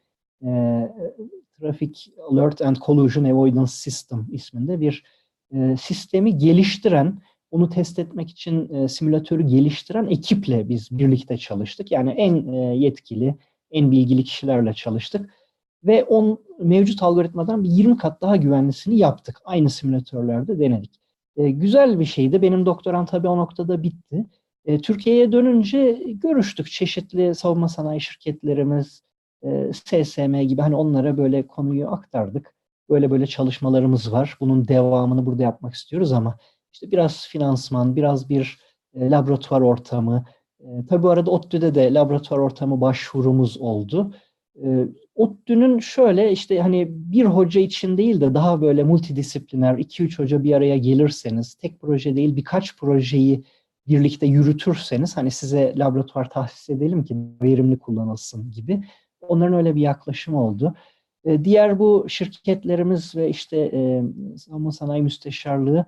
e, 0.46 0.50
Traffic 1.60 2.12
Alert 2.32 2.62
and 2.62 2.76
Collision 2.76 3.24
Avoidance 3.24 3.72
System 3.72 4.28
isminde 4.32 4.80
bir 4.80 5.04
e, 5.54 5.78
sistemi 5.78 6.38
geliştiren, 6.38 7.18
onu 7.52 7.70
test 7.70 8.00
etmek 8.00 8.30
için 8.30 8.74
e, 8.74 8.88
simülatörü 8.88 9.44
geliştiren 9.48 10.06
ekiple 10.06 10.70
biz 10.70 10.92
birlikte 10.92 11.38
çalıştık. 11.38 11.92
Yani 11.92 12.10
en 12.12 12.48
e, 12.48 12.58
yetkili, 12.58 13.36
en 13.72 13.92
bilgili 13.92 14.24
kişilerle 14.24 14.74
çalıştık. 14.74 15.30
Ve 15.84 16.04
on 16.04 16.40
mevcut 16.60 17.04
algoritmadan 17.04 17.64
bir 17.64 17.70
20 17.70 17.98
kat 17.98 18.22
daha 18.22 18.36
güvenlisini 18.36 18.98
yaptık. 18.98 19.42
Aynı 19.46 19.70
simülatörlerde 19.70 20.60
denedik. 20.60 20.92
E, 21.38 21.52
güzel 21.52 22.00
bir 22.00 22.06
şeydi. 22.06 22.42
Benim 22.42 22.66
doktoram 22.66 23.06
tabii 23.06 23.28
o 23.28 23.38
noktada 23.38 23.84
bitti. 23.84 24.26
E, 24.66 24.78
Türkiye'ye 24.82 25.32
dönünce 25.32 26.04
görüştük. 26.08 26.72
Çeşitli 26.72 27.36
savunma 27.36 27.70
sanayi 27.70 28.02
şirketlerimiz, 28.02 29.04
e, 29.44 29.72
SSM 29.74 30.42
gibi 30.42 30.62
hani 30.62 30.76
onlara 30.76 31.18
böyle 31.18 31.48
konuyu 31.48 31.88
aktardık. 31.88 32.56
Böyle 32.90 33.12
böyle 33.12 33.28
çalışmalarımız 33.28 34.12
var. 34.12 34.38
Bunun 34.40 34.68
devamını 34.68 35.26
burada 35.26 35.44
yapmak 35.44 35.74
istiyoruz 35.74 36.12
ama 36.12 36.38
işte 36.74 36.92
biraz 36.92 37.28
finansman, 37.28 37.96
biraz 37.96 38.30
bir 38.30 38.60
e, 38.94 39.10
laboratuvar 39.10 39.62
ortamı, 39.62 40.26
e, 40.60 40.66
tabii 40.90 41.04
bu 41.04 41.10
arada 41.10 41.32
ODTÜ'de 41.32 41.76
de 41.76 41.94
laboratuvar 41.94 42.40
ortamı 42.40 42.82
başvurumuz 42.82 43.58
oldu. 43.58 44.14
E, 44.64 44.86
ODTÜ'nün 45.16 45.80
şöyle 45.80 46.32
işte 46.32 46.60
hani 46.60 46.88
bir 46.90 47.26
hoca 47.26 47.62
için 47.62 47.98
değil 47.98 48.22
de 48.22 48.34
daha 48.34 48.62
böyle 48.62 48.84
multidisipliner, 48.84 49.78
2-3 49.78 50.20
hoca 50.20 50.44
bir 50.44 50.54
araya 50.54 50.78
gelirseniz, 50.78 51.56
tek 51.56 51.80
proje 51.82 52.16
değil 52.16 52.36
birkaç 52.36 52.78
projeyi 52.78 53.44
birlikte 53.88 54.26
yürütürseniz 54.26 55.18
hani 55.18 55.32
size 55.32 55.74
laboratuvar 55.78 56.30
tahsis 56.30 56.70
edelim 56.70 57.04
ki 57.04 57.18
verimli 57.42 57.80
kullanılsın 57.80 58.52
gibi. 58.52 58.84
Onların 59.22 59.54
öyle 59.54 59.76
bir 59.76 59.82
yaklaşımı 59.82 60.44
oldu. 60.44 60.76
E, 61.26 61.46
diğer 61.46 61.80
bu 61.80 62.06
şirketlerimiz 62.10 63.16
ve 63.16 63.30
işte 63.30 63.58
e, 63.58 64.04
savunma 64.38 64.72
sanayi 64.72 65.04
müsteşarlığı 65.04 65.86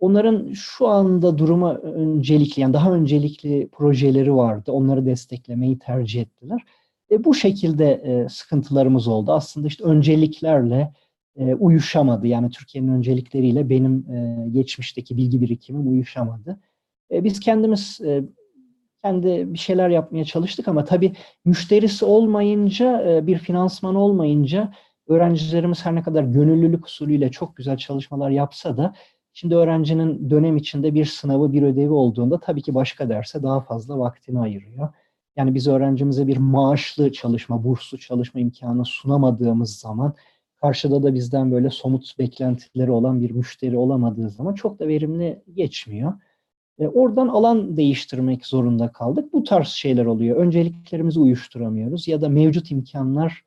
Onların 0.00 0.52
şu 0.52 0.88
anda 0.88 1.38
duruma 1.38 1.74
öncelikli, 1.74 2.60
yani 2.60 2.72
daha 2.72 2.92
öncelikli 2.92 3.68
projeleri 3.72 4.34
vardı. 4.34 4.72
Onları 4.72 5.06
desteklemeyi 5.06 5.78
tercih 5.78 6.20
ettiler. 6.20 6.64
E, 7.10 7.24
bu 7.24 7.34
şekilde 7.34 7.92
e, 7.92 8.28
sıkıntılarımız 8.28 9.08
oldu. 9.08 9.32
Aslında 9.32 9.66
işte 9.66 9.84
önceliklerle 9.84 10.92
e, 11.36 11.54
uyuşamadı. 11.54 12.26
Yani 12.26 12.50
Türkiye'nin 12.50 12.88
öncelikleriyle 12.88 13.68
benim 13.70 14.10
e, 14.10 14.48
geçmişteki 14.50 15.16
bilgi 15.16 15.40
birikimim 15.40 15.90
uyuşamadı. 15.90 16.60
E, 17.12 17.24
biz 17.24 17.40
kendimiz 17.40 18.00
e, 18.04 18.24
kendi 19.04 19.54
bir 19.54 19.58
şeyler 19.58 19.88
yapmaya 19.88 20.24
çalıştık 20.24 20.68
ama 20.68 20.84
tabii 20.84 21.12
müşterisi 21.44 22.04
olmayınca, 22.04 23.10
e, 23.10 23.26
bir 23.26 23.38
finansman 23.38 23.94
olmayınca 23.94 24.72
öğrencilerimiz 25.08 25.86
her 25.86 25.94
ne 25.94 26.02
kadar 26.02 26.22
gönüllülük 26.22 26.86
usulüyle 26.86 27.30
çok 27.30 27.56
güzel 27.56 27.76
çalışmalar 27.76 28.30
yapsa 28.30 28.76
da 28.76 28.94
Şimdi 29.32 29.56
öğrencinin 29.56 30.30
dönem 30.30 30.56
içinde 30.56 30.94
bir 30.94 31.04
sınavı, 31.04 31.52
bir 31.52 31.62
ödevi 31.62 31.92
olduğunda 31.92 32.40
tabii 32.40 32.62
ki 32.62 32.74
başka 32.74 33.08
derse 33.08 33.42
daha 33.42 33.60
fazla 33.60 33.98
vaktini 33.98 34.40
ayırıyor. 34.40 34.88
Yani 35.36 35.54
biz 35.54 35.68
öğrencimize 35.68 36.26
bir 36.26 36.36
maaşlı 36.36 37.12
çalışma, 37.12 37.64
burslu 37.64 37.98
çalışma 37.98 38.40
imkanı 38.40 38.84
sunamadığımız 38.84 39.78
zaman 39.78 40.14
karşıda 40.56 41.02
da 41.02 41.14
bizden 41.14 41.52
böyle 41.52 41.70
somut 41.70 42.18
beklentileri 42.18 42.90
olan 42.90 43.20
bir 43.20 43.30
müşteri 43.30 43.76
olamadığı 43.78 44.30
zaman 44.30 44.54
çok 44.54 44.78
da 44.78 44.88
verimli 44.88 45.42
geçmiyor. 45.54 46.12
E, 46.80 46.88
oradan 46.88 47.28
alan 47.28 47.76
değiştirmek 47.76 48.46
zorunda 48.46 48.92
kaldık. 48.92 49.32
Bu 49.32 49.44
tarz 49.44 49.68
şeyler 49.68 50.06
oluyor. 50.06 50.36
Önceliklerimizi 50.36 51.20
uyuşturamıyoruz 51.20 52.08
ya 52.08 52.20
da 52.20 52.28
mevcut 52.28 52.70
imkanlar 52.70 53.44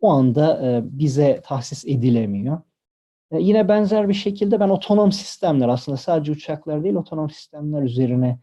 o 0.00 0.10
anda 0.10 0.66
e, 0.66 0.82
bize 0.98 1.40
tahsis 1.44 1.84
edilemiyor. 1.84 2.58
E, 3.30 3.38
yine 3.40 3.68
benzer 3.68 4.08
bir 4.08 4.14
şekilde 4.14 4.60
ben 4.60 4.68
otonom 4.68 5.12
sistemler 5.12 5.68
aslında 5.68 5.96
sadece 5.96 6.32
uçaklar 6.32 6.84
değil 6.84 6.94
otonom 6.94 7.30
sistemler 7.30 7.82
üzerine 7.82 8.38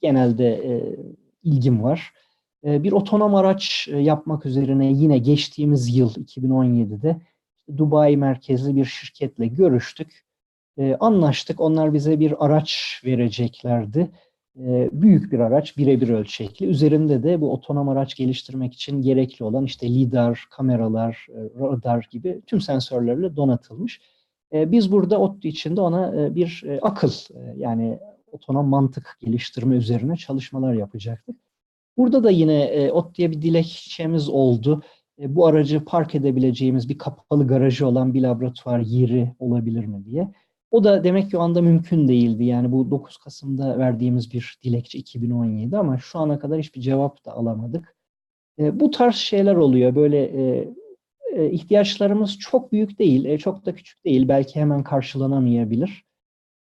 genelde 0.00 0.48
e, 0.48 0.96
ilgim 1.42 1.82
var. 1.82 2.12
E, 2.64 2.82
bir 2.82 2.92
otonom 2.92 3.34
araç 3.34 3.88
e, 3.92 3.98
yapmak 3.98 4.46
üzerine 4.46 4.92
yine 4.92 5.18
geçtiğimiz 5.18 5.96
yıl 5.96 6.14
2017'de 6.14 7.20
Dubai 7.76 8.16
merkezli 8.16 8.76
bir 8.76 8.84
şirketle 8.84 9.46
görüştük. 9.46 10.24
E, 10.78 10.96
anlaştık. 11.00 11.60
Onlar 11.60 11.94
bize 11.94 12.20
bir 12.20 12.46
araç 12.46 13.00
vereceklerdi. 13.04 14.10
E, 14.58 14.90
büyük 14.92 15.32
bir 15.32 15.38
araç, 15.38 15.76
birebir 15.76 16.08
ölçekli. 16.08 16.66
Üzerinde 16.66 17.22
de 17.22 17.40
bu 17.40 17.52
otonom 17.52 17.88
araç 17.88 18.14
geliştirmek 18.14 18.74
için 18.74 19.02
gerekli 19.02 19.44
olan 19.44 19.64
işte 19.64 19.88
lidar, 19.88 20.44
kameralar, 20.50 21.26
e, 21.28 21.60
radar 21.60 22.08
gibi 22.10 22.42
tüm 22.46 22.60
sensörlerle 22.60 23.36
donatılmış. 23.36 24.00
E, 24.52 24.72
biz 24.72 24.92
burada 24.92 25.20
ODTÜ 25.20 25.48
içinde 25.48 25.80
ona 25.80 26.22
e, 26.22 26.34
bir 26.34 26.62
e, 26.66 26.80
akıl 26.80 27.10
yani 27.56 27.98
otonom 28.32 28.68
mantık 28.68 29.18
geliştirme 29.20 29.76
üzerine 29.76 30.16
çalışmalar 30.16 30.74
yapacaktık. 30.74 31.36
Burada 31.96 32.24
da 32.24 32.30
yine 32.30 32.90
ODTÜ'ye 32.92 33.30
bir 33.30 33.42
dilekçemiz 33.42 34.28
oldu. 34.28 34.82
bu 35.18 35.46
aracı 35.46 35.84
park 35.84 36.14
edebileceğimiz 36.14 36.88
bir 36.88 36.98
kapalı 36.98 37.46
garajı 37.46 37.86
olan 37.86 38.14
bir 38.14 38.22
laboratuvar 38.22 38.80
yeri 38.80 39.32
olabilir 39.38 39.84
mi 39.84 40.04
diye. 40.04 40.32
O 40.74 40.84
da 40.84 41.04
demek 41.04 41.30
ki 41.30 41.38
o 41.38 41.40
anda 41.40 41.62
mümkün 41.62 42.08
değildi. 42.08 42.44
Yani 42.44 42.72
bu 42.72 42.90
9 42.90 43.16
Kasım'da 43.16 43.78
verdiğimiz 43.78 44.32
bir 44.32 44.58
dilekçe 44.64 44.98
2017 44.98 45.76
ama 45.78 45.98
şu 45.98 46.18
ana 46.18 46.38
kadar 46.38 46.58
hiçbir 46.58 46.80
cevap 46.80 47.24
da 47.24 47.32
alamadık. 47.32 47.96
bu 48.58 48.90
tarz 48.90 49.14
şeyler 49.14 49.54
oluyor. 49.54 49.94
Böyle 49.94 50.22
e, 51.34 51.50
ihtiyaçlarımız 51.50 52.38
çok 52.38 52.72
büyük 52.72 52.98
değil, 52.98 53.24
e, 53.24 53.38
çok 53.38 53.66
da 53.66 53.74
küçük 53.74 54.04
değil. 54.04 54.28
Belki 54.28 54.60
hemen 54.60 54.82
karşılanamayabilir. 54.82 56.04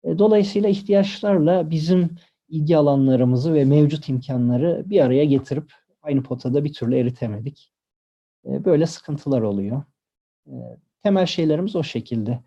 E, 0.03 0.17
dolayısıyla 0.19 0.69
ihtiyaçlarla 0.69 1.69
bizim 1.69 2.09
ilgi 2.47 2.77
alanlarımızı 2.77 3.53
ve 3.53 3.65
mevcut 3.65 4.09
imkanları 4.09 4.83
bir 4.85 5.01
araya 5.01 5.25
getirip 5.25 5.73
aynı 6.01 6.23
potada 6.23 6.63
bir 6.63 6.73
türlü 6.73 6.97
eritemedik. 6.97 7.71
Böyle 8.45 8.85
sıkıntılar 8.85 9.41
oluyor. 9.41 9.83
Temel 11.03 11.25
şeylerimiz 11.25 11.75
o 11.75 11.83
şekilde. 11.83 12.39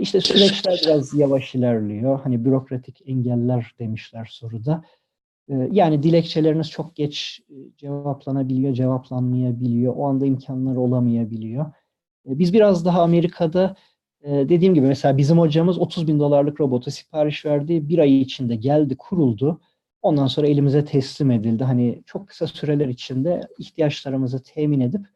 İşte 0.00 0.20
süreçler 0.20 0.80
biraz 0.84 1.14
yavaş 1.14 1.54
ilerliyor. 1.54 2.20
Hani 2.20 2.44
bürokratik 2.44 3.02
engeller 3.06 3.74
demişler 3.78 4.28
soruda. 4.30 4.84
Ee, 5.48 5.68
yani 5.72 6.02
dilekçeleriniz 6.02 6.70
çok 6.70 6.96
geç 6.96 7.40
e, 7.50 7.54
cevaplanabiliyor, 7.76 8.74
cevaplanmayabiliyor. 8.74 9.94
O 9.96 10.06
anda 10.06 10.26
imkanlar 10.26 10.76
olamayabiliyor. 10.76 11.64
Ee, 12.28 12.38
biz 12.38 12.52
biraz 12.52 12.84
daha 12.84 13.02
Amerika'da 13.02 13.76
e, 14.22 14.30
dediğim 14.30 14.74
gibi 14.74 14.86
mesela 14.86 15.16
bizim 15.16 15.38
hocamız 15.38 15.78
30 15.78 16.08
bin 16.08 16.18
dolarlık 16.18 16.60
robotu 16.60 16.90
sipariş 16.90 17.44
verdi. 17.46 17.88
Bir 17.88 17.98
ay 17.98 18.20
içinde 18.20 18.56
geldi, 18.56 18.96
kuruldu. 18.96 19.60
Ondan 20.02 20.26
sonra 20.26 20.46
elimize 20.46 20.84
teslim 20.84 21.30
edildi. 21.30 21.64
Hani 21.64 22.02
çok 22.06 22.28
kısa 22.28 22.46
süreler 22.46 22.88
içinde 22.88 23.40
ihtiyaçlarımızı 23.58 24.42
temin 24.42 24.80
edip 24.80 25.06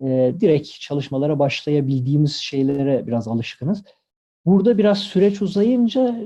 e, 0.00 0.34
direkt 0.40 0.68
çalışmalara 0.80 1.38
başlayabildiğimiz 1.38 2.36
şeylere 2.36 3.06
biraz 3.06 3.28
alışkınız. 3.28 3.84
Burada 4.48 4.78
biraz 4.78 4.98
süreç 4.98 5.42
uzayınca 5.42 6.24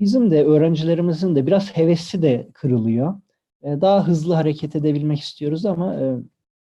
bizim 0.00 0.30
de 0.30 0.44
öğrencilerimizin 0.44 1.36
de 1.36 1.46
biraz 1.46 1.76
hevesi 1.76 2.22
de 2.22 2.48
kırılıyor. 2.54 3.14
E, 3.62 3.68
daha 3.80 4.08
hızlı 4.08 4.34
hareket 4.34 4.76
edebilmek 4.76 5.20
istiyoruz 5.20 5.66
ama 5.66 5.94
e, 5.94 6.16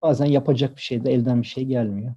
bazen 0.01 0.25
yapacak 0.25 0.75
bir 0.75 0.81
şey 0.81 1.05
de 1.05 1.13
elden 1.13 1.41
bir 1.41 1.47
şey 1.47 1.65
gelmiyor. 1.65 2.13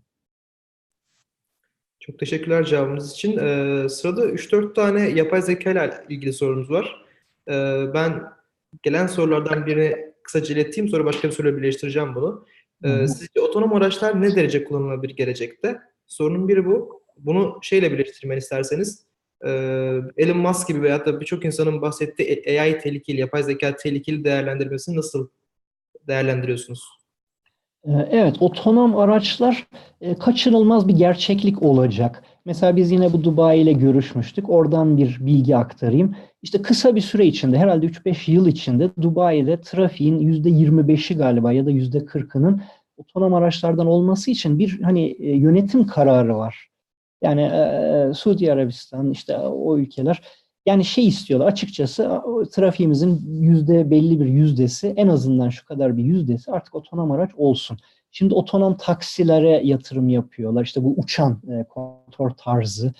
Çok 2.00 2.18
teşekkürler 2.18 2.64
cevabınız 2.64 3.12
için. 3.12 3.38
Ee, 3.38 3.88
sırada 3.88 4.26
3-4 4.26 4.74
tane 4.74 5.08
yapay 5.08 5.42
zeka 5.42 5.70
ile 5.70 6.04
ilgili 6.08 6.32
sorumuz 6.32 6.70
var. 6.70 7.04
Ee, 7.48 7.84
ben 7.94 8.22
gelen 8.82 9.06
sorulardan 9.06 9.66
birini 9.66 9.96
kısaca 10.22 10.54
ileteyim 10.54 10.88
sonra 10.88 11.04
başka 11.04 11.28
bir 11.28 11.32
soruyla 11.32 11.58
birleştireceğim 11.58 12.14
bunu. 12.14 12.46
Ee, 12.84 13.08
sizce 13.08 13.40
otonom 13.40 13.72
araçlar 13.72 14.22
ne 14.22 14.36
derece 14.36 14.64
kullanılabilir 14.64 15.16
gelecekte? 15.16 15.78
Sorunun 16.06 16.48
biri 16.48 16.66
bu. 16.66 17.05
Bunu 17.16 17.58
şeyle 17.62 17.92
birleştirmeni 17.92 18.38
isterseniz 18.38 19.06
ee, 19.44 20.00
Elon 20.16 20.38
Musk 20.38 20.68
gibi 20.68 20.82
veyahut 20.82 21.06
da 21.06 21.20
birçok 21.20 21.44
insanın 21.44 21.82
bahsettiği 21.82 22.44
AI 22.60 22.78
tehlikeli, 22.78 23.20
yapay 23.20 23.42
zeka 23.42 23.76
tehlikeli 23.76 24.24
değerlendirmesini 24.24 24.96
nasıl 24.96 25.28
değerlendiriyorsunuz? 26.08 26.84
Ee, 27.84 27.90
evet, 28.10 28.36
otonom 28.40 28.96
araçlar 28.96 29.66
e, 30.00 30.14
kaçınılmaz 30.14 30.88
bir 30.88 30.96
gerçeklik 30.96 31.62
olacak. 31.62 32.22
Mesela 32.44 32.76
biz 32.76 32.90
yine 32.90 33.12
bu 33.12 33.24
Dubai 33.24 33.58
ile 33.58 33.72
görüşmüştük. 33.72 34.50
Oradan 34.50 34.96
bir 34.96 35.18
bilgi 35.20 35.56
aktarayım. 35.56 36.16
İşte 36.42 36.62
kısa 36.62 36.96
bir 36.96 37.00
süre 37.00 37.26
içinde, 37.26 37.58
herhalde 37.58 37.86
3-5 37.86 38.30
yıl 38.30 38.46
içinde 38.46 38.90
Dubai'de 39.02 39.60
trafiğin 39.60 40.18
%25'i 40.18 41.16
galiba 41.16 41.52
ya 41.52 41.66
da 41.66 41.70
%40'ının 41.70 42.60
otonom 42.96 43.34
araçlardan 43.34 43.86
olması 43.86 44.30
için 44.30 44.58
bir 44.58 44.80
hani 44.82 45.06
e, 45.06 45.36
yönetim 45.36 45.86
kararı 45.86 46.36
var. 46.36 46.68
Yani 47.22 47.42
e, 47.42 48.10
Suudi 48.14 48.52
Arabistan 48.52 49.10
işte 49.10 49.38
o 49.38 49.78
ülkeler 49.78 50.22
yani 50.66 50.84
şey 50.84 51.06
istiyorlar 51.06 51.46
açıkçası 51.46 52.20
trafiğimizin 52.52 53.40
yüzde 53.42 53.90
belli 53.90 54.20
bir 54.20 54.26
yüzdesi 54.26 54.94
en 54.96 55.08
azından 55.08 55.48
şu 55.48 55.66
kadar 55.66 55.96
bir 55.96 56.04
yüzdesi 56.04 56.52
artık 56.52 56.74
otonom 56.74 57.10
araç 57.10 57.30
olsun. 57.36 57.78
Şimdi 58.10 58.34
otonom 58.34 58.76
taksilere 58.76 59.60
yatırım 59.64 60.08
yapıyorlar. 60.08 60.64
İşte 60.64 60.84
bu 60.84 60.94
uçan 60.96 61.42
e, 61.48 61.66
tarzı. 62.36 62.92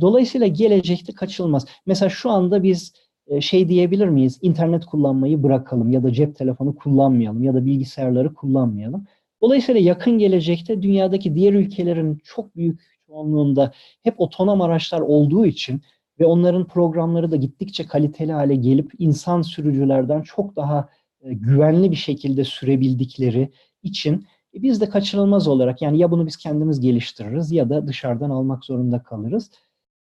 Dolayısıyla 0.00 0.46
gelecekte 0.46 1.12
kaçılmaz. 1.12 1.66
Mesela 1.86 2.08
şu 2.08 2.30
anda 2.30 2.62
biz 2.62 2.92
şey 3.40 3.68
diyebilir 3.68 4.08
miyiz? 4.08 4.38
İnternet 4.42 4.86
kullanmayı 4.86 5.42
bırakalım 5.42 5.90
ya 5.90 6.02
da 6.02 6.12
cep 6.12 6.36
telefonu 6.36 6.76
kullanmayalım 6.76 7.42
ya 7.42 7.54
da 7.54 7.66
bilgisayarları 7.66 8.34
kullanmayalım. 8.34 9.06
Dolayısıyla 9.42 9.80
yakın 9.80 10.18
gelecekte 10.18 10.82
dünyadaki 10.82 11.34
diğer 11.34 11.52
ülkelerin 11.52 12.18
çok 12.24 12.56
büyük 12.56 12.80
çoğunluğunda 13.14 13.72
hep 14.02 14.20
otonom 14.20 14.60
araçlar 14.60 15.00
olduğu 15.00 15.46
için 15.46 15.82
ve 16.20 16.26
onların 16.26 16.66
programları 16.66 17.30
da 17.30 17.36
gittikçe 17.36 17.86
kaliteli 17.86 18.32
hale 18.32 18.54
gelip 18.54 18.92
insan 18.98 19.42
sürücülerden 19.42 20.22
çok 20.22 20.56
daha 20.56 20.88
e, 21.20 21.34
güvenli 21.34 21.90
bir 21.90 21.96
şekilde 21.96 22.44
sürebildikleri 22.44 23.50
için 23.82 24.26
e, 24.54 24.62
biz 24.62 24.80
de 24.80 24.88
kaçınılmaz 24.88 25.48
olarak 25.48 25.82
yani 25.82 25.98
ya 25.98 26.10
bunu 26.10 26.26
biz 26.26 26.36
kendimiz 26.36 26.80
geliştiririz 26.80 27.52
ya 27.52 27.70
da 27.70 27.86
dışarıdan 27.86 28.30
almak 28.30 28.64
zorunda 28.64 29.02
kalırız. 29.02 29.50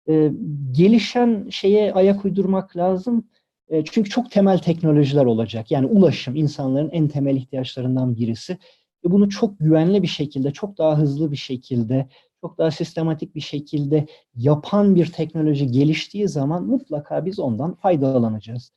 E, 0.10 0.32
gelişen 0.72 1.48
şeye 1.50 1.94
ayak 1.94 2.26
uydurmak 2.26 2.78
lazım. 2.78 3.28
E, 3.68 3.84
çünkü 3.86 4.10
çok 4.10 4.32
temel 4.32 4.58
teknolojiler 4.58 5.26
olacak. 5.26 5.72
Yani 5.72 5.86
ulaşım 5.86 6.36
insanların 6.36 6.90
en 6.90 7.08
temel 7.08 7.36
ihtiyaçlarından 7.36 8.16
birisi. 8.16 8.58
Ve 9.06 9.12
bunu 9.12 9.30
çok 9.30 9.60
güvenli 9.60 10.02
bir 10.02 10.08
şekilde, 10.08 10.52
çok 10.52 10.78
daha 10.78 10.98
hızlı 10.98 11.32
bir 11.32 11.38
şekilde 11.38 12.08
çok 12.44 12.58
daha 12.58 12.72
sistematik 12.72 13.36
bir 13.36 13.42
şekilde 13.42 14.06
yapan 14.36 14.96
bir 14.96 15.12
teknoloji 15.12 15.72
geliştiği 15.72 16.28
zaman 16.28 16.64
mutlaka 16.64 17.26
biz 17.26 17.40
ondan 17.40 17.74
faydalanacağız. 17.74 18.72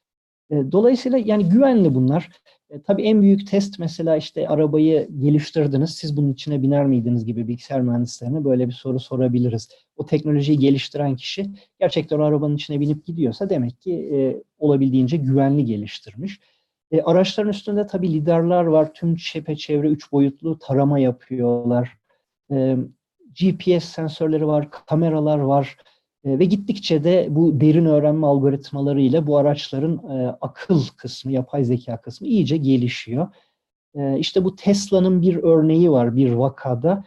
E, 0.51 0.73
dolayısıyla 0.73 1.19
yani 1.19 1.49
güvenli 1.49 1.95
bunlar. 1.95 2.31
E, 2.71 2.83
tabii 2.83 3.03
en 3.03 3.23
büyük 3.23 3.47
test 3.51 3.79
mesela 3.79 4.17
işte 4.17 4.49
arabayı 4.49 5.09
geliştirdiniz, 5.19 5.91
siz 5.91 6.17
bunun 6.17 6.33
içine 6.33 6.63
biner 6.63 6.87
miydiniz 6.87 7.25
gibi 7.25 7.49
bilgisayar 7.49 7.81
mühendislerine 7.81 8.45
böyle 8.45 8.69
bir 8.69 8.73
soru 8.73 9.01
sorabiliriz. 9.01 9.69
O 9.97 10.07
teknolojiyi 10.07 10.59
geliştiren 10.59 11.17
kişi 11.17 11.51
gerçekten 11.81 12.19
arabanın 12.19 12.57
içine 12.57 12.81
binip 12.81 13.07
gidiyorsa 13.07 13.51
demek 13.51 13.81
ki 13.81 13.93
e, 14.13 14.43
olabildiğince 14.59 15.17
güvenli 15.17 15.65
geliştirmiş. 15.65 16.41
E, 16.91 17.03
araçların 17.03 17.51
üstünde 17.51 17.87
tabii 17.87 18.13
liderler 18.13 18.65
var, 18.65 18.95
tüm 18.95 19.17
çepeçevre 19.17 19.89
üç 19.89 20.13
boyutlu 20.13 20.59
tarama 20.59 20.99
yapıyorlar. 20.99 21.99
E, 22.53 22.77
GPS 23.41 23.85
sensörleri 23.85 24.47
var, 24.47 24.71
kameralar 24.71 25.39
var 25.39 25.77
e, 26.25 26.39
ve 26.39 26.45
gittikçe 26.45 27.05
de 27.05 27.27
bu 27.31 27.61
derin 27.61 27.87
öğrenme 27.87 28.27
algoritmaları 28.27 29.01
ile 29.01 29.27
bu 29.27 29.37
araçların 29.37 30.19
e, 30.19 30.37
akıl 30.41 30.83
kısmı, 30.97 31.33
yapay 31.33 31.65
zeka 31.65 32.01
kısmı 32.01 32.27
iyice 32.27 32.57
gelişiyor. 32.57 33.29
E, 33.95 34.19
işte 34.19 34.45
bu 34.45 34.57
Tesla'nın 34.57 35.23
bir 35.23 35.37
örneği 35.37 35.91
var 35.91 36.17
bir 36.17 36.33
vakada. 36.33 37.05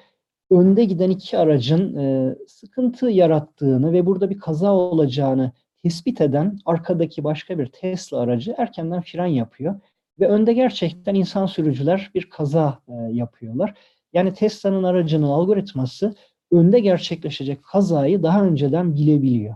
Önde 0.52 0.86
giden 0.86 1.10
iki 1.10 1.38
aracın 1.38 1.96
e, 1.98 2.36
sıkıntı 2.48 3.10
yarattığını 3.10 3.94
ve 3.94 4.06
burada 4.06 4.30
bir 4.30 4.40
kaza 4.40 4.74
olacağını 4.74 5.52
tespit 5.84 6.22
eden 6.22 6.60
arkadaki 6.66 7.24
başka 7.24 7.60
bir 7.60 7.66
Tesla 7.68 8.20
aracı 8.20 8.56
erkenden 8.58 9.02
fren 9.02 9.26
yapıyor. 9.26 9.76
Ve 10.20 10.28
önde 10.28 10.54
gerçekten 10.54 11.16
insan 11.16 11.46
sürücüler 11.46 12.12
bir 12.16 12.30
kaza 12.30 12.80
e, 12.88 12.94
yapıyorlar. 13.12 13.74
Yani 14.14 14.34
Tesla'nın 14.34 14.84
aracının 14.84 15.28
algoritması 15.28 16.16
önde 16.52 16.80
gerçekleşecek 16.80 17.64
kazayı 17.64 18.24
daha 18.24 18.44
önceden 18.44 18.96
bilebiliyor. 18.96 19.56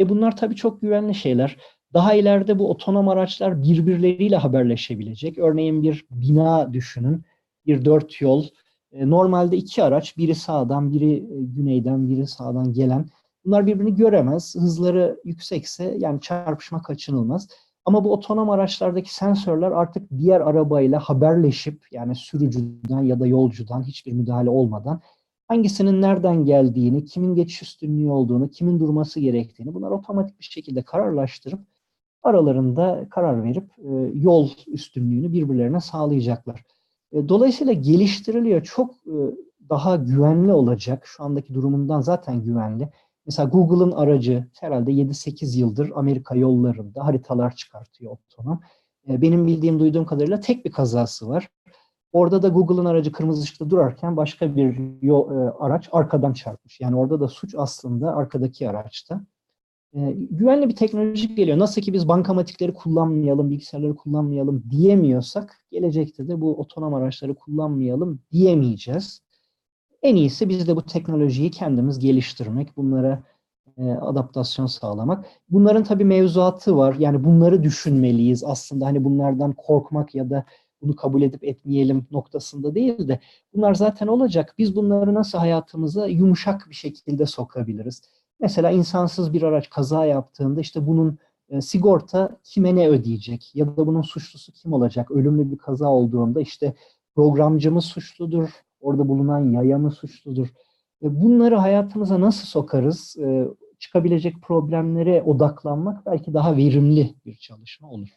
E 0.00 0.08
bunlar 0.08 0.36
tabii 0.36 0.56
çok 0.56 0.82
güvenli 0.82 1.14
şeyler. 1.14 1.56
Daha 1.94 2.14
ileride 2.14 2.58
bu 2.58 2.70
otonom 2.70 3.08
araçlar 3.08 3.62
birbirleriyle 3.62 4.36
haberleşebilecek. 4.36 5.38
Örneğin 5.38 5.82
bir 5.82 6.06
bina 6.10 6.72
düşünün, 6.72 7.24
bir 7.66 7.84
dört 7.84 8.20
yol. 8.20 8.46
E, 8.92 9.10
normalde 9.10 9.56
iki 9.56 9.82
araç, 9.82 10.16
biri 10.16 10.34
sağdan, 10.34 10.92
biri 10.92 11.12
e, 11.14 11.42
güneyden, 11.42 12.08
biri 12.08 12.26
sağdan 12.26 12.72
gelen 12.72 13.06
Bunlar 13.46 13.66
birbirini 13.66 13.94
göremez. 13.94 14.54
Hızları 14.54 15.20
yüksekse 15.24 15.96
yani 15.98 16.20
çarpışma 16.20 16.82
kaçınılmaz. 16.82 17.48
Ama 17.86 18.04
bu 18.04 18.12
otonom 18.12 18.50
araçlardaki 18.50 19.14
sensörler 19.14 19.70
artık 19.70 20.10
diğer 20.18 20.40
arabayla 20.40 21.00
haberleşip 21.00 21.86
yani 21.92 22.14
sürücüden 22.14 23.02
ya 23.02 23.20
da 23.20 23.26
yolcudan 23.26 23.82
hiçbir 23.82 24.12
müdahale 24.12 24.50
olmadan 24.50 25.00
hangisinin 25.48 26.02
nereden 26.02 26.44
geldiğini, 26.44 27.04
kimin 27.04 27.34
geçiş 27.34 27.62
üstünlüğü 27.62 28.10
olduğunu, 28.10 28.50
kimin 28.50 28.80
durması 28.80 29.20
gerektiğini 29.20 29.74
bunlar 29.74 29.90
otomatik 29.90 30.38
bir 30.38 30.44
şekilde 30.44 30.82
kararlaştırıp 30.82 31.60
aralarında 32.22 33.06
karar 33.10 33.44
verip 33.44 33.70
e, 33.78 33.92
yol 34.14 34.50
üstünlüğünü 34.66 35.32
birbirlerine 35.32 35.80
sağlayacaklar. 35.80 36.64
E, 37.12 37.28
dolayısıyla 37.28 37.72
geliştiriliyor. 37.72 38.62
Çok 38.62 38.94
e, 38.94 39.16
daha 39.68 39.96
güvenli 39.96 40.52
olacak. 40.52 41.02
Şu 41.06 41.24
andaki 41.24 41.54
durumundan 41.54 42.00
zaten 42.00 42.42
güvenli. 42.42 42.88
Mesela 43.26 43.48
Google'ın 43.48 43.92
aracı 43.92 44.46
herhalde 44.60 44.92
7-8 44.92 45.58
yıldır 45.58 45.92
Amerika 45.94 46.34
yollarında 46.34 47.04
haritalar 47.06 47.56
çıkartıyor 47.56 48.12
otonom. 48.12 48.60
E, 49.08 49.22
benim 49.22 49.46
bildiğim, 49.46 49.78
duyduğum 49.78 50.06
kadarıyla 50.06 50.40
tek 50.40 50.64
bir 50.64 50.72
kazası 50.72 51.28
var. 51.28 51.48
Orada 52.12 52.42
da 52.42 52.48
Google'ın 52.48 52.84
aracı 52.84 53.12
kırmızı 53.12 53.42
ışıkta 53.42 53.70
durarken 53.70 54.16
başka 54.16 54.56
bir 54.56 55.02
yol, 55.02 55.30
e, 55.30 55.50
araç 55.50 55.88
arkadan 55.92 56.32
çarpmış. 56.32 56.80
Yani 56.80 56.96
orada 56.96 57.20
da 57.20 57.28
suç 57.28 57.54
aslında 57.58 58.16
arkadaki 58.16 58.70
araçta. 58.70 59.26
E, 59.94 60.10
güvenli 60.12 60.68
bir 60.68 60.76
teknoloji 60.76 61.34
geliyor. 61.34 61.58
Nasıl 61.58 61.82
ki 61.82 61.92
biz 61.92 62.08
bankamatikleri 62.08 62.74
kullanmayalım, 62.74 63.50
bilgisayarları 63.50 63.96
kullanmayalım 63.96 64.64
diyemiyorsak, 64.70 65.60
gelecekte 65.70 66.28
de 66.28 66.40
bu 66.40 66.60
otonom 66.60 66.94
araçları 66.94 67.34
kullanmayalım 67.34 68.20
diyemeyeceğiz. 68.32 69.20
En 70.06 70.16
iyisi 70.16 70.48
biz 70.48 70.68
de 70.68 70.76
bu 70.76 70.82
teknolojiyi 70.82 71.50
kendimiz 71.50 71.98
geliştirmek, 71.98 72.76
bunlara 72.76 73.22
e, 73.78 73.90
adaptasyon 73.90 74.66
sağlamak. 74.66 75.26
Bunların 75.50 75.84
tabii 75.84 76.04
mevzuatı 76.04 76.76
var. 76.76 76.94
Yani 76.98 77.24
bunları 77.24 77.62
düşünmeliyiz 77.62 78.44
aslında. 78.44 78.86
Hani 78.86 79.04
bunlardan 79.04 79.52
korkmak 79.52 80.14
ya 80.14 80.30
da 80.30 80.44
bunu 80.82 80.96
kabul 80.96 81.22
edip 81.22 81.44
etmeyelim 81.44 82.06
noktasında 82.10 82.74
değil 82.74 83.08
de 83.08 83.20
bunlar 83.54 83.74
zaten 83.74 84.06
olacak. 84.06 84.54
Biz 84.58 84.76
bunları 84.76 85.14
nasıl 85.14 85.38
hayatımıza 85.38 86.06
yumuşak 86.06 86.66
bir 86.70 86.74
şekilde 86.74 87.26
sokabiliriz? 87.26 88.02
Mesela 88.40 88.70
insansız 88.70 89.32
bir 89.32 89.42
araç 89.42 89.70
kaza 89.70 90.04
yaptığında 90.04 90.60
işte 90.60 90.86
bunun 90.86 91.18
e, 91.48 91.60
sigorta 91.60 92.36
kime 92.44 92.76
ne 92.76 92.88
ödeyecek 92.88 93.54
ya 93.54 93.76
da 93.76 93.86
bunun 93.86 94.02
suçlusu 94.02 94.52
kim 94.52 94.72
olacak? 94.72 95.10
Ölümlü 95.10 95.50
bir 95.52 95.58
kaza 95.58 95.88
olduğunda 95.88 96.40
işte 96.40 96.74
programcı 97.14 97.72
mı 97.72 97.82
suçludur, 97.82 98.65
orada 98.86 99.08
bulunan 99.08 99.52
yaya 99.52 99.78
mı 99.78 99.90
suçludur? 99.90 100.48
E, 101.02 101.22
bunları 101.22 101.56
hayatımıza 101.56 102.20
nasıl 102.20 102.46
sokarız? 102.46 103.16
E, 103.20 103.46
çıkabilecek 103.78 104.34
problemlere 104.42 105.22
odaklanmak 105.22 106.06
belki 106.06 106.34
daha 106.34 106.56
verimli 106.56 107.14
bir 107.26 107.34
çalışma 107.34 107.90
olur. 107.90 108.08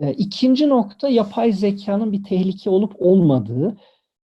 E, 0.00 0.12
ikinci 0.12 0.68
nokta 0.68 1.08
yapay 1.08 1.52
zekanın 1.52 2.12
bir 2.12 2.24
tehlike 2.24 2.70
olup 2.70 2.92
olmadığı. 2.98 3.76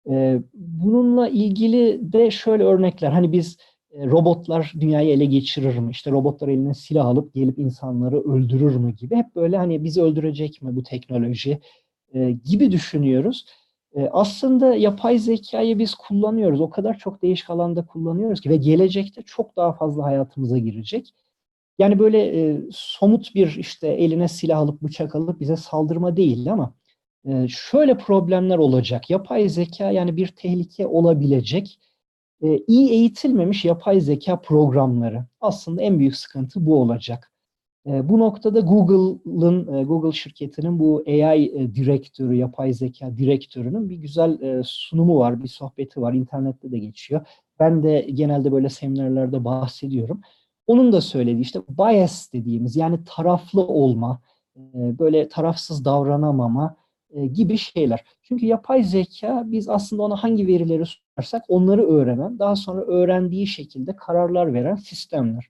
E, 0.10 0.42
bununla 0.54 1.28
ilgili 1.28 2.14
de 2.14 2.32
şöyle 2.32 2.64
örnekler. 2.64 3.12
Hani 3.12 3.32
biz 3.32 3.58
e, 3.92 4.08
robotlar 4.08 4.74
dünyayı 4.80 5.10
ele 5.10 5.26
geçirir 5.26 5.78
mi? 5.78 5.92
İşte 5.92 6.12
robotlar 6.12 6.48
eline 6.48 6.74
silah 6.74 7.06
alıp 7.06 7.34
gelip 7.34 7.60
insanları 7.60 8.22
öldürür 8.22 8.76
mü 8.76 8.92
gibi. 8.92 9.16
Hep 9.16 9.36
böyle 9.36 9.58
hani 9.58 9.84
bizi 9.84 10.02
öldürecek 10.02 10.62
mi 10.62 10.76
bu 10.76 10.84
teknoloji 10.84 11.60
e, 12.14 12.32
gibi 12.32 12.72
düşünüyoruz. 12.72 13.46
E, 13.96 14.10
aslında 14.12 14.76
yapay 14.76 15.20
zekayı 15.20 15.80
biz 15.80 15.96
kullanıyoruz. 15.96 16.62
O 16.62 16.70
kadar 16.70 16.98
çok 16.98 17.22
değişik 17.22 17.50
alanda 17.50 17.86
kullanıyoruz 17.86 18.42
ki 18.42 18.50
ve 18.50 18.58
gelecekte 18.58 19.22
çok 19.22 19.56
daha 19.56 19.74
fazla 19.74 20.04
hayatımıza 20.04 20.58
girecek. 20.58 21.14
Yani 21.80 22.00
böyle 22.00 22.50
e, 22.52 22.62
somut 22.72 23.36
bir 23.36 23.56
işte 23.56 23.88
eline 23.88 24.28
silah 24.28 24.60
alıp 24.60 24.82
bıçak 24.82 25.16
alıp 25.16 25.40
bize 25.40 25.56
saldırma 25.58 26.18
değil 26.18 26.52
ama 26.52 26.74
e, 27.26 27.48
şöyle 27.48 27.98
problemler 27.98 28.58
olacak. 28.58 29.10
Yapay 29.10 29.50
zeka 29.50 29.92
yani 29.92 30.18
bir 30.18 30.28
tehlike 30.28 30.88
olabilecek. 30.88 31.80
E, 32.44 32.58
iyi 32.68 32.90
eğitilmemiş 32.90 33.66
yapay 33.66 34.02
zeka 34.02 34.42
programları. 34.42 35.26
Aslında 35.42 35.82
en 35.82 36.00
büyük 36.00 36.16
sıkıntı 36.16 36.66
bu 36.66 36.82
olacak. 36.82 37.32
E, 37.88 38.10
bu 38.10 38.20
noktada 38.20 38.60
Google'ın, 38.60 39.74
e, 39.74 39.84
Google 39.84 40.12
şirketinin 40.12 40.80
bu 40.80 41.04
AI 41.08 41.46
e, 41.46 41.76
direktörü, 41.76 42.36
yapay 42.36 42.74
zeka 42.74 43.18
direktörünün 43.18 43.90
bir 43.90 43.96
güzel 43.96 44.42
e, 44.42 44.62
sunumu 44.64 45.20
var, 45.20 45.44
bir 45.44 45.48
sohbeti 45.48 46.02
var. 46.02 46.14
İnternette 46.14 46.72
de 46.72 46.80
geçiyor. 46.80 47.26
Ben 47.60 47.84
de 47.84 48.08
genelde 48.14 48.52
böyle 48.52 48.70
seminerlerde 48.70 49.46
bahsediyorum. 49.46 50.22
Onun 50.68 50.92
da 50.92 51.02
söylediği 51.02 51.42
işte 51.42 51.62
bias 51.70 52.34
dediğimiz 52.34 52.76
yani 52.76 53.00
taraflı 53.06 53.62
olma, 53.68 54.20
böyle 54.74 55.28
tarafsız 55.30 55.86
davranamama 55.86 56.76
gibi 57.34 57.58
şeyler. 57.58 58.04
Çünkü 58.22 58.46
yapay 58.46 58.84
zeka 58.84 59.44
biz 59.46 59.70
aslında 59.70 60.04
ona 60.04 60.16
hangi 60.16 60.48
verileri 60.48 60.84
sunarsak 60.86 61.44
onları 61.48 61.88
öğrenen, 61.88 62.40
daha 62.40 62.56
sonra 62.56 62.82
öğrendiği 62.82 63.48
şekilde 63.48 63.96
kararlar 63.96 64.54
veren 64.54 64.76
sistemler. 64.76 65.50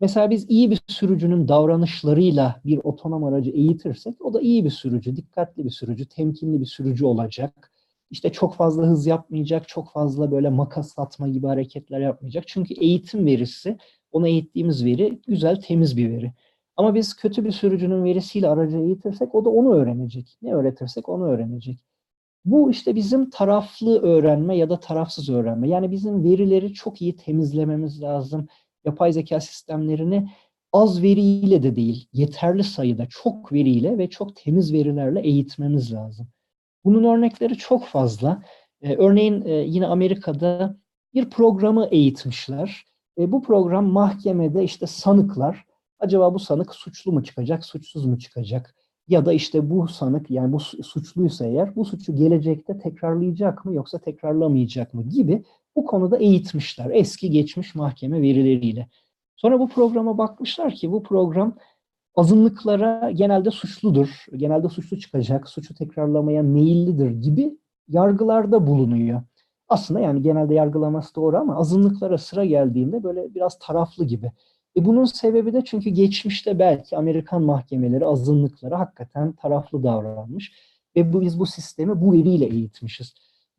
Mesela 0.00 0.30
biz 0.30 0.50
iyi 0.50 0.70
bir 0.70 0.80
sürücünün 0.88 1.48
davranışlarıyla 1.48 2.60
bir 2.64 2.80
otonom 2.84 3.24
aracı 3.24 3.50
eğitirsek 3.50 4.24
o 4.24 4.34
da 4.34 4.40
iyi 4.40 4.64
bir 4.64 4.70
sürücü, 4.70 5.16
dikkatli 5.16 5.64
bir 5.64 5.70
sürücü, 5.70 6.06
temkinli 6.08 6.60
bir 6.60 6.66
sürücü 6.66 7.04
olacak. 7.04 7.72
İşte 8.10 8.32
çok 8.32 8.54
fazla 8.54 8.86
hız 8.86 9.06
yapmayacak, 9.06 9.68
çok 9.68 9.92
fazla 9.92 10.30
böyle 10.30 10.48
makas 10.50 10.98
atma 10.98 11.28
gibi 11.28 11.46
hareketler 11.46 12.00
yapmayacak. 12.00 12.44
Çünkü 12.46 12.74
eğitim 12.74 13.26
verisi 13.26 13.78
ona 14.12 14.28
eğittiğimiz 14.28 14.84
veri 14.84 15.20
güzel, 15.26 15.60
temiz 15.60 15.96
bir 15.96 16.10
veri. 16.10 16.32
Ama 16.76 16.94
biz 16.94 17.14
kötü 17.16 17.44
bir 17.44 17.52
sürücünün 17.52 18.04
verisiyle 18.04 18.48
aracı 18.48 18.76
eğitirsek 18.78 19.34
o 19.34 19.44
da 19.44 19.50
onu 19.50 19.74
öğrenecek. 19.74 20.38
Ne 20.42 20.54
öğretirsek 20.54 21.08
onu 21.08 21.24
öğrenecek. 21.24 21.78
Bu 22.44 22.70
işte 22.70 22.94
bizim 22.94 23.30
taraflı 23.30 24.02
öğrenme 24.02 24.56
ya 24.56 24.70
da 24.70 24.80
tarafsız 24.80 25.30
öğrenme. 25.30 25.68
Yani 25.68 25.90
bizim 25.90 26.24
verileri 26.24 26.72
çok 26.74 27.02
iyi 27.02 27.16
temizlememiz 27.16 28.02
lazım. 28.02 28.48
Yapay 28.88 29.12
zeka 29.12 29.40
sistemlerini 29.40 30.28
az 30.72 31.02
veriyle 31.02 31.62
de 31.62 31.76
değil, 31.76 32.08
yeterli 32.12 32.64
sayıda 32.64 33.06
çok 33.06 33.52
veriyle 33.52 33.98
ve 33.98 34.10
çok 34.10 34.36
temiz 34.36 34.72
verilerle 34.72 35.20
eğitmemiz 35.20 35.92
lazım. 35.92 36.28
Bunun 36.84 37.04
örnekleri 37.04 37.56
çok 37.56 37.84
fazla. 37.84 38.42
Ee, 38.82 38.96
örneğin 38.96 39.42
e, 39.46 39.52
yine 39.52 39.86
Amerika'da 39.86 40.76
bir 41.14 41.30
programı 41.30 41.88
eğitmişler. 41.90 42.84
E, 43.18 43.32
bu 43.32 43.42
program 43.42 43.86
mahkemede 43.86 44.64
işte 44.64 44.86
sanıklar, 44.86 45.64
acaba 45.98 46.34
bu 46.34 46.38
sanık 46.38 46.74
suçlu 46.74 47.12
mu 47.12 47.24
çıkacak, 47.24 47.64
suçsuz 47.64 48.06
mu 48.06 48.18
çıkacak? 48.18 48.74
Ya 49.08 49.26
da 49.26 49.32
işte 49.32 49.70
bu 49.70 49.88
sanık 49.88 50.30
yani 50.30 50.52
bu 50.52 50.60
suçluysa 50.60 51.46
eğer 51.46 51.76
bu 51.76 51.84
suçu 51.84 52.16
gelecekte 52.16 52.78
tekrarlayacak 52.78 53.64
mı 53.64 53.74
yoksa 53.74 53.98
tekrarlamayacak 53.98 54.94
mı 54.94 55.02
gibi 55.02 55.44
bu 55.78 55.84
konuda 55.84 56.16
eğitmişler 56.16 56.90
eski 56.92 57.30
geçmiş 57.30 57.74
mahkeme 57.74 58.22
verileriyle. 58.22 58.88
Sonra 59.36 59.60
bu 59.60 59.68
programa 59.68 60.18
bakmışlar 60.18 60.74
ki 60.74 60.92
bu 60.92 61.02
program 61.02 61.54
azınlıklara 62.16 63.10
genelde 63.10 63.50
suçludur, 63.50 64.26
genelde 64.36 64.68
suçlu 64.68 64.98
çıkacak, 64.98 65.48
suçu 65.48 65.74
tekrarlamaya 65.74 66.42
meyillidir 66.42 67.10
gibi 67.10 67.58
yargılarda 67.88 68.66
bulunuyor. 68.66 69.22
Aslında 69.68 70.00
yani 70.00 70.22
genelde 70.22 70.54
yargılaması 70.54 71.14
doğru 71.14 71.36
ama 71.36 71.56
azınlıklara 71.56 72.18
sıra 72.18 72.44
geldiğinde 72.44 73.02
böyle 73.02 73.34
biraz 73.34 73.58
taraflı 73.58 74.04
gibi. 74.04 74.32
E 74.76 74.84
bunun 74.84 75.04
sebebi 75.04 75.52
de 75.52 75.64
çünkü 75.64 75.90
geçmişte 75.90 76.58
belki 76.58 76.96
Amerikan 76.96 77.42
mahkemeleri 77.42 78.06
azınlıklara 78.06 78.78
hakikaten 78.78 79.32
taraflı 79.32 79.82
davranmış 79.82 80.52
ve 80.96 81.20
biz 81.20 81.38
bu 81.38 81.46
sistemi 81.46 82.00
bu 82.00 82.12
veriyle 82.12 82.46
eğitmişiz. 82.46 83.14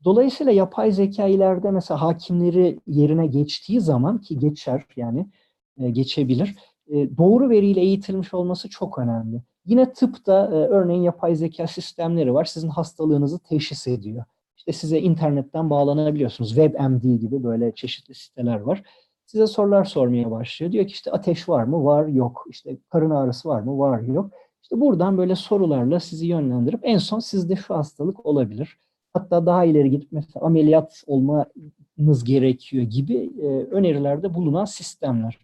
Dolayısıyla 0.06 0.52
yapay 0.52 0.92
zeka 0.92 1.28
ileride 1.28 1.72
mesela 1.72 2.02
hakimleri 2.02 2.80
yerine 2.88 3.28
geçtiği 3.28 3.82
zaman 3.82 4.22
ki 4.22 4.40
geçer 4.40 4.86
yani 4.96 5.30
e, 5.78 5.90
geçebilir. 5.90 6.56
E, 6.88 7.18
doğru 7.18 7.50
veriyle 7.50 7.82
eğitilmiş 7.82 8.34
olması 8.34 8.70
çok 8.70 9.00
önemli. 9.00 9.42
Yine 9.66 9.94
tıpta 9.94 10.46
e, 10.46 10.56
örneğin 10.56 11.02
yapay 11.02 11.36
zeka 11.36 11.68
sistemleri 11.68 12.34
var. 12.34 12.46
Sizin 12.46 12.70
hastalığınızı 12.70 13.40
teşhis 13.40 13.88
ediyor. 13.88 14.26
İşte 14.58 14.74
size 14.74 15.00
internetten 15.00 15.70
bağlanabiliyorsunuz. 15.70 16.50
WebMD 16.50 17.04
gibi 17.04 17.44
böyle 17.44 17.76
çeşitli 17.76 18.16
siteler 18.16 18.60
var. 18.60 18.84
Size 19.26 19.48
sorular 19.48 19.86
sormaya 19.86 20.32
başlıyor. 20.32 20.72
Diyor 20.72 20.88
ki 20.88 20.92
işte 20.92 21.12
ateş 21.12 21.50
var 21.50 21.64
mı? 21.64 21.84
Var, 21.84 22.08
yok. 22.08 22.46
İşte 22.50 22.78
karın 22.90 23.10
ağrısı 23.10 23.50
var 23.50 23.62
mı? 23.62 23.80
Var, 23.80 24.02
yok. 24.02 24.32
İşte 24.62 24.82
buradan 24.82 25.18
böyle 25.18 25.36
sorularla 25.36 26.00
sizi 26.00 26.28
yönlendirip 26.28 26.80
en 26.84 26.98
son 26.98 27.20
sizde 27.20 27.56
şu 27.56 27.76
hastalık 27.76 28.26
olabilir. 28.26 28.78
Hatta 29.14 29.46
daha 29.46 29.66
ileri 29.66 29.92
gidip 29.92 30.08
mesela 30.12 30.46
ameliyat 30.46 31.04
olmanız 31.08 32.24
gerekiyor 32.24 32.84
gibi 32.84 33.30
e, 33.42 33.46
önerilerde 33.48 34.34
bulunan 34.34 34.66
sistemler. 34.66 35.38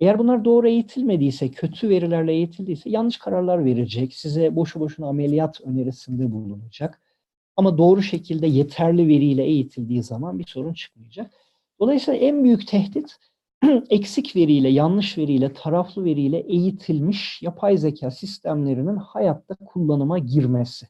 Eğer 0.00 0.18
bunlar 0.18 0.44
doğru 0.44 0.68
eğitilmediyse, 0.68 1.50
kötü 1.50 1.88
verilerle 1.88 2.32
eğitildiyse 2.32 2.90
yanlış 2.90 3.16
kararlar 3.18 3.64
verecek, 3.64 4.14
size 4.14 4.56
boşu 4.56 4.80
boşuna 4.80 5.08
ameliyat 5.08 5.60
önerisinde 5.60 6.32
bulunacak. 6.32 7.00
Ama 7.56 7.78
doğru 7.78 8.02
şekilde 8.02 8.46
yeterli 8.46 9.08
veriyle 9.08 9.44
eğitildiği 9.44 10.02
zaman 10.02 10.38
bir 10.38 10.46
sorun 10.46 10.72
çıkmayacak. 10.72 11.30
Dolayısıyla 11.80 12.20
en 12.20 12.44
büyük 12.44 12.68
tehdit 12.68 13.16
eksik 13.90 14.36
veriyle, 14.36 14.68
yanlış 14.68 15.18
veriyle, 15.18 15.52
taraflı 15.52 16.04
veriyle 16.04 16.38
eğitilmiş 16.38 17.42
yapay 17.42 17.76
zeka 17.76 18.10
sistemlerinin 18.10 18.96
hayatta 18.96 19.54
kullanıma 19.54 20.18
girmesi. 20.18 20.86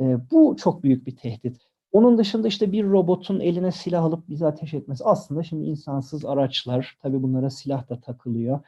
E, 0.00 0.30
bu 0.30 0.56
çok 0.56 0.82
büyük 0.82 1.06
bir 1.06 1.16
tehdit. 1.16 1.56
Onun 1.92 2.18
dışında 2.18 2.48
işte 2.48 2.72
bir 2.72 2.84
robotun 2.84 3.40
eline 3.40 3.72
silah 3.72 4.04
alıp 4.04 4.28
bize 4.28 4.46
ateş 4.46 4.74
etmesi. 4.74 5.04
Aslında 5.04 5.42
şimdi 5.42 5.64
insansız 5.66 6.24
araçlar, 6.24 6.98
tabii 7.02 7.22
bunlara 7.22 7.50
silah 7.50 7.88
da 7.88 8.00
takılıyor. 8.00 8.60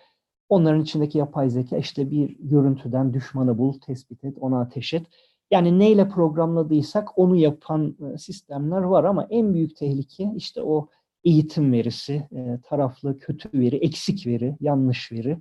Onların 0.49 0.83
içindeki 0.83 1.19
yapay 1.19 1.51
zeka 1.51 1.77
işte 1.77 2.11
bir 2.11 2.37
görüntüden 2.41 3.15
düşmanı 3.15 3.59
bul, 3.59 3.81
tespit 3.81 4.25
et, 4.25 4.37
ona 4.41 4.61
ateş 4.61 4.95
et. 4.95 5.07
Yani 5.51 5.79
neyle 5.79 6.09
programladıysak 6.09 7.19
onu 7.19 7.37
yapan 7.37 7.97
e, 8.15 8.19
sistemler 8.19 8.83
var 8.83 9.05
ama 9.05 9.27
en 9.31 9.55
büyük 9.55 9.77
tehlike 9.77 10.33
işte 10.37 10.63
o 10.63 10.89
eğitim 11.25 11.73
verisi, 11.73 12.29
e, 12.33 12.59
taraflı 12.63 13.19
kötü 13.19 13.51
veri, 13.55 13.77
eksik 13.77 14.27
veri, 14.27 14.57
yanlış 14.61 15.13
veri. 15.13 15.39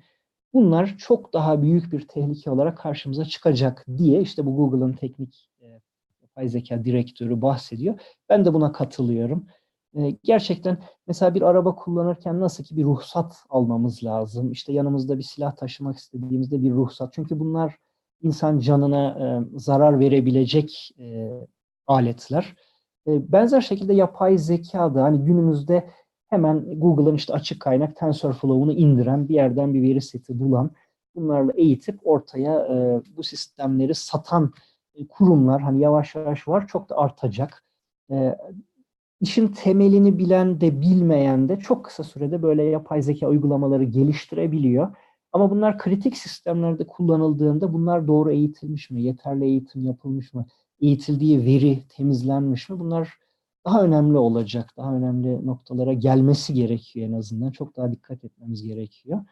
Bunlar 0.53 0.95
çok 0.97 1.33
daha 1.33 1.61
büyük 1.61 1.91
bir 1.91 2.07
tehlike 2.07 2.51
olarak 2.51 2.77
karşımıza 2.77 3.25
çıkacak 3.25 3.85
diye 3.97 4.21
işte 4.21 4.45
bu 4.45 4.55
Google'ın 4.55 4.93
teknik 4.93 5.50
yapay 6.31 6.49
zeka 6.49 6.85
direktörü 6.85 7.41
bahsediyor. 7.41 7.99
Ben 8.29 8.45
de 8.45 8.53
buna 8.53 8.71
katılıyorum. 8.71 9.47
E, 9.97 10.09
gerçekten 10.23 10.77
mesela 11.07 11.35
bir 11.35 11.41
araba 11.41 11.75
kullanırken 11.75 12.39
nasıl 12.39 12.63
ki 12.63 12.77
bir 12.77 12.83
ruhsat 12.83 13.43
almamız 13.49 14.03
lazım. 14.03 14.51
İşte 14.51 14.73
yanımızda 14.73 15.17
bir 15.17 15.23
silah 15.23 15.55
taşımak 15.55 15.97
istediğimizde 15.97 16.63
bir 16.63 16.71
ruhsat. 16.71 17.13
Çünkü 17.13 17.39
bunlar 17.39 17.77
insan 18.21 18.59
canına 18.59 19.09
e, 19.09 19.59
zarar 19.59 19.99
verebilecek 19.99 20.91
e, 20.99 21.29
aletler. 21.87 22.55
E, 23.07 23.31
benzer 23.31 23.61
şekilde 23.61 23.93
yapay 23.93 24.37
zeka 24.37 24.95
da 24.95 25.03
hani 25.03 25.25
günümüzde 25.25 25.89
hemen 26.27 26.79
Google'ın 26.79 27.15
işte 27.15 27.33
açık 27.33 27.59
kaynak 27.59 27.95
TensorFlow'unu 27.95 28.73
indiren, 28.73 29.29
bir 29.29 29.33
yerden 29.33 29.73
bir 29.73 29.81
veri 29.81 30.01
seti 30.01 30.39
bulan, 30.39 30.71
bunlarla 31.15 31.51
eğitip 31.55 31.99
ortaya 32.03 32.67
e, 32.67 33.01
bu 33.17 33.23
sistemleri 33.23 33.95
satan 33.95 34.53
kurumlar 35.09 35.61
hani 35.61 35.79
yavaş 35.81 36.15
yavaş 36.15 36.47
var, 36.47 36.67
çok 36.67 36.89
da 36.89 36.97
artacak. 36.97 37.63
E, 38.11 38.35
işin 39.21 39.47
temelini 39.47 40.17
bilen 40.17 40.61
de 40.61 40.81
bilmeyen 40.81 41.49
de 41.49 41.59
çok 41.59 41.85
kısa 41.85 42.03
sürede 42.03 42.41
böyle 42.41 42.63
yapay 42.63 43.01
zeka 43.01 43.27
uygulamaları 43.27 43.83
geliştirebiliyor. 43.83 44.95
Ama 45.33 45.51
bunlar 45.51 45.77
kritik 45.77 46.17
sistemlerde 46.17 46.87
kullanıldığında 46.87 47.73
bunlar 47.73 48.07
doğru 48.07 48.31
eğitilmiş 48.31 48.89
mi, 48.89 49.03
yeterli 49.03 49.45
eğitim 49.45 49.85
yapılmış 49.85 50.33
mı, 50.33 50.45
eğitildiği 50.81 51.45
veri 51.45 51.79
temizlenmiş 51.89 52.69
mi? 52.69 52.79
Bunlar 52.79 53.19
daha 53.65 53.83
önemli 53.83 54.17
olacak, 54.17 54.69
daha 54.77 54.95
önemli 54.95 55.45
noktalara 55.45 55.93
gelmesi 55.93 56.53
gerekiyor 56.53 57.09
en 57.09 57.13
azından. 57.13 57.51
Çok 57.51 57.77
daha 57.77 57.91
dikkat 57.91 58.23
etmemiz 58.23 58.63
gerekiyor. 58.63 59.25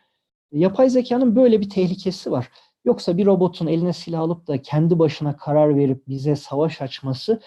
Yapay 0.51 0.89
zekanın 0.89 1.35
böyle 1.35 1.61
bir 1.61 1.69
tehlikesi 1.69 2.31
var. 2.31 2.49
Yoksa 2.85 3.17
bir 3.17 3.25
robotun 3.25 3.67
eline 3.67 3.93
silah 3.93 4.19
alıp 4.19 4.47
da 4.47 4.61
kendi 4.61 4.99
başına 4.99 5.37
karar 5.37 5.75
verip 5.75 6.07
bize 6.07 6.35
savaş 6.35 6.81
açması 6.81 7.41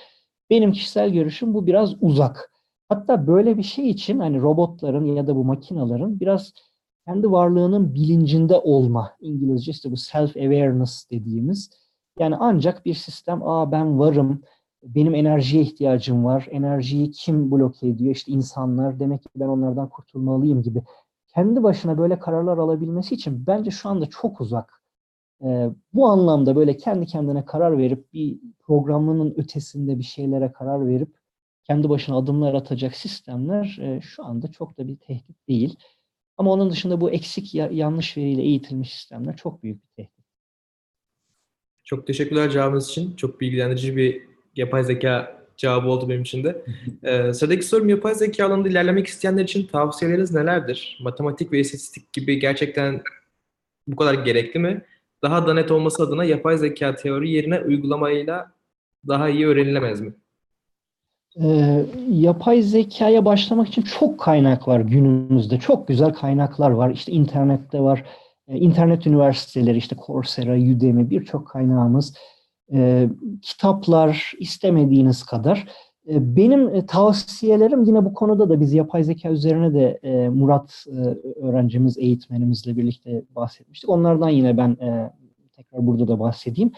benim 0.50 0.72
kişisel 0.72 1.10
görüşüm 1.10 1.54
bu 1.54 1.66
biraz 1.66 2.02
uzak. 2.02 2.52
Hatta 2.88 3.26
böyle 3.26 3.58
bir 3.58 3.62
şey 3.62 3.90
için 3.90 4.18
hani 4.18 4.40
robotların 4.40 5.04
ya 5.04 5.26
da 5.26 5.36
bu 5.36 5.44
makinaların 5.44 6.20
biraz 6.20 6.52
kendi 7.06 7.30
varlığının 7.30 7.94
bilincinde 7.94 8.58
olma. 8.58 9.16
İngilizce 9.20 9.70
işte 9.70 9.90
bu 9.90 9.94
self-awareness 9.94 11.10
dediğimiz. 11.10 11.70
Yani 12.18 12.36
ancak 12.40 12.86
bir 12.86 12.94
sistem, 12.94 13.42
aa 13.48 13.72
ben 13.72 13.98
varım, 13.98 14.42
benim 14.82 15.14
enerjiye 15.14 15.62
ihtiyacım 15.62 16.24
var, 16.24 16.48
enerjiyi 16.50 17.10
kim 17.10 17.50
bloke 17.50 17.88
ediyor? 17.88 18.14
İşte 18.14 18.32
insanlar, 18.32 19.00
demek 19.00 19.22
ki 19.22 19.28
ben 19.36 19.48
onlardan 19.48 19.88
kurtulmalıyım 19.88 20.62
gibi. 20.62 20.82
Kendi 21.34 21.62
başına 21.62 21.98
böyle 21.98 22.18
kararlar 22.18 22.58
alabilmesi 22.58 23.14
için 23.14 23.46
bence 23.46 23.70
şu 23.70 23.88
anda 23.88 24.06
çok 24.06 24.40
uzak. 24.40 24.81
Ee, 25.42 25.70
bu 25.94 26.06
anlamda 26.08 26.56
böyle 26.56 26.76
kendi 26.76 27.06
kendine 27.06 27.44
karar 27.44 27.78
verip 27.78 28.12
bir 28.12 28.38
programının 28.60 29.34
ötesinde 29.36 29.98
bir 29.98 30.04
şeylere 30.04 30.52
karar 30.52 30.88
verip 30.88 31.08
kendi 31.64 31.88
başına 31.88 32.16
adımlar 32.16 32.54
atacak 32.54 32.96
sistemler 32.96 33.78
e, 33.80 34.00
şu 34.00 34.24
anda 34.24 34.52
çok 34.52 34.78
da 34.78 34.88
bir 34.88 34.96
tehdit 34.96 35.48
değil. 35.48 35.76
Ama 36.36 36.52
onun 36.52 36.70
dışında 36.70 37.00
bu 37.00 37.10
eksik 37.10 37.54
yanlış 37.54 38.16
veriyle 38.16 38.42
eğitilmiş 38.42 38.92
sistemler 38.92 39.36
çok 39.36 39.62
büyük 39.62 39.82
bir 39.82 39.88
tehdit. 39.88 40.24
Çok 41.84 42.06
teşekkürler 42.06 42.50
cevabınız 42.50 42.88
için. 42.88 43.16
Çok 43.16 43.40
bilgilendirici 43.40 43.96
bir 43.96 44.22
yapay 44.56 44.84
zeka 44.84 45.42
cevabı 45.56 45.88
oldu 45.88 46.08
benim 46.08 46.22
için 46.22 46.44
de. 46.44 46.64
Ee, 47.02 47.32
sıradaki 47.32 47.64
sorum 47.64 47.88
yapay 47.88 48.14
zeka 48.14 48.46
alanında 48.46 48.68
ilerlemek 48.68 49.06
isteyenler 49.06 49.44
için 49.44 49.66
tavsiyeleriniz 49.66 50.34
nelerdir? 50.34 50.98
Matematik 51.02 51.52
ve 51.52 51.60
istatistik 51.60 52.12
gibi 52.12 52.40
gerçekten 52.40 53.02
bu 53.86 53.96
kadar 53.96 54.14
gerekli 54.14 54.60
mi? 54.60 54.84
Daha 55.22 55.46
da 55.46 55.54
net 55.54 55.70
olması 55.70 56.02
adına 56.02 56.24
yapay 56.24 56.58
zeka 56.58 56.94
teori 56.94 57.30
yerine 57.30 57.60
uygulamayla 57.60 58.52
daha 59.08 59.28
iyi 59.28 59.46
öğrenilemez 59.46 60.00
mi? 60.00 60.14
Ee, 61.42 61.84
yapay 62.08 62.62
zekaya 62.62 63.24
başlamak 63.24 63.68
için 63.68 63.82
çok 63.82 64.20
kaynak 64.20 64.68
var 64.68 64.80
günümüzde. 64.80 65.58
Çok 65.58 65.88
güzel 65.88 66.12
kaynaklar 66.12 66.70
var. 66.70 66.90
İşte 66.90 67.12
internette 67.12 67.80
var. 67.80 68.04
Ee, 68.48 68.56
internet 68.56 69.06
üniversiteleri, 69.06 69.78
işte 69.78 69.96
Coursera, 70.06 70.52
Udemy 70.52 71.10
birçok 71.10 71.48
kaynağımız. 71.48 72.16
Ee, 72.72 73.08
kitaplar 73.42 74.32
istemediğiniz 74.38 75.22
kadar. 75.22 75.68
Ee, 76.08 76.36
benim 76.36 76.68
e, 76.68 76.86
tavsiyelerim 76.86 77.84
yine 77.84 78.04
bu 78.04 78.14
konuda 78.14 78.48
da 78.48 78.60
biz 78.60 78.72
yapay 78.72 79.04
zeka 79.04 79.30
üzerine 79.30 79.74
de 79.74 80.00
e, 80.02 80.28
Murat 80.28 80.84
e, 80.86 80.96
öğrencimiz, 81.40 81.98
eğitmenimizle 81.98 82.76
birlikte 82.76 83.22
bahsetmiştik. 83.30 83.90
Onlardan 83.90 84.28
yine 84.28 84.56
ben 84.56 84.70
e, 84.70 85.10
tekrar 85.56 85.86
burada 85.86 86.08
da 86.08 86.20
bahsedeyim. 86.20 86.72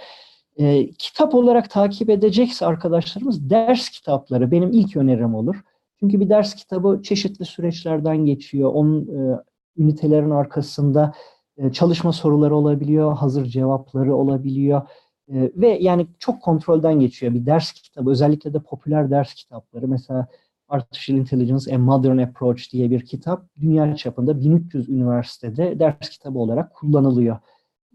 E, 0.56 0.90
kitap 0.90 1.34
olarak 1.34 1.70
takip 1.70 2.10
edecekse 2.10 2.66
arkadaşlarımız 2.66 3.50
ders 3.50 3.88
kitapları 3.88 4.50
benim 4.50 4.72
ilk 4.72 4.96
önerim 4.96 5.34
olur. 5.34 5.56
Çünkü 6.00 6.20
bir 6.20 6.28
ders 6.28 6.54
kitabı 6.54 7.00
çeşitli 7.02 7.44
süreçlerden 7.44 8.16
geçiyor. 8.16 8.70
Onun 8.74 9.02
e, 9.02 9.40
ünitelerin 9.76 10.30
arkasında 10.30 11.12
e, 11.56 11.72
çalışma 11.72 12.12
soruları 12.12 12.56
olabiliyor, 12.56 13.16
hazır 13.16 13.44
cevapları 13.44 14.16
olabiliyor. 14.16 14.82
E, 15.28 15.52
ve 15.56 15.68
yani 15.68 16.06
çok 16.18 16.42
kontrolden 16.42 17.00
geçiyor 17.00 17.34
bir 17.34 17.46
ders 17.46 17.72
kitabı. 17.72 18.10
Özellikle 18.10 18.54
de 18.54 18.58
popüler 18.58 19.10
ders 19.10 19.34
kitapları. 19.34 19.88
Mesela 19.88 20.26
Artificial 20.68 21.18
Intelligence 21.18 21.74
A 21.74 21.78
Modern 21.78 22.18
Approach 22.18 22.72
diye 22.72 22.90
bir 22.90 23.00
kitap 23.00 23.46
dünya 23.60 23.96
çapında 23.96 24.40
1300 24.40 24.88
üniversitede 24.88 25.78
ders 25.78 26.08
kitabı 26.08 26.38
olarak 26.38 26.74
kullanılıyor 26.74 27.38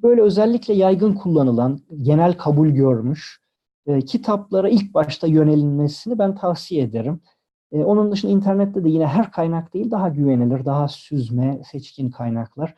böyle 0.04 0.22
özellikle 0.22 0.74
yaygın 0.74 1.14
kullanılan, 1.14 1.80
genel 2.02 2.38
kabul 2.38 2.68
görmüş 2.68 3.40
e, 3.88 4.02
kitaplara 4.02 4.70
ilk 4.70 4.94
başta 4.94 5.28
yönelilmesini 5.28 6.20
ben 6.20 6.36
tavsiye 6.36 6.84
ederim. 6.84 7.22
E, 7.72 7.84
onun 7.84 8.12
dışında 8.12 8.32
internette 8.32 8.84
de 8.84 8.90
yine 8.90 9.08
her 9.08 9.32
kaynak 9.32 9.74
değil, 9.74 9.92
daha 9.92 10.10
güvenilir, 10.10 10.66
daha 10.66 10.88
süzme, 10.88 11.62
seçkin 11.72 12.10
kaynaklar. 12.10 12.76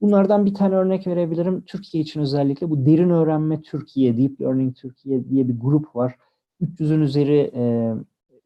Bunlardan 0.00 0.46
bir 0.46 0.54
tane 0.54 0.74
örnek 0.74 1.06
verebilirim. 1.06 1.62
Türkiye 1.66 2.02
için 2.02 2.20
özellikle 2.20 2.70
bu 2.70 2.86
Derin 2.86 3.10
Öğrenme 3.10 3.62
Türkiye, 3.62 4.16
Deep 4.16 4.40
Learning 4.40 4.76
Türkiye 4.76 5.28
diye 5.28 5.48
bir 5.48 5.60
grup 5.60 5.96
var. 5.96 6.16
300'ün 6.62 7.00
üzeri 7.00 7.50
e, 7.54 7.94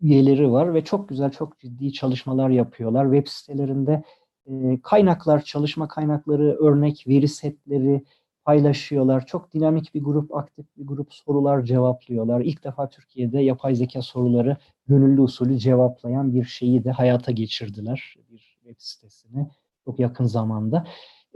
üyeleri 0.01 0.53
var 0.53 0.75
ve 0.75 0.85
çok 0.85 1.09
güzel, 1.09 1.31
çok 1.31 1.59
ciddi 1.59 1.93
çalışmalar 1.93 2.51
yapıyorlar. 2.51 3.05
Web 3.05 3.27
sitelerinde 3.27 4.03
e, 4.47 4.81
kaynaklar, 4.83 5.43
çalışma 5.43 5.89
kaynakları, 5.89 6.57
örnek 6.61 7.05
veri 7.09 7.29
setleri 7.29 8.05
paylaşıyorlar. 8.45 9.27
Çok 9.27 9.55
dinamik 9.55 9.95
bir 9.95 10.03
grup, 10.03 10.35
aktif 10.35 10.67
bir 10.77 10.87
grup 10.87 11.15
sorular 11.15 11.63
cevaplıyorlar. 11.63 12.41
İlk 12.41 12.65
defa 12.65 12.89
Türkiye'de 12.89 13.41
yapay 13.41 13.75
zeka 13.75 14.03
soruları 14.03 14.57
gönüllü 14.89 15.21
usulü 15.21 15.59
cevaplayan 15.59 16.35
bir 16.35 16.45
şeyi 16.45 16.85
de 16.85 16.91
hayata 16.91 17.33
geçirdiler. 17.33 18.15
Bir 18.31 18.59
web 18.63 18.77
sitesini 18.79 19.47
çok 19.85 19.99
yakın 20.01 20.25
zamanda. 20.25 20.87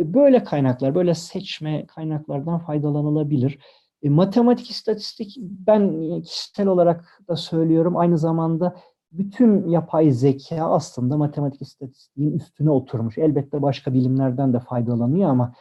E, 0.01 0.15
böyle 0.15 0.45
kaynaklar, 0.45 0.95
böyle 0.95 1.15
seçme 1.15 1.87
kaynaklardan 1.87 2.59
faydalanılabilir. 2.59 3.59
E, 4.03 4.09
matematik, 4.11 4.71
istatistik 4.71 5.37
ben 5.41 6.01
kişisel 6.23 6.67
olarak 6.67 7.23
da 7.29 7.37
söylüyorum. 7.37 7.97
Aynı 7.97 8.19
zamanda 8.19 8.77
bütün 9.13 9.69
yapay 9.69 10.11
zeka 10.11 10.57
aslında 10.57 11.17
matematik 11.17 11.63
istatistiğin 11.63 12.33
üstüne 12.33 12.71
oturmuş. 12.71 13.19
Elbette 13.19 13.63
başka 13.63 13.95
bilimlerden 13.95 14.53
de 14.53 14.61
faydalanıyor 14.61 15.31
ama 15.31 15.53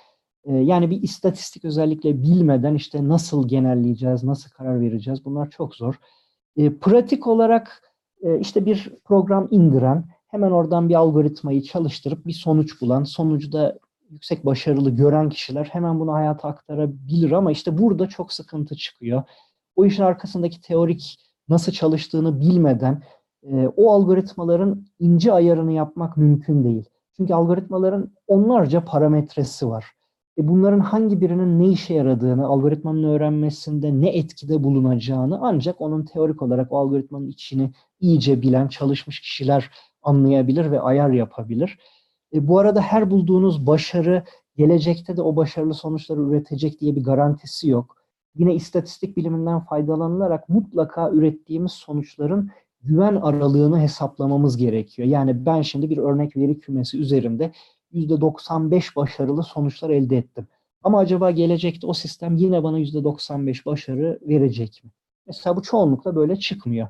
e, 0.45 0.53
yani 0.55 0.89
bir 0.89 1.01
istatistik 1.01 1.65
özellikle 1.65 2.21
bilmeden 2.21 2.75
işte 2.75 3.07
nasıl 3.07 3.47
genelleyeceğiz, 3.47 4.23
nasıl 4.23 4.49
karar 4.49 4.81
vereceğiz 4.81 5.25
bunlar 5.25 5.49
çok 5.49 5.75
zor. 5.75 5.99
E, 6.57 6.77
pratik 6.77 7.27
olarak 7.27 7.81
e, 8.21 8.39
işte 8.39 8.65
bir 8.65 8.93
program 9.05 9.47
indiren, 9.51 10.05
hemen 10.27 10.51
oradan 10.51 10.89
bir 10.89 10.95
algoritmayı 10.95 11.61
çalıştırıp 11.63 12.25
bir 12.25 12.33
sonuç 12.33 12.81
bulan, 12.81 13.03
sonucu 13.03 13.51
da 13.51 13.79
yüksek 14.09 14.45
başarılı 14.45 14.89
gören 14.89 15.29
kişiler 15.29 15.65
hemen 15.65 15.99
bunu 15.99 16.13
hayata 16.13 16.47
aktarabilir 16.47 17.31
ama 17.31 17.51
işte 17.51 17.77
burada 17.77 18.07
çok 18.09 18.33
sıkıntı 18.33 18.75
çıkıyor. 18.75 19.23
O 19.75 19.85
işin 19.85 20.03
arkasındaki 20.03 20.61
teorik 20.61 21.17
nasıl 21.49 21.71
çalıştığını 21.71 22.39
bilmeden 22.39 23.03
e, 23.43 23.67
o 23.67 23.91
algoritmaların 23.91 24.85
ince 24.99 25.33
ayarını 25.33 25.71
yapmak 25.71 26.17
mümkün 26.17 26.63
değil. 26.63 26.85
Çünkü 27.17 27.33
algoritmaların 27.33 28.11
onlarca 28.27 28.85
parametresi 28.85 29.69
var. 29.69 29.85
E 30.37 30.47
bunların 30.47 30.79
hangi 30.79 31.21
birinin 31.21 31.59
ne 31.59 31.67
işe 31.67 31.93
yaradığını, 31.93 32.47
algoritmanın 32.47 33.03
öğrenmesinde 33.03 34.01
ne 34.01 34.09
etkide 34.09 34.63
bulunacağını 34.63 35.39
ancak 35.41 35.81
onun 35.81 36.05
teorik 36.05 36.41
olarak 36.41 36.71
o 36.71 36.77
algoritmanın 36.77 37.27
içini 37.27 37.71
iyice 37.99 38.41
bilen, 38.41 38.67
çalışmış 38.67 39.21
kişiler 39.21 39.71
anlayabilir 40.01 40.71
ve 40.71 40.79
ayar 40.79 41.09
yapabilir. 41.09 41.79
E 42.33 42.47
bu 42.47 42.59
arada 42.59 42.81
her 42.81 43.11
bulduğunuz 43.11 43.67
başarı 43.67 44.23
gelecekte 44.55 45.17
de 45.17 45.21
o 45.21 45.35
başarılı 45.35 45.73
sonuçları 45.73 46.21
üretecek 46.21 46.81
diye 46.81 46.95
bir 46.95 47.03
garantisi 47.03 47.69
yok. 47.69 47.97
Yine 48.35 48.55
istatistik 48.55 49.17
biliminden 49.17 49.59
faydalanılarak 49.59 50.49
mutlaka 50.49 51.11
ürettiğimiz 51.11 51.71
sonuçların 51.71 52.51
güven 52.81 53.15
aralığını 53.15 53.79
hesaplamamız 53.79 54.57
gerekiyor. 54.57 55.07
Yani 55.07 55.45
ben 55.45 55.61
şimdi 55.61 55.89
bir 55.89 55.97
örnek 55.97 56.37
veri 56.37 56.59
kümesi 56.59 56.97
üzerinde 56.97 57.51
%95 57.93 58.95
başarılı 58.95 59.43
sonuçlar 59.43 59.89
elde 59.89 60.17
ettim. 60.17 60.47
Ama 60.83 60.99
acaba 60.99 61.31
gelecekte 61.31 61.87
o 61.87 61.93
sistem 61.93 62.35
yine 62.35 62.63
bana 62.63 62.79
%95 62.79 63.65
başarı 63.65 64.19
verecek 64.21 64.81
mi? 64.83 64.91
Mesela 65.27 65.55
bu 65.55 65.61
çoğunlukla 65.61 66.15
böyle 66.15 66.35
çıkmıyor. 66.35 66.87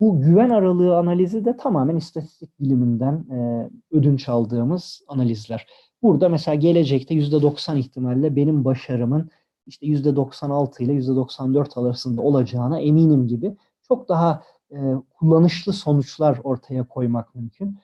Bu 0.00 0.20
güven 0.20 0.50
aralığı 0.50 0.96
analizi 0.96 1.44
de 1.44 1.56
tamamen 1.56 1.96
istatistik 1.96 2.60
biliminden 2.60 3.14
e, 3.30 3.70
ödünç 3.90 4.28
aldığımız 4.28 5.02
analizler. 5.08 5.66
Burada 6.02 6.28
mesela 6.28 6.54
gelecekte 6.54 7.14
%90 7.14 7.78
ihtimalle 7.78 8.36
benim 8.36 8.64
başarımın 8.64 9.30
işte 9.66 9.86
%96 9.86 10.82
ile 10.82 10.92
%94 10.92 11.80
arasında 11.80 12.22
olacağına 12.22 12.80
eminim 12.80 13.28
gibi 13.28 13.56
çok 13.88 14.08
daha 14.08 14.42
e, 14.72 14.76
kullanışlı 15.18 15.72
sonuçlar 15.72 16.40
ortaya 16.44 16.88
koymak 16.88 17.34
mümkün. 17.34 17.78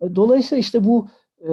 E, 0.00 0.14
dolayısıyla 0.14 0.60
işte 0.60 0.84
bu 0.84 1.08
e, 1.48 1.50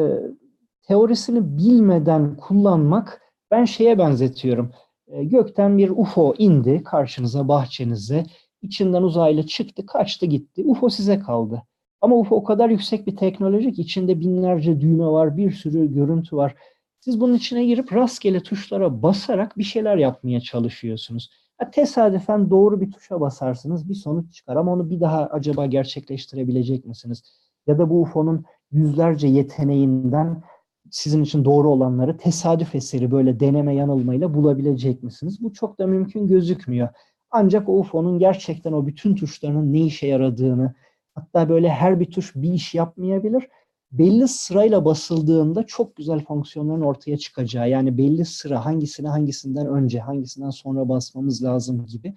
teorisini 0.84 1.58
bilmeden 1.58 2.36
kullanmak 2.36 3.22
ben 3.52 3.66
şeye 3.66 3.98
benzetiyorum. 3.98 4.72
E, 5.08 5.24
gökten 5.24 5.78
bir 5.78 5.90
UFO 5.90 6.34
indi 6.38 6.84
karşınıza, 6.84 7.48
bahçenize. 7.48 8.26
İçinden 8.62 9.02
uzaylı 9.04 9.48
çıktı, 9.48 9.86
kaçtı 9.86 10.26
gitti. 10.26 10.64
UFO 10.66 10.90
size 10.90 11.20
kaldı. 11.20 11.64
Ama 12.02 12.16
UFO 12.16 12.36
o 12.36 12.44
kadar 12.44 12.70
yüksek 12.70 13.08
bir 13.08 13.16
teknoloji 13.16 13.74
ki 13.74 13.82
içinde 13.82 14.20
binlerce 14.20 14.82
düğme 14.82 15.06
var, 15.06 15.38
bir 15.38 15.52
sürü 15.52 15.94
görüntü 15.94 16.36
var. 16.36 16.56
Siz 17.00 17.22
bunun 17.22 17.34
içine 17.34 17.66
girip 17.66 17.94
rastgele 17.94 18.44
tuşlara 18.44 19.04
basarak 19.04 19.58
bir 19.58 19.64
şeyler 19.64 19.98
yapmaya 19.98 20.42
çalışıyorsunuz. 20.42 21.30
Ha, 21.58 21.72
tesadüfen 21.72 22.50
doğru 22.50 22.82
bir 22.82 22.92
tuşa 22.92 23.22
basarsınız, 23.22 23.90
bir 23.90 23.94
sonuç 23.94 24.34
çıkar 24.34 24.56
ama 24.56 24.74
onu 24.74 24.90
bir 24.90 25.00
daha 25.00 25.26
acaba 25.26 25.66
gerçekleştirebilecek 25.66 26.86
misiniz? 26.86 27.24
Ya 27.68 27.78
da 27.78 27.90
bu 27.90 28.02
UFO'nun 28.02 28.46
yüzlerce 28.72 29.28
yeteneğinden 29.28 30.44
sizin 30.92 31.24
için 31.24 31.46
doğru 31.46 31.70
olanları 31.70 32.18
tesadüf 32.18 32.76
eseri 32.76 33.12
böyle 33.12 33.40
deneme 33.40 33.76
yanılmayla 33.76 34.34
bulabilecek 34.34 35.04
misiniz? 35.04 35.44
Bu 35.44 35.54
çok 35.54 35.80
da 35.80 35.88
mümkün 35.88 36.28
gözükmüyor. 36.28 36.90
Ancak 37.32 37.70
o 37.70 37.80
UFO'nun 37.80 38.20
gerçekten 38.20 38.74
o 38.74 38.88
bütün 38.88 39.16
tuşlarının 39.16 39.74
ne 39.74 39.82
işe 39.82 40.08
yaradığını, 40.08 40.74
hatta 41.16 41.50
böyle 41.50 41.70
her 41.70 42.00
bir 42.00 42.12
tuş 42.12 42.36
bir 42.36 42.54
iş 42.54 42.76
yapmayabilir. 42.76 43.48
Belli 43.92 44.28
sırayla 44.28 44.86
basıldığında 44.86 45.64
çok 45.64 45.96
güzel 45.96 46.20
fonksiyonların 46.26 46.82
ortaya 46.82 47.18
çıkacağı, 47.18 47.70
yani 47.70 47.98
belli 47.98 48.26
sıra 48.26 48.66
hangisine 48.66 49.08
hangisinden 49.08 49.68
önce, 49.68 50.00
hangisinden 50.00 50.50
sonra 50.50 50.90
basmamız 50.90 51.44
lazım 51.44 51.86
gibi. 51.86 52.16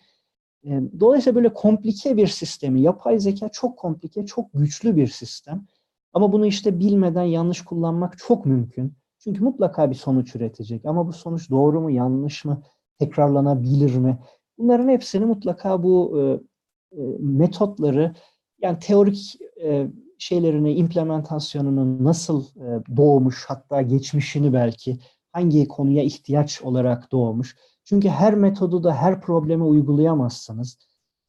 Dolayısıyla 1.01 1.37
böyle 1.37 1.55
komplike 1.55 2.17
bir 2.17 2.27
sistemi, 2.27 2.81
yapay 2.81 3.19
zeka 3.19 3.49
çok 3.49 3.79
komplike, 3.79 4.27
çok 4.27 4.47
güçlü 4.55 4.97
bir 4.97 5.07
sistem. 5.07 5.67
Ama 6.13 6.33
bunu 6.33 6.47
işte 6.47 6.79
bilmeden 6.79 7.25
yanlış 7.25 7.65
kullanmak 7.65 8.19
çok 8.19 8.47
mümkün. 8.47 8.95
Çünkü 9.19 9.45
mutlaka 9.45 9.91
bir 9.91 9.95
sonuç 9.95 10.37
üretecek. 10.37 10.87
Ama 10.87 11.07
bu 11.07 11.13
sonuç 11.13 11.51
doğru 11.51 11.81
mu, 11.81 11.91
yanlış 11.91 12.45
mı, 12.45 12.63
tekrarlanabilir 12.99 13.97
mi? 13.97 14.19
Bunların 14.59 14.89
hepsini 14.89 15.25
mutlaka 15.25 15.83
bu 15.83 16.21
e, 16.21 16.23
e, 17.01 17.03
metotları, 17.19 18.15
yani 18.63 18.79
teorik 18.79 19.39
e, 19.63 19.87
şeylerini, 20.19 20.73
implementasyonunu 20.75 22.05
nasıl 22.05 22.45
e, 22.45 22.97
doğmuş, 22.97 23.45
hatta 23.49 23.83
geçmişini 23.83 24.53
belki, 24.53 24.99
hangi 25.33 25.69
konuya 25.69 26.03
ihtiyaç 26.03 26.63
olarak 26.63 27.13
doğmuş. 27.13 27.57
Çünkü 27.85 28.09
her 28.09 28.35
metodu 28.35 28.85
da 28.85 28.95
her 28.95 29.21
probleme 29.21 29.65
uygulayamazsınız. 29.65 30.79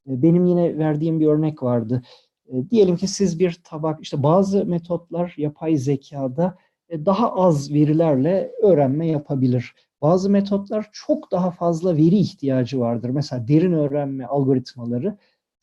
E, 0.09 0.21
benim 0.21 0.45
yine 0.45 0.77
verdiğim 0.77 1.19
bir 1.19 1.27
örnek 1.27 1.63
vardı. 1.63 2.01
E, 2.47 2.69
diyelim 2.69 2.95
ki 2.95 3.07
siz 3.07 3.39
bir 3.39 3.61
tabak, 3.63 4.01
işte 4.01 4.23
bazı 4.23 4.65
metotlar 4.65 5.33
yapay 5.37 5.77
zekada 5.77 6.57
e, 6.89 7.05
daha 7.05 7.33
az 7.33 7.73
verilerle 7.73 8.51
öğrenme 8.63 9.07
yapabilir. 9.07 9.73
Bazı 10.05 10.29
metotlar 10.29 10.89
çok 10.91 11.31
daha 11.31 11.51
fazla 11.51 11.97
veri 11.97 12.17
ihtiyacı 12.17 12.79
vardır. 12.79 13.09
Mesela 13.09 13.47
derin 13.47 13.73
öğrenme 13.73 14.25
algoritmaları 14.25 15.17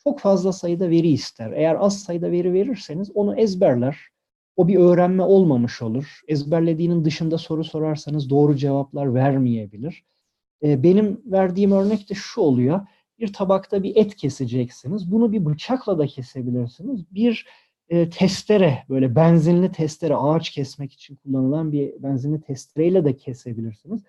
çok 0.05 0.21
fazla 0.21 0.53
sayıda 0.53 0.91
veri 0.91 1.09
ister. 1.09 1.53
Eğer 1.53 1.77
az 1.81 2.03
sayıda 2.03 2.31
veri 2.31 2.53
verirseniz 2.53 3.11
onu 3.15 3.41
ezberler. 3.41 3.99
O 4.57 4.69
bir 4.69 4.77
öğrenme 4.77 5.23
olmamış 5.23 5.83
olur. 5.83 6.21
Ezberlediğinin 6.29 7.05
dışında 7.05 7.39
soru 7.39 7.65
sorarsanız 7.65 8.31
doğru 8.31 8.57
cevaplar 8.57 9.15
vermeyebilir. 9.15 10.05
E, 10.63 10.83
benim 10.83 11.21
verdiğim 11.27 11.73
örnek 11.73 12.11
de 12.11 12.15
şu 12.15 12.41
oluyor 12.41 12.81
bir 13.19 13.33
tabakta 13.33 13.83
bir 13.83 13.97
et 13.97 14.17
keseceksiniz. 14.17 15.13
Bunu 15.13 15.33
bir 15.33 15.45
bıçakla 15.45 15.99
da 15.99 16.07
kesebilirsiniz. 16.07 17.15
Bir 17.15 17.47
e, 17.89 18.11
testere, 18.11 18.85
böyle 18.89 19.17
benzinli 19.17 19.73
testere, 19.73 20.17
ağaç 20.17 20.51
kesmek 20.51 20.93
için 20.93 21.17
kullanılan 21.17 21.73
bir 21.73 22.03
benzinli 22.03 22.41
testereyle 22.41 23.05
de 23.05 23.17
kesebilirsiniz. 23.17 24.03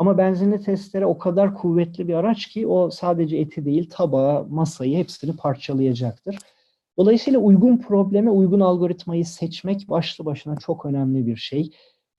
Ama 0.00 0.18
benzinli 0.18 0.62
testere 0.62 1.06
o 1.06 1.18
kadar 1.18 1.54
kuvvetli 1.54 2.08
bir 2.08 2.14
araç 2.14 2.46
ki 2.46 2.66
o 2.66 2.90
sadece 2.90 3.36
eti 3.36 3.64
değil, 3.64 3.90
tabağı, 3.90 4.46
masayı 4.48 4.96
hepsini 4.96 5.36
parçalayacaktır. 5.36 6.38
Dolayısıyla 6.98 7.40
uygun 7.40 7.76
probleme 7.78 8.30
uygun 8.30 8.60
algoritmayı 8.60 9.26
seçmek 9.26 9.88
başlı 9.88 10.24
başına 10.24 10.56
çok 10.56 10.86
önemli 10.86 11.26
bir 11.26 11.36
şey. 11.36 11.70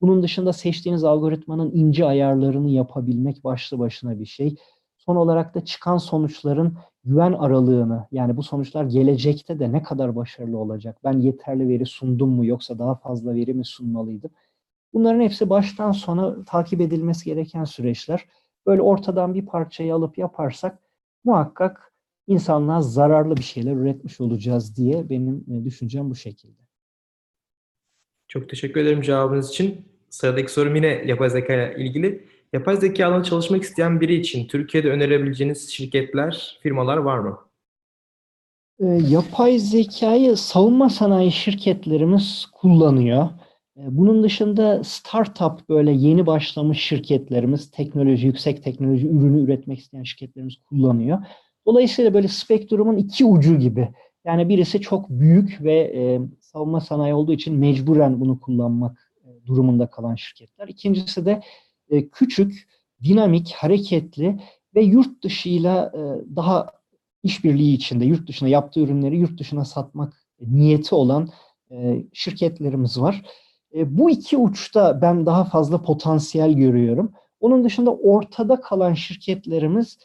Bunun 0.02 0.24
dışında 0.24 0.54
seçtiğiniz 0.54 1.04
algoritmanın 1.04 1.72
ince 1.74 2.06
ayarlarını 2.06 2.70
yapabilmek 2.70 3.44
başlı 3.44 3.80
başına 3.80 4.20
bir 4.20 4.26
şey. 4.26 4.56
Son 4.98 5.16
olarak 5.16 5.56
da 5.56 5.66
çıkan 5.66 5.98
sonuçların 5.98 6.78
güven 7.04 7.34
aralığını 7.34 8.08
yani 8.12 8.38
bu 8.38 8.44
sonuçlar 8.44 8.84
gelecekte 8.84 9.60
de 9.60 9.72
ne 9.72 9.84
kadar 9.84 10.16
başarılı 10.16 10.58
olacak? 10.58 10.98
Ben 11.04 11.20
yeterli 11.20 11.70
veri 11.70 11.86
sundum 11.86 12.30
mu 12.30 12.46
yoksa 12.46 12.80
daha 12.80 12.96
fazla 12.96 13.36
veri 13.36 13.54
mi 13.54 13.66
sunmalıydım? 13.66 14.32
Bunların 14.94 15.22
hepsi 15.22 15.50
baştan 15.50 15.92
sona 15.92 16.46
takip 16.46 16.82
edilmesi 16.82 17.26
gereken 17.26 17.64
süreçler. 17.64 18.26
Böyle 18.66 18.82
ortadan 18.82 19.34
bir 19.34 19.46
parçayı 19.46 19.96
alıp 19.96 20.18
yaparsak 20.18 20.80
muhakkak 21.24 21.94
insanlığa 22.28 22.82
zararlı 22.82 23.38
bir 23.38 23.44
şeyler 23.44 23.76
üretmiş 23.76 24.22
olacağız 24.22 24.78
diye 24.78 25.10
benim 25.10 25.46
e, 25.52 25.66
düşüncem 25.66 26.10
bu 26.10 26.16
şekilde. 26.16 26.62
Çok 28.28 28.50
teşekkür 28.50 28.82
ederim 28.82 29.02
cevabınız 29.02 29.50
için. 29.50 29.86
Sıradaki 30.10 30.52
sorum 30.52 30.76
yine 30.76 30.88
yapay 30.88 31.30
zeka 31.30 31.54
ile 31.54 31.76
ilgili. 31.78 32.28
Yapay 32.54 32.78
zeka 32.78 33.06
alanında 33.06 33.24
çalışmak 33.24 33.64
isteyen 33.64 34.02
biri 34.02 34.16
için 34.16 34.48
Türkiye'de 34.48 34.90
önerebileceğiniz 34.90 35.70
şirketler, 35.70 36.60
firmalar 36.64 36.98
var 36.98 37.20
mı? 37.20 37.40
E, 38.80 38.86
yapay 38.86 39.60
zekayı 39.60 40.38
savunma 40.38 40.90
sanayi 40.90 41.32
şirketlerimiz 41.32 42.46
kullanıyor. 42.52 43.30
E, 43.78 43.98
bunun 43.98 44.24
dışında 44.24 44.84
startup 44.84 45.70
böyle 45.70 45.92
yeni 45.92 46.26
başlamış 46.26 46.80
şirketlerimiz, 46.80 47.72
teknoloji, 47.72 48.28
yüksek 48.28 48.64
teknoloji 48.64 49.08
ürünü 49.08 49.42
üretmek 49.42 49.80
isteyen 49.80 50.04
şirketlerimiz 50.04 50.56
kullanıyor. 50.70 51.20
Dolayısıyla 51.66 52.14
böyle 52.14 52.28
spektrumun 52.28 52.98
iki 52.98 53.26
ucu 53.26 53.60
gibi. 53.60 53.90
Yani 54.26 54.50
birisi 54.50 54.82
çok 54.82 55.10
büyük 55.10 55.62
ve 55.62 55.76
e, 55.76 56.22
savunma 56.40 56.82
sanayi 56.82 57.14
olduğu 57.14 57.34
için 57.34 57.56
mecburen 57.56 58.20
bunu 58.20 58.40
kullanmak 58.40 59.12
e, 59.26 59.48
durumunda 59.48 59.88
kalan 59.88 60.16
şirketler. 60.16 60.68
İkincisi 60.68 61.26
de 61.26 61.42
e, 61.90 62.10
küçük, 62.10 62.68
dinamik, 63.04 63.54
hareketli 63.54 64.40
ve 64.76 64.84
yurt 64.84 65.24
dışıyla 65.24 65.92
e, 65.96 66.36
daha 66.36 66.68
işbirliği 67.24 67.74
içinde 67.74 68.06
yurt 68.06 68.28
dışına 68.28 68.50
yaptığı 68.50 68.80
ürünleri 68.80 69.18
yurt 69.18 69.40
dışına 69.40 69.66
satmak 69.66 70.14
niyeti 70.42 70.96
olan 70.96 71.30
e, 71.72 72.04
şirketlerimiz 72.14 73.02
var. 73.02 73.26
Bu 73.76 74.10
iki 74.10 74.38
uçta 74.38 75.02
ben 75.02 75.26
daha 75.26 75.44
fazla 75.46 75.82
potansiyel 75.82 76.54
görüyorum. 76.54 77.12
Onun 77.40 77.64
dışında 77.64 77.96
ortada 77.96 78.62
kalan 78.62 78.94
şirketlerimiz 78.94 79.98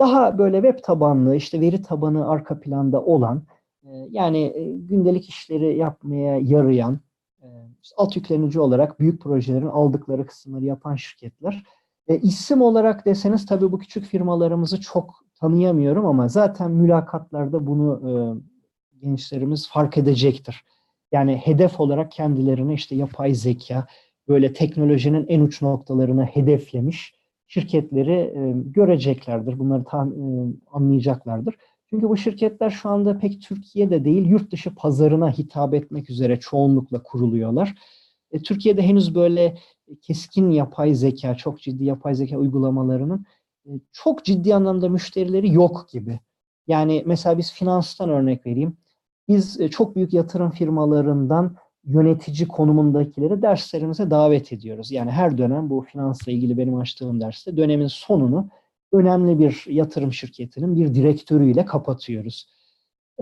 daha 0.00 0.38
böyle 0.38 0.62
web 0.62 0.84
tabanlı, 0.84 1.36
işte 1.36 1.60
veri 1.60 1.82
tabanı 1.82 2.28
arka 2.28 2.60
planda 2.60 3.02
olan, 3.04 3.42
yani 4.10 4.52
gündelik 4.88 5.28
işleri 5.28 5.76
yapmaya 5.76 6.38
yarayan, 6.38 7.00
alt 7.96 8.16
yüklenici 8.16 8.60
olarak 8.60 9.00
büyük 9.00 9.22
projelerin 9.22 9.66
aldıkları 9.66 10.26
kısımları 10.26 10.64
yapan 10.64 10.96
şirketler. 10.96 11.64
E, 12.08 12.18
isim 12.18 12.62
olarak 12.62 13.06
deseniz 13.06 13.46
tabii 13.46 13.72
bu 13.72 13.78
küçük 13.78 14.04
firmalarımızı 14.04 14.80
çok 14.80 15.14
tanıyamıyorum 15.34 16.06
ama 16.06 16.28
zaten 16.28 16.70
mülakatlarda 16.70 17.66
bunu 17.66 18.00
e, 18.08 18.12
gençlerimiz 19.00 19.68
fark 19.68 19.98
edecektir. 19.98 20.64
Yani 21.12 21.36
hedef 21.36 21.80
olarak 21.80 22.12
kendilerine 22.12 22.74
işte 22.74 22.94
yapay 22.94 23.34
zeka, 23.34 23.86
böyle 24.28 24.52
teknolojinin 24.52 25.26
en 25.28 25.40
uç 25.40 25.62
noktalarına 25.62 26.24
hedeflemiş 26.24 27.14
şirketleri 27.46 28.12
e, 28.12 28.52
göreceklerdir. 28.70 29.58
Bunları 29.58 29.84
tam 29.84 30.12
e, 30.12 30.52
anlayacaklardır. 30.72 31.54
Çünkü 31.90 32.08
bu 32.08 32.16
şirketler 32.16 32.70
şu 32.70 32.88
anda 32.88 33.18
pek 33.18 33.42
Türkiye'de 33.42 34.04
değil, 34.04 34.26
yurt 34.26 34.52
dışı 34.52 34.74
pazarına 34.74 35.30
hitap 35.30 35.74
etmek 35.74 36.10
üzere 36.10 36.40
çoğunlukla 36.40 37.02
kuruluyorlar. 37.02 37.74
E, 38.30 38.42
Türkiye'de 38.42 38.82
henüz 38.82 39.14
böyle 39.14 39.58
keskin 40.02 40.50
yapay 40.50 40.94
zeka, 40.94 41.34
çok 41.34 41.60
ciddi 41.60 41.84
yapay 41.84 42.14
zeka 42.14 42.36
uygulamalarının 42.36 43.26
e, 43.66 43.70
çok 43.92 44.24
ciddi 44.24 44.54
anlamda 44.54 44.88
müşterileri 44.88 45.52
yok 45.52 45.88
gibi. 45.92 46.20
Yani 46.66 47.02
mesela 47.06 47.38
biz 47.38 47.52
finanstan 47.52 48.08
örnek 48.10 48.46
vereyim. 48.46 48.76
Biz 49.28 49.60
e, 49.60 49.68
çok 49.68 49.96
büyük 49.96 50.12
yatırım 50.12 50.50
firmalarından 50.50 51.56
yönetici 51.84 52.48
konumundakileri 52.48 53.42
derslerimize 53.42 54.10
davet 54.10 54.52
ediyoruz. 54.52 54.90
Yani 54.92 55.10
her 55.10 55.38
dönem 55.38 55.70
bu 55.70 55.80
finansla 55.80 56.32
ilgili 56.32 56.58
benim 56.58 56.76
açtığım 56.76 57.20
derste 57.20 57.56
dönemin 57.56 57.86
sonunu 57.86 58.48
önemli 58.92 59.38
bir 59.38 59.64
yatırım 59.66 60.12
şirketinin 60.12 60.76
bir 60.76 60.94
direktörüyle 60.94 61.64
kapatıyoruz. 61.64 62.46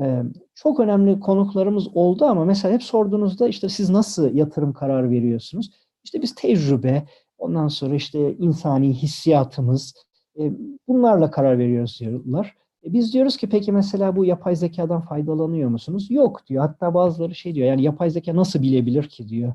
Ee, 0.02 0.22
çok 0.54 0.80
önemli 0.80 1.20
konuklarımız 1.20 1.88
oldu 1.96 2.24
ama 2.24 2.44
mesela 2.44 2.74
hep 2.74 2.82
sorduğunuzda 2.82 3.48
işte 3.48 3.68
siz 3.68 3.90
nasıl 3.90 4.34
yatırım 4.34 4.72
kararı 4.72 5.10
veriyorsunuz? 5.10 5.70
İşte 6.04 6.22
biz 6.22 6.34
tecrübe, 6.34 7.06
ondan 7.38 7.68
sonra 7.68 7.94
işte 7.94 8.36
insani 8.36 8.92
hissiyatımız, 8.94 9.94
e, 10.38 10.52
bunlarla 10.88 11.30
karar 11.30 11.58
veriyoruz 11.58 12.00
diyorlar. 12.00 12.56
E 12.86 12.92
biz 12.92 13.12
diyoruz 13.12 13.36
ki 13.36 13.48
peki 13.48 13.72
mesela 13.72 14.16
bu 14.16 14.24
yapay 14.24 14.56
zekadan 14.56 15.00
faydalanıyor 15.00 15.70
musunuz? 15.70 16.10
Yok 16.10 16.46
diyor. 16.46 16.62
Hatta 16.62 16.94
bazıları 16.94 17.34
şey 17.34 17.54
diyor 17.54 17.68
yani 17.68 17.82
yapay 17.82 18.10
zeka 18.10 18.36
nasıl 18.36 18.62
bilebilir 18.62 19.08
ki 19.08 19.28
diyor 19.28 19.52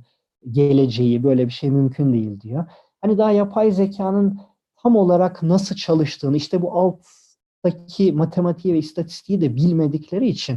geleceği 0.52 1.24
böyle 1.24 1.46
bir 1.46 1.52
şey 1.52 1.72
mümkün 1.72 2.14
değil 2.14 2.42
diyor. 2.42 2.66
Hani 3.02 3.18
daha 3.18 3.32
yapay 3.32 3.72
zekanın 3.72 4.40
tam 4.84 4.96
olarak 4.96 5.44
nasıl 5.44 5.76
çalıştığını 5.76 6.38
işte 6.38 6.62
bu 6.62 6.74
alttaki 6.74 8.12
matematiği 8.12 8.74
ve 8.74 8.78
istatistiği 8.78 9.42
de 9.42 9.56
bilmedikleri 9.56 10.28
için 10.28 10.54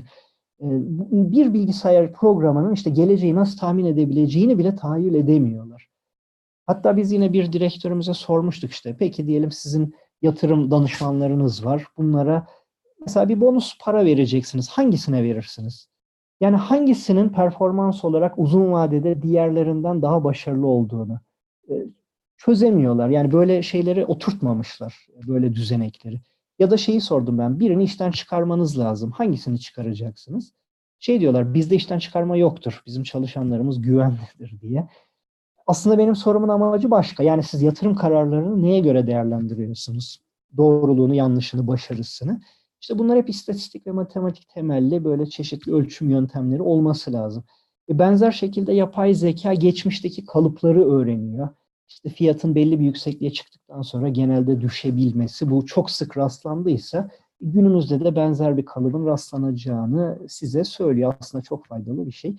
e, 0.60 0.66
bir 1.10 1.54
bilgisayar 1.54 2.12
programının 2.12 2.72
işte 2.72 2.90
geleceği 2.90 3.34
nasıl 3.34 3.58
tahmin 3.58 3.84
edebileceğini 3.84 4.58
bile 4.58 4.76
tahayyül 4.76 5.14
edemiyorlar. 5.14 5.88
Hatta 6.66 6.96
biz 6.96 7.12
yine 7.12 7.32
bir 7.32 7.52
direktörümüze 7.52 8.14
sormuştuk 8.14 8.70
işte 8.70 8.96
peki 8.98 9.26
diyelim 9.26 9.52
sizin 9.52 9.94
yatırım 10.22 10.70
danışmanlarınız 10.70 11.64
var. 11.64 11.84
Bunlara 11.96 12.46
mesela 13.06 13.28
bir 13.28 13.40
bonus 13.40 13.78
para 13.80 14.04
vereceksiniz. 14.04 14.68
Hangisine 14.68 15.22
verirsiniz? 15.22 15.88
Yani 16.40 16.56
hangisinin 16.56 17.28
performans 17.28 18.04
olarak 18.04 18.38
uzun 18.38 18.72
vadede 18.72 19.22
diğerlerinden 19.22 20.02
daha 20.02 20.24
başarılı 20.24 20.66
olduğunu 20.66 21.20
e, 21.70 21.74
çözemiyorlar. 22.36 23.08
Yani 23.08 23.32
böyle 23.32 23.62
şeyleri 23.62 24.06
oturtmamışlar, 24.06 25.06
böyle 25.26 25.54
düzenekleri. 25.54 26.20
Ya 26.58 26.70
da 26.70 26.76
şeyi 26.76 27.00
sordum 27.00 27.38
ben, 27.38 27.60
birini 27.60 27.84
işten 27.84 28.10
çıkarmanız 28.10 28.78
lazım. 28.78 29.10
Hangisini 29.10 29.60
çıkaracaksınız? 29.60 30.52
Şey 30.98 31.20
diyorlar, 31.20 31.54
bizde 31.54 31.76
işten 31.76 31.98
çıkarma 31.98 32.36
yoktur. 32.36 32.82
Bizim 32.86 33.02
çalışanlarımız 33.02 33.82
güvenlidir 33.82 34.60
diye. 34.60 34.88
Aslında 35.66 35.98
benim 35.98 36.16
sorumun 36.16 36.48
amacı 36.48 36.90
başka. 36.90 37.22
Yani 37.22 37.42
siz 37.42 37.62
yatırım 37.62 37.94
kararlarını 37.94 38.62
neye 38.62 38.80
göre 38.80 39.06
değerlendiriyorsunuz? 39.06 40.20
Doğruluğunu, 40.56 41.14
yanlışını, 41.14 41.66
başarısını. 41.66 42.40
İşte 42.84 42.98
bunlar 42.98 43.18
hep 43.18 43.28
istatistik 43.28 43.86
ve 43.86 43.90
matematik 43.90 44.48
temelli 44.48 45.04
böyle 45.04 45.26
çeşitli 45.26 45.74
ölçüm 45.74 46.10
yöntemleri 46.10 46.62
olması 46.62 47.12
lazım. 47.12 47.44
E 47.88 47.98
benzer 47.98 48.32
şekilde 48.32 48.72
yapay 48.72 49.14
zeka 49.14 49.54
geçmişteki 49.54 50.26
kalıpları 50.26 50.90
öğreniyor. 50.90 51.48
İşte 51.88 52.08
fiyatın 52.08 52.54
belli 52.54 52.80
bir 52.80 52.84
yüksekliğe 52.84 53.32
çıktıktan 53.32 53.82
sonra 53.82 54.08
genelde 54.08 54.60
düşebilmesi 54.60 55.50
bu 55.50 55.66
çok 55.66 55.90
sık 55.90 56.16
rastlandıysa 56.16 57.10
günümüzde 57.40 58.00
de 58.00 58.16
benzer 58.16 58.56
bir 58.56 58.64
kalıbın 58.64 59.06
rastlanacağını 59.06 60.18
size 60.28 60.64
söylüyor. 60.64 61.14
Aslında 61.20 61.42
çok 61.42 61.66
faydalı 61.66 62.06
bir 62.06 62.12
şey. 62.12 62.36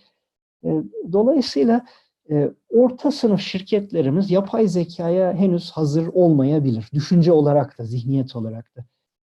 E, 0.64 0.84
dolayısıyla 1.12 1.86
e, 2.32 2.52
orta 2.70 3.12
sınıf 3.12 3.42
şirketlerimiz 3.42 4.32
yapay 4.32 4.68
zekaya 4.68 5.34
henüz 5.34 5.72
hazır 5.72 6.08
olmayabilir. 6.08 6.90
Düşünce 6.94 7.32
olarak 7.32 7.80
da, 7.80 7.86
zihniyet 7.86 8.36
olarak 8.36 8.76
da. 8.76 8.86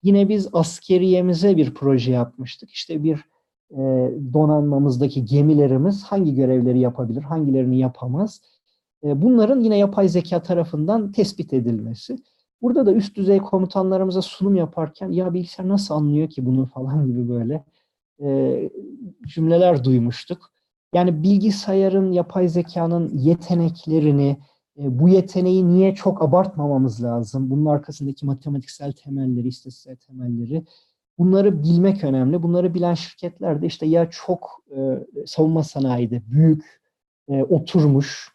Yine 0.07 0.29
biz 0.29 0.47
askeriyemize 0.53 1.57
bir 1.57 1.73
proje 1.73 2.11
yapmıştık. 2.11 2.71
İşte 2.71 3.03
bir 3.03 3.17
e, 3.71 3.77
donanmamızdaki 4.33 5.25
gemilerimiz 5.25 6.03
hangi 6.03 6.35
görevleri 6.35 6.79
yapabilir, 6.79 7.21
hangilerini 7.21 7.79
yapamaz. 7.79 8.41
E, 9.03 9.21
bunların 9.21 9.59
yine 9.59 9.77
yapay 9.77 10.09
zeka 10.09 10.43
tarafından 10.43 11.11
tespit 11.11 11.53
edilmesi. 11.53 12.15
Burada 12.61 12.85
da 12.85 12.93
üst 12.93 13.17
düzey 13.17 13.37
komutanlarımıza 13.37 14.21
sunum 14.21 14.55
yaparken 14.55 15.11
ya 15.11 15.33
bilgisayar 15.33 15.67
nasıl 15.67 15.93
anlıyor 15.93 16.29
ki 16.29 16.45
bunu 16.45 16.65
falan 16.65 17.07
gibi 17.07 17.29
böyle 17.29 17.63
e, 18.23 18.69
cümleler 19.27 19.83
duymuştuk. 19.83 20.51
Yani 20.93 21.23
bilgisayarın, 21.23 22.11
yapay 22.11 22.47
zekanın 22.47 23.17
yeteneklerini, 23.17 24.37
e, 24.77 24.99
bu 24.99 25.09
yeteneği 25.09 25.67
niye 25.67 25.95
çok 25.95 26.21
abartmamamız 26.21 27.03
lazım? 27.03 27.49
Bunun 27.49 27.65
arkasındaki 27.65 28.25
matematiksel 28.25 28.91
temelleri, 28.91 29.47
istatistiksel 29.47 29.95
temelleri 29.95 30.63
bunları 31.17 31.63
bilmek 31.63 32.03
önemli. 32.03 32.43
Bunları 32.43 32.73
bilen 32.73 32.93
şirketler 32.93 33.61
de 33.61 33.65
işte 33.65 33.85
ya 33.85 34.09
çok 34.09 34.63
e, 34.77 35.05
savunma 35.25 35.63
sanayide 35.63 36.21
büyük, 36.31 36.81
e, 37.29 37.43
oturmuş 37.43 38.29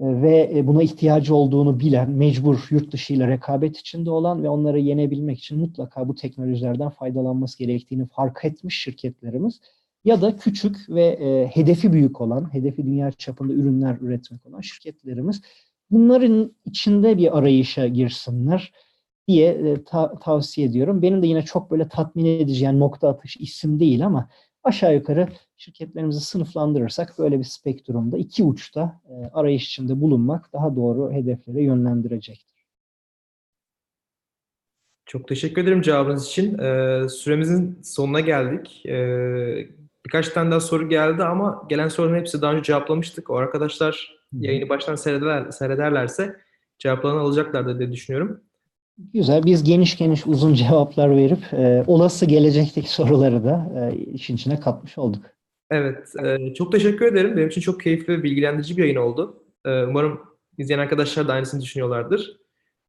e, 0.00 0.22
ve 0.22 0.50
e, 0.54 0.66
buna 0.66 0.82
ihtiyacı 0.82 1.34
olduğunu 1.34 1.80
bilen, 1.80 2.10
mecbur 2.10 2.66
yurt 2.70 2.92
dışı 2.92 3.14
ile 3.14 3.28
rekabet 3.28 3.76
içinde 3.78 4.10
olan 4.10 4.42
ve 4.42 4.48
onları 4.48 4.80
yenebilmek 4.80 5.38
için 5.38 5.58
mutlaka 5.58 6.08
bu 6.08 6.14
teknolojilerden 6.14 6.90
faydalanması 6.90 7.58
gerektiğini 7.58 8.06
fark 8.06 8.44
etmiş 8.44 8.82
şirketlerimiz 8.82 9.60
ya 10.04 10.22
da 10.22 10.36
küçük 10.36 10.88
ve 10.88 11.04
e, 11.04 11.46
hedefi 11.46 11.92
büyük 11.92 12.20
olan, 12.20 12.54
hedefi 12.54 12.86
dünya 12.86 13.12
çapında 13.12 13.52
ürünler 13.52 13.96
üretmek 14.00 14.46
olan 14.46 14.60
şirketlerimiz 14.60 15.42
bunların 15.90 16.54
içinde 16.64 17.18
bir 17.18 17.38
arayışa 17.38 17.86
girsinler 17.86 18.72
diye 19.28 19.48
e, 19.52 19.84
ta- 19.84 20.18
tavsiye 20.18 20.66
ediyorum. 20.66 21.02
Benim 21.02 21.22
de 21.22 21.26
yine 21.26 21.42
çok 21.42 21.70
böyle 21.70 21.88
tatmin 21.88 22.24
edici 22.24 22.64
yani 22.64 22.78
nokta 22.80 23.08
atış 23.08 23.36
isim 23.36 23.80
değil 23.80 24.06
ama 24.06 24.28
aşağı 24.62 24.94
yukarı 24.94 25.28
şirketlerimizi 25.56 26.20
sınıflandırırsak 26.20 27.18
böyle 27.18 27.38
bir 27.38 27.44
spektrumda 27.44 28.18
iki 28.18 28.44
uçta 28.44 29.00
e, 29.08 29.14
arayış 29.32 29.66
içinde 29.66 30.00
bulunmak 30.00 30.52
daha 30.52 30.76
doğru 30.76 31.12
hedeflere 31.12 31.62
yönlendirecektir. 31.62 32.54
Çok 35.06 35.28
teşekkür 35.28 35.62
ederim 35.62 35.82
cevabınız 35.82 36.26
için. 36.26 36.58
Ee, 36.58 37.08
süremizin 37.08 37.78
sonuna 37.82 38.20
geldik. 38.20 38.82
Ee, 38.86 39.68
birkaç 40.06 40.28
tane 40.28 40.50
daha 40.50 40.60
soru 40.60 40.88
geldi 40.88 41.24
ama 41.24 41.66
gelen 41.68 41.88
soruların 41.88 42.18
hepsi 42.20 42.42
daha 42.42 42.52
önce 42.52 42.62
cevaplamıştık. 42.62 43.30
O 43.30 43.36
arkadaşlar 43.36 44.16
yayını 44.40 44.68
baştan 44.68 44.94
seyreder, 44.94 45.50
seyrederlerse 45.50 46.36
cevaplarını 46.78 47.20
alacaklardır 47.20 47.78
diye 47.78 47.92
düşünüyorum. 47.92 48.40
Güzel. 48.98 49.44
Biz 49.44 49.64
geniş 49.64 49.98
geniş 49.98 50.26
uzun 50.26 50.54
cevaplar 50.64 51.16
verip 51.16 51.52
e, 51.52 51.84
olası 51.86 52.26
gelecekteki 52.26 52.90
soruları 52.90 53.44
da 53.44 53.72
e, 53.76 53.96
işin 53.96 54.36
içine 54.36 54.60
katmış 54.60 54.98
olduk. 54.98 55.24
Evet. 55.70 56.12
E, 56.24 56.54
çok 56.54 56.72
teşekkür 56.72 57.06
ederim. 57.06 57.36
Benim 57.36 57.48
için 57.48 57.60
çok 57.60 57.80
keyifli 57.80 58.18
ve 58.18 58.22
bilgilendirici 58.22 58.76
bir 58.76 58.82
yayın 58.82 58.96
oldu. 58.96 59.42
E, 59.64 59.82
umarım 59.84 60.20
izleyen 60.58 60.78
arkadaşlar 60.78 61.28
da 61.28 61.32
aynısını 61.32 61.60
düşünüyorlardır. 61.60 62.36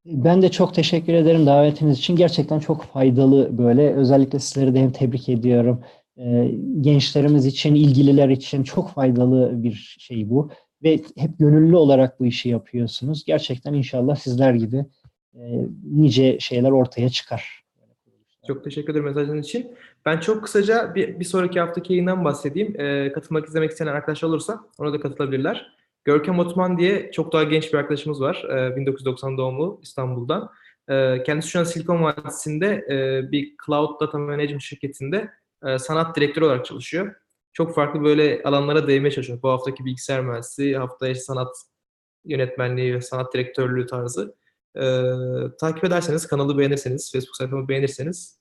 Ben 0.06 0.41
de 0.41 0.52
çok 0.52 0.74
teşekkür 0.74 1.14
ederim 1.14 1.46
davetiniz 1.46 1.98
için. 1.98 2.16
Gerçekten 2.16 2.60
çok 2.60 2.84
faydalı 2.84 3.58
böyle. 3.58 3.93
Özellikle 3.93 4.39
sizleri 4.39 4.74
de 4.74 4.80
hem 4.80 4.91
tebrik 4.91 5.30
ediyorum. 5.30 5.84
E, 6.18 6.52
gençlerimiz 6.82 7.46
için, 7.46 7.76
ilgililer 7.76 8.30
için 8.30 8.64
çok 8.64 8.89
faydalı 8.89 9.64
bir 9.64 9.96
şey 10.00 10.30
bu. 10.30 10.52
Ve 10.86 10.99
hep 11.17 11.39
gönüllü 11.39 11.75
olarak 11.75 12.19
bu 12.19 12.25
işi 12.25 12.49
yapıyorsunuz. 12.49 13.25
Gerçekten 13.25 13.73
inşallah 13.73 14.15
sizler 14.15 14.53
gibi 14.53 14.86
e, 15.33 15.41
nice 15.83 16.39
şeyler 16.39 16.71
ortaya 16.71 17.09
çıkar. 17.09 17.63
Çok 18.47 18.63
teşekkür 18.63 18.91
ederim 18.91 19.05
mesajınız 19.05 19.45
için. 19.45 19.75
Ben 20.05 20.19
çok 20.19 20.43
kısaca 20.43 20.95
bir, 20.95 21.19
bir 21.19 21.25
sonraki 21.25 21.59
haftaki 21.59 21.93
yayından 21.93 22.25
bahsedeyim. 22.25 22.81
E, 22.81 23.11
katılmak 23.11 23.47
izlemek 23.47 23.71
isteyen 23.71 23.88
arkadaşlar 23.88 24.29
olursa 24.29 24.59
ona 24.79 24.93
da 24.93 24.99
katılabilirler. 24.99 25.75
Görkem 26.03 26.39
Otman 26.39 26.77
diye 26.77 27.11
çok 27.11 27.33
daha 27.33 27.43
genç 27.43 27.73
bir 27.73 27.77
arkadaşımız 27.77 28.21
var. 28.21 28.43
E, 28.43 28.75
1990 28.75 29.38
doğumlu 29.38 29.79
İstanbul'dan. 29.83 30.49
E, 30.89 31.23
kendisi 31.23 31.49
şu 31.49 31.59
an 31.59 31.63
Silikon 31.63 32.03
Vadisi'nde 32.03 32.86
e, 32.89 33.31
bir 33.31 33.53
Cloud 33.65 34.01
Data 34.01 34.17
Management 34.17 34.61
şirketinde 34.61 35.29
e, 35.65 35.79
sanat 35.79 36.15
direktörü 36.15 36.45
olarak 36.45 36.65
çalışıyor. 36.65 37.15
Çok 37.56 37.76
farklı 37.76 38.03
böyle 38.03 38.43
alanlara 38.43 38.88
değinmeye 38.88 39.12
çalışıyor. 39.12 39.41
Bu 39.41 39.49
haftaki 39.49 39.86
bilgisayar 39.86 40.22
mühendisliği, 40.22 40.78
haftaya 40.78 41.16
sanat 41.16 41.56
yönetmenliği 42.26 42.95
ve 42.95 43.01
sanat 43.01 43.34
direktörlüğü 43.34 43.88
tarzı. 43.88 44.36
Ee, 44.76 45.01
takip 45.60 45.84
ederseniz, 45.84 46.28
kanalı 46.28 46.58
beğenirseniz, 46.58 47.12
Facebook 47.12 47.36
sayfamı 47.36 47.68
beğenirseniz 47.68 48.39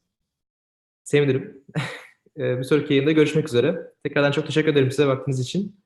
sevinirim. 1.04 1.64
E, 2.38 2.58
bir 2.58 2.62
sonraki 2.62 2.94
yayında 2.94 3.12
görüşmek 3.12 3.48
üzere. 3.48 3.92
Tekrardan 4.02 4.30
çok 4.30 4.46
teşekkür 4.46 4.72
ederim 4.72 4.90
size 4.90 5.06
vaktiniz 5.06 5.40
için. 5.40 5.80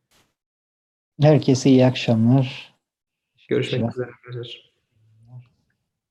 Herkese 1.20 1.70
iyi 1.70 1.86
akşamlar. 1.86 2.74
Görüşmek 3.48 3.80
Teşekkürler. 3.80 4.08
üzere. 4.30 4.67